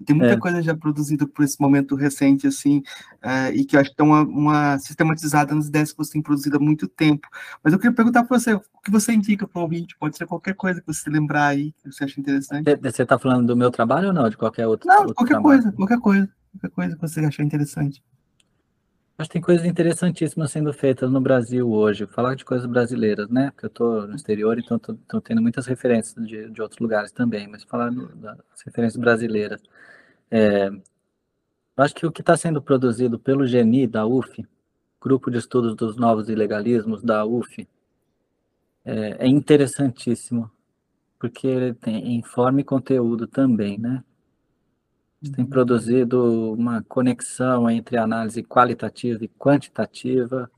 Tem 0.04 0.16
muita 0.16 0.34
é. 0.34 0.38
coisa 0.38 0.62
já 0.62 0.74
produzida 0.74 1.26
por 1.26 1.44
esse 1.44 1.60
momento 1.60 1.94
recente, 1.94 2.46
assim, 2.46 2.78
uh, 3.22 3.52
e 3.54 3.64
que 3.64 3.76
eu 3.76 3.80
acho 3.80 3.90
que 3.90 3.94
está 3.94 4.04
uma, 4.04 4.22
uma, 4.22 4.78
sistematizada 4.78 5.54
nas 5.54 5.66
ideias 5.66 5.92
que 5.92 5.98
você 5.98 6.12
tem 6.12 6.22
produzido 6.22 6.56
há 6.56 6.60
muito 6.60 6.88
tempo. 6.88 7.28
Mas 7.62 7.72
eu 7.72 7.78
queria 7.78 7.94
perguntar 7.94 8.24
para 8.24 8.38
você, 8.38 8.54
o 8.54 8.62
que 8.82 8.90
você 8.90 9.12
indica 9.12 9.46
para 9.46 9.58
o 9.58 9.62
ouvinte? 9.62 9.96
Pode 9.98 10.16
ser 10.16 10.26
qualquer 10.26 10.54
coisa 10.54 10.80
que 10.80 10.86
você 10.86 11.10
lembrar 11.10 11.48
aí, 11.48 11.72
que 11.72 11.92
você 11.92 12.04
acha 12.04 12.20
interessante. 12.20 12.64
Você 12.82 13.02
está 13.02 13.18
falando 13.18 13.46
do 13.46 13.56
meu 13.56 13.70
trabalho 13.70 14.08
ou 14.08 14.14
não? 14.14 14.28
De 14.28 14.36
qualquer 14.36 14.66
outro? 14.66 14.88
Não, 14.88 15.00
outro 15.00 15.14
qualquer 15.14 15.34
trabalho? 15.34 15.62
coisa, 15.62 15.76
qualquer 15.76 15.98
coisa. 15.98 16.30
Qualquer 16.52 16.74
coisa 16.74 16.94
que 16.96 17.00
você 17.00 17.20
achar 17.20 17.44
interessante. 17.44 18.02
Acho 19.20 19.28
que 19.28 19.34
tem 19.34 19.42
coisas 19.42 19.66
interessantíssimas 19.66 20.50
sendo 20.50 20.72
feitas 20.72 21.10
no 21.10 21.20
Brasil 21.20 21.70
hoje. 21.70 22.06
Falar 22.06 22.34
de 22.34 22.42
coisas 22.42 22.64
brasileiras, 22.64 23.28
né? 23.28 23.50
Porque 23.50 23.66
eu 23.66 23.68
estou 23.68 24.06
no 24.06 24.16
exterior, 24.16 24.58
então 24.58 24.78
estou 24.78 25.20
tendo 25.20 25.42
muitas 25.42 25.66
referências 25.66 26.26
de, 26.26 26.48
de 26.48 26.62
outros 26.62 26.80
lugares 26.80 27.12
também. 27.12 27.46
Mas 27.46 27.62
falar 27.62 27.90
das 27.90 28.62
referências 28.64 28.98
brasileiras. 28.98 29.62
É, 30.30 30.70
acho 31.76 31.94
que 31.94 32.06
o 32.06 32.10
que 32.10 32.22
está 32.22 32.34
sendo 32.34 32.62
produzido 32.62 33.18
pelo 33.18 33.46
GENI 33.46 33.86
da 33.86 34.06
UF, 34.06 34.42
Grupo 34.98 35.30
de 35.30 35.36
Estudos 35.36 35.76
dos 35.76 35.96
Novos 35.98 36.30
Ilegalismos 36.30 37.02
da 37.02 37.22
UF, 37.22 37.68
é, 38.86 39.26
é 39.26 39.28
interessantíssimo, 39.28 40.50
porque 41.18 41.46
ele 41.46 41.74
tem 41.74 42.16
informe 42.16 42.62
e 42.62 42.64
conteúdo 42.64 43.26
também, 43.26 43.78
né? 43.78 44.02
Tem 45.20 45.44
uhum. 45.44 45.50
produzido 45.50 46.52
uma 46.54 46.82
conexão 46.82 47.68
entre 47.68 47.98
análise 47.98 48.42
qualitativa 48.42 49.22
e 49.22 49.28
quantitativa, 49.28 50.50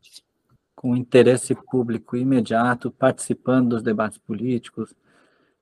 com 0.74 0.96
interesse 0.96 1.54
público 1.54 2.16
imediato, 2.16 2.90
participando 2.90 3.70
dos 3.70 3.82
debates 3.82 4.18
políticos, 4.18 4.94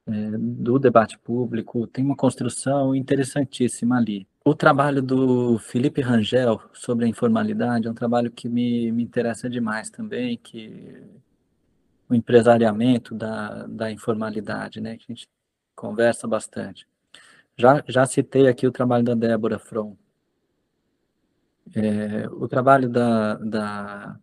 é, 0.06 0.30
do 0.38 0.78
debate 0.78 1.18
público, 1.18 1.86
tem 1.86 2.04
uma 2.04 2.16
construção 2.16 2.94
interessantíssima 2.94 3.96
ali. 3.96 4.26
o 4.44 4.54
trabalho 4.54 5.02
do 5.02 5.58
Felipe 5.58 6.00
Rangel 6.00 6.60
sobre 6.72 7.04
a 7.04 7.08
informalidade 7.08 7.86
é 7.86 7.90
um 7.90 7.94
trabalho 7.94 8.30
que 8.30 8.48
me, 8.48 8.90
me 8.92 9.02
interessa 9.02 9.48
demais 9.48 9.90
também, 9.90 10.38
que 10.38 11.02
o 12.08 12.14
empresariamento 12.14 13.14
da, 13.14 13.66
da 13.66 13.90
informalidade, 13.90 14.80
né, 14.80 14.96
que 14.96 15.04
a 15.08 15.14
gente 15.14 15.28
conversa 15.76 16.26
bastante. 16.26 16.86
Já, 17.60 17.84
já 17.86 18.06
citei 18.06 18.48
aqui 18.48 18.66
o 18.66 18.72
trabalho 18.72 19.04
da 19.04 19.14
Débora 19.14 19.58
From. 19.58 19.94
É, 21.74 22.26
o 22.30 22.48
trabalho 22.48 22.88
da, 22.88 23.34
da... 23.34 24.18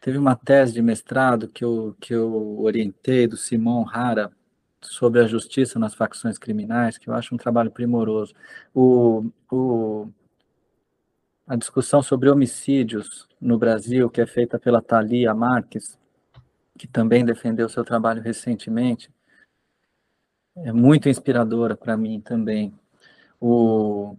Teve 0.00 0.16
uma 0.16 0.34
tese 0.34 0.72
de 0.72 0.80
mestrado 0.80 1.46
que 1.46 1.62
eu, 1.62 1.94
que 2.00 2.14
eu 2.14 2.58
orientei, 2.60 3.26
do 3.26 3.36
Simon 3.36 3.82
Rara, 3.82 4.32
sobre 4.80 5.20
a 5.20 5.26
justiça 5.26 5.78
nas 5.78 5.94
facções 5.94 6.38
criminais, 6.38 6.96
que 6.96 7.10
eu 7.10 7.12
acho 7.12 7.34
um 7.34 7.38
trabalho 7.38 7.70
primoroso. 7.70 8.32
O, 8.74 9.30
o, 9.52 10.08
a 11.46 11.54
discussão 11.54 12.02
sobre 12.02 12.30
homicídios 12.30 13.28
no 13.38 13.58
Brasil, 13.58 14.08
que 14.08 14.22
é 14.22 14.26
feita 14.26 14.58
pela 14.58 14.80
Thalia 14.80 15.34
Marques, 15.34 15.98
que 16.78 16.86
também 16.86 17.26
defendeu 17.26 17.68
seu 17.68 17.84
trabalho 17.84 18.22
recentemente, 18.22 19.10
é 20.56 20.72
muito 20.72 21.08
inspiradora 21.08 21.76
para 21.76 21.96
mim 21.96 22.20
também. 22.20 22.72
O, 23.40 24.16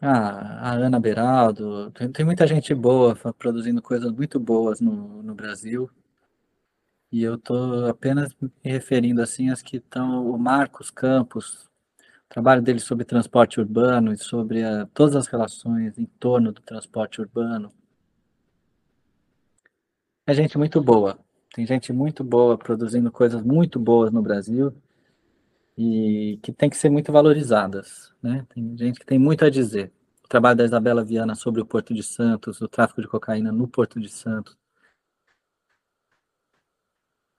ah, 0.00 0.70
a 0.70 0.72
Ana 0.74 1.00
Beraldo, 1.00 1.90
tem, 1.92 2.10
tem, 2.12 2.24
muita 2.24 2.46
gente 2.46 2.72
boa 2.74 3.16
produzindo 3.36 3.82
coisas 3.82 4.12
muito 4.12 4.38
boas 4.38 4.80
no, 4.80 5.22
no 5.22 5.34
Brasil. 5.34 5.90
E 7.10 7.22
eu 7.22 7.34
estou 7.36 7.86
apenas 7.86 8.34
me 8.40 8.50
referindo 8.62 9.22
assim 9.22 9.50
às 9.50 9.62
que 9.62 9.78
estão 9.78 10.30
o 10.30 10.38
Marcos 10.38 10.90
Campos, 10.90 11.64
o 12.26 12.28
trabalho 12.28 12.62
dele 12.62 12.80
sobre 12.80 13.04
transporte 13.04 13.60
urbano 13.60 14.12
e 14.12 14.18
sobre 14.18 14.62
a, 14.64 14.86
todas 14.86 15.16
as 15.16 15.26
relações 15.26 15.98
em 15.98 16.06
torno 16.06 16.52
do 16.52 16.60
transporte 16.62 17.20
urbano. 17.20 17.72
É 20.26 20.34
gente 20.34 20.58
muito 20.58 20.80
boa. 20.82 21.18
Tem 21.54 21.66
gente 21.66 21.92
muito 21.92 22.22
boa 22.22 22.56
produzindo 22.58 23.10
coisas 23.10 23.42
muito 23.42 23.78
boas 23.80 24.12
no 24.12 24.22
Brasil 24.22 24.72
e 25.76 26.38
que 26.42 26.52
tem 26.52 26.68
que 26.68 26.76
ser 26.76 26.90
muito 26.90 27.12
valorizadas, 27.12 28.12
né? 28.22 28.46
Tem 28.52 28.76
gente 28.76 29.00
que 29.00 29.06
tem 29.06 29.18
muito 29.18 29.44
a 29.44 29.50
dizer. 29.50 29.92
O 30.24 30.28
trabalho 30.28 30.58
da 30.58 30.64
Isabela 30.64 31.04
Viana 31.04 31.34
sobre 31.34 31.60
o 31.60 31.66
Porto 31.66 31.94
de 31.94 32.02
Santos, 32.02 32.60
o 32.60 32.68
tráfico 32.68 33.00
de 33.00 33.08
cocaína 33.08 33.50
no 33.52 33.66
Porto 33.66 34.00
de 34.00 34.08
Santos, 34.08 34.56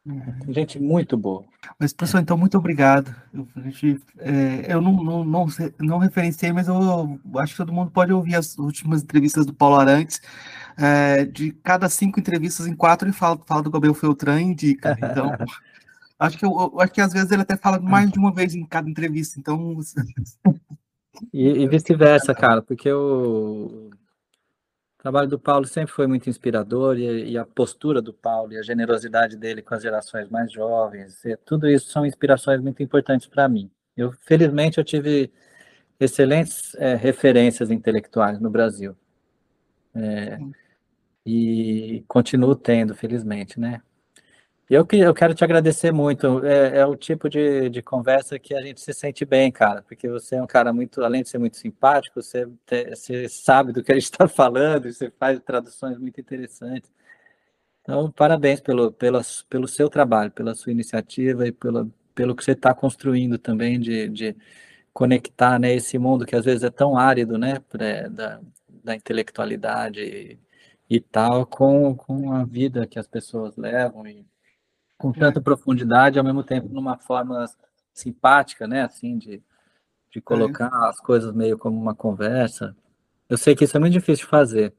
Uhum. 0.05 0.53
Gente 0.53 0.79
muito 0.79 1.17
boa. 1.17 1.45
Mas, 1.77 1.93
professor, 1.93 2.19
então, 2.19 2.37
muito 2.37 2.57
obrigado. 2.57 3.13
Eu, 3.33 3.47
gente, 3.63 4.01
é, 4.17 4.73
eu 4.73 4.81
não, 4.81 5.03
não, 5.03 5.23
não, 5.23 5.47
não, 5.79 5.97
referenciei, 5.97 6.51
mas 6.51 6.67
eu 6.67 7.19
acho 7.35 7.53
que 7.53 7.57
todo 7.57 7.73
mundo 7.73 7.91
pode 7.91 8.13
ouvir 8.13 8.35
as 8.35 8.57
últimas 8.57 9.03
entrevistas 9.03 9.45
do 9.45 9.53
Paulo 9.53 9.75
Arantes. 9.75 10.21
É, 10.77 11.25
de 11.25 11.51
cada 11.51 11.89
cinco 11.89 12.19
entrevistas, 12.19 12.65
em 12.65 12.75
quatro 12.75 13.07
ele 13.07 13.13
fala, 13.13 13.37
fala 13.45 13.61
do 13.61 13.69
Gabriel 13.69 13.93
Feltran 13.93 14.41
e 14.41 14.45
indica. 14.45 14.97
Então, 14.97 15.31
acho 16.17 16.37
que, 16.37 16.45
eu, 16.45 16.51
eu, 16.51 16.79
acho 16.79 16.93
que 16.93 17.01
às 17.01 17.11
vezes 17.11 17.31
ele 17.31 17.41
até 17.41 17.57
fala 17.57 17.79
mais 17.79 18.09
de 18.09 18.17
uma 18.17 18.33
vez 18.33 18.55
em 18.55 18.65
cada 18.65 18.89
entrevista. 18.89 19.37
Então. 19.37 19.77
e, 21.33 21.63
e 21.63 21.67
vice-versa, 21.67 22.33
cara, 22.33 22.61
porque 22.61 22.91
o 22.91 23.89
o 24.99 25.01
trabalho 25.01 25.29
do 25.29 25.39
Paulo 25.39 25.65
sempre 25.65 25.93
foi 25.93 26.07
muito 26.07 26.29
inspirador 26.29 26.97
e, 26.97 27.31
e, 27.31 27.37
a 27.37 27.45
postura 27.45 28.01
do 28.01 28.13
Paulo 28.13 28.51
e 28.51 28.57
a 28.57 28.61
generosidade 28.61 29.37
dele 29.37 29.61
com 29.61 29.73
as 29.73 29.81
gerações 29.81 30.27
mais 30.27 30.51
jovens, 30.51 31.21
tudo 31.45 31.69
isso 31.69 31.89
são 31.89 32.05
inspirações 32.05 32.59
muito 32.59 32.83
importantes 32.83 33.25
para 33.25 33.47
mim. 33.47 33.71
Eu, 33.95 34.11
felizmente, 34.11 34.77
eu 34.77 34.83
tive 34.83 35.31
excelentes 35.97 36.75
é, 36.75 36.95
referências 36.95 37.71
intelectuais 37.71 38.39
no 38.39 38.49
Brasil. 38.49 38.93
É, 39.95 40.37
e 41.25 42.03
continuo 42.05 42.53
tendo, 42.53 42.93
felizmente, 42.93 43.57
né? 43.57 43.81
Eu, 44.69 44.85
que, 44.85 44.97
eu 44.97 45.13
quero 45.15 45.33
te 45.33 45.43
agradecer 45.43 45.91
muito. 45.91 46.45
É, 46.45 46.79
é, 46.79 46.85
o 46.85 46.95
tipo 46.95 47.27
de, 47.27 47.69
de 47.69 47.81
conversa 47.81 48.37
que 48.37 48.53
a 48.53 48.61
gente 48.61 48.79
se 48.79 48.93
sente 48.93 49.25
bem, 49.25 49.51
cara, 49.51 49.81
porque 49.81 50.07
você 50.07 50.35
é 50.35 50.43
um 50.43 50.47
cara 50.47 50.71
muito, 50.71 51.03
além 51.03 51.23
de 51.23 51.29
ser 51.29 51.39
muito 51.39 51.57
simpático, 51.57 52.21
você, 52.21 52.45
te, 52.67 52.89
você 52.95 53.27
sabe 53.27 53.73
do 53.73 53.83
que 53.83 53.91
a 53.91 53.95
gente 53.95 54.03
está 54.03 54.27
falando, 54.29 54.91
você 54.91 55.09
faz 55.09 55.39
traduções 55.39 55.97
muito 55.97 56.21
interessantes. 56.21 56.91
Então, 57.81 58.11
parabéns 58.11 58.61
pelo, 58.61 58.91
pela, 58.91 59.21
pelo 59.49 59.67
seu 59.67 59.89
trabalho, 59.89 60.31
pela 60.31 60.53
sua 60.55 60.71
iniciativa 60.71 61.47
e 61.47 61.51
pelo, 61.51 61.91
pelo 62.15 62.35
que 62.35 62.43
você 62.43 62.51
está 62.53 62.73
construindo 62.73 63.37
também 63.39 63.79
de, 63.79 64.09
de 64.09 64.35
conectar 64.93 65.59
né, 65.59 65.73
esse 65.73 65.97
mundo 65.97 66.25
que 66.25 66.35
às 66.35 66.45
vezes 66.45 66.63
é 66.63 66.69
tão 66.69 66.97
árido, 66.97 67.37
né, 67.37 67.55
da, 68.11 68.41
da 68.83 68.95
intelectualidade 68.95 70.01
e, 70.01 70.39
e 70.89 70.99
tal, 70.99 71.45
com, 71.47 71.95
com 71.95 72.33
a 72.33 72.45
vida 72.45 72.87
que 72.87 72.99
as 72.99 73.07
pessoas 73.07 73.57
levam 73.57 74.07
e 74.07 74.28
com 74.99 75.13
tanta 75.13 75.39
profundidade, 75.39 76.19
ao 76.19 76.25
mesmo 76.25 76.43
tempo 76.43 76.67
numa 76.67 76.97
forma 76.97 77.45
simpática, 77.93 78.67
né? 78.67 78.83
Assim, 78.83 79.17
de, 79.17 79.41
de 80.11 80.21
colocar 80.21 80.65
é. 80.65 80.89
as 80.89 80.99
coisas 80.99 81.33
meio 81.33 81.57
como 81.57 81.79
uma 81.79 81.95
conversa. 81.95 82.75
Eu 83.29 83.37
sei 83.37 83.55
que 83.55 83.63
isso 83.63 83.77
é 83.77 83.79
muito 83.79 83.93
difícil 83.93 84.25
de 84.25 84.29
fazer. 84.29 84.73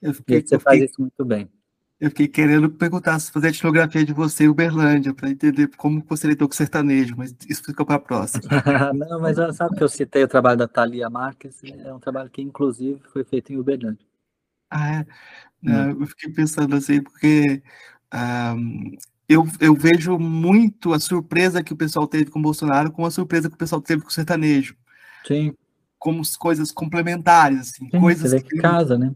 Eu 0.00 0.14
fiquei, 0.14 0.38
e 0.38 0.46
você 0.46 0.54
eu 0.54 0.60
faz 0.60 0.76
fiquei, 0.76 0.86
isso 0.90 1.00
muito 1.00 1.24
bem. 1.24 1.50
Eu 1.98 2.10
fiquei 2.10 2.28
querendo 2.28 2.70
perguntar 2.70 3.18
se 3.18 3.32
fazer 3.32 3.48
a 3.48 3.50
etnografia 3.50 4.04
de 4.04 4.12
você 4.12 4.44
em 4.44 4.48
Uberlândia, 4.48 5.12
para 5.12 5.28
entender 5.28 5.68
como 5.76 6.02
você 6.08 6.28
lidou 6.28 6.48
com 6.48 6.54
sertanejo, 6.54 7.16
mas 7.16 7.34
isso 7.48 7.64
fica 7.64 7.84
para 7.84 7.96
a 7.96 8.00
próxima. 8.00 8.44
Não, 8.94 9.20
mas 9.20 9.36
sabe 9.56 9.76
que 9.76 9.82
eu 9.82 9.88
citei 9.88 10.22
o 10.22 10.28
trabalho 10.28 10.58
da 10.58 10.68
Thalia 10.68 11.10
Marques, 11.10 11.60
é 11.64 11.92
um 11.92 11.98
trabalho 11.98 12.30
que, 12.30 12.40
inclusive, 12.40 13.00
foi 13.12 13.24
feito 13.24 13.52
em 13.52 13.58
Uberlândia. 13.58 14.06
Ah, 14.70 15.00
é? 15.00 15.06
Hum. 15.62 16.00
eu 16.00 16.06
fiquei 16.06 16.32
pensando 16.32 16.76
assim, 16.76 17.02
porque 17.02 17.62
um, 18.14 18.96
eu, 19.30 19.46
eu 19.60 19.74
vejo 19.74 20.18
muito 20.18 20.92
a 20.92 20.98
surpresa 20.98 21.62
que 21.62 21.72
o 21.72 21.76
pessoal 21.76 22.04
teve 22.08 22.32
com 22.32 22.40
o 22.40 22.42
Bolsonaro 22.42 22.90
com 22.90 23.06
a 23.06 23.10
surpresa 23.12 23.48
que 23.48 23.54
o 23.54 23.58
pessoal 23.58 23.80
teve 23.80 24.02
com 24.02 24.08
o 24.08 24.12
sertanejo. 24.12 24.74
Sim. 25.24 25.54
Como 26.00 26.20
coisas 26.36 26.72
complementares, 26.72 27.60
assim. 27.60 27.88
Sim, 27.88 28.00
coisas 28.00 28.28
você 28.28 28.36
vê 28.38 28.42
que, 28.42 28.56
que 28.56 28.58
casa, 28.60 28.98
né? 28.98 29.12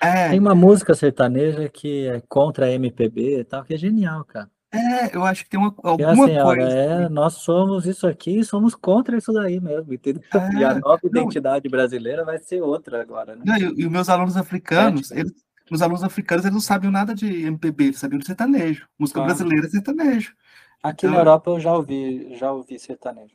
É. 0.00 0.30
Tem 0.30 0.40
uma 0.40 0.54
música 0.54 0.94
sertaneja 0.94 1.68
que 1.68 2.08
é 2.08 2.20
contra 2.28 2.66
a 2.66 2.72
MPB 2.72 3.38
e 3.38 3.44
tal, 3.44 3.62
que 3.62 3.74
é 3.74 3.78
genial, 3.78 4.24
cara. 4.24 4.50
É, 4.74 5.14
eu 5.14 5.22
acho 5.22 5.44
que 5.44 5.50
tem 5.50 5.60
uma, 5.60 5.72
alguma 5.84 6.10
assim, 6.10 6.42
coisa. 6.42 6.68
É, 6.68 7.04
assim. 7.04 7.14
nós 7.14 7.34
somos 7.34 7.86
isso 7.86 8.06
aqui 8.06 8.40
e 8.40 8.44
somos 8.44 8.74
contra 8.74 9.16
isso 9.16 9.32
daí 9.32 9.60
mesmo, 9.60 9.94
entendeu? 9.94 10.22
É, 10.34 10.38
e 10.58 10.64
a 10.64 10.74
nova 10.74 10.98
não, 11.04 11.22
identidade 11.22 11.68
brasileira 11.68 12.24
vai 12.24 12.38
ser 12.38 12.62
outra 12.62 13.00
agora, 13.00 13.36
né? 13.36 13.42
Não, 13.46 13.56
e, 13.56 13.82
e 13.82 13.86
os 13.86 13.92
meus 13.92 14.08
alunos 14.08 14.36
africanos, 14.36 15.12
é, 15.12 15.20
eles, 15.20 15.34
os 15.74 15.82
alunos 15.82 16.04
africanos 16.04 16.44
eles 16.44 16.54
não 16.54 16.60
sabiam 16.60 16.90
nada 16.90 17.14
de 17.14 17.44
MPB, 17.46 17.84
eles 17.84 17.98
sabiam 17.98 18.18
de 18.18 18.26
sertanejo. 18.26 18.88
Música 18.98 19.20
ah. 19.20 19.24
brasileira 19.24 19.66
é 19.66 19.70
sertanejo. 19.70 20.34
Aqui 20.82 21.06
então, 21.06 21.12
na 21.12 21.20
Europa 21.20 21.50
eu 21.50 21.60
já 21.60 21.74
ouvi, 21.74 22.34
já 22.36 22.52
ouvi 22.52 22.78
sertanejo. 22.78 23.34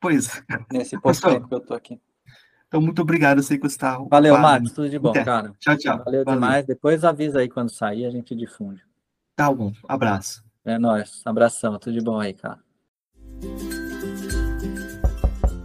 Pois. 0.00 0.42
Nesse 0.72 0.98
pouco 1.00 1.20
tempo 1.20 1.48
que 1.48 1.54
eu 1.54 1.60
tô 1.60 1.74
aqui. 1.74 2.00
Então, 2.66 2.80
muito 2.80 3.02
obrigado, 3.02 3.38
eu 3.38 3.42
sei 3.42 3.58
que 3.58 3.68
você 3.68 3.74
está. 3.74 3.98
Valeu, 3.98 4.38
Marcos, 4.38 4.72
tudo 4.72 4.88
de 4.88 4.98
bom, 4.98 5.10
Até. 5.10 5.24
cara. 5.24 5.52
Tchau, 5.60 5.76
tchau. 5.76 5.98
Valeu, 6.04 6.24
Valeu, 6.24 6.40
demais. 6.40 6.64
Depois 6.64 7.04
avisa 7.04 7.40
aí 7.40 7.48
quando 7.48 7.68
sair, 7.68 8.06
a 8.06 8.10
gente 8.10 8.34
difunde. 8.34 8.82
Tá 9.36 9.52
bom, 9.52 9.72
abraço. 9.86 10.42
É 10.64 10.78
nóis, 10.78 11.20
abração, 11.24 11.78
tudo 11.78 11.92
de 11.92 12.00
bom 12.00 12.18
aí, 12.18 12.32
cara. 12.32 12.60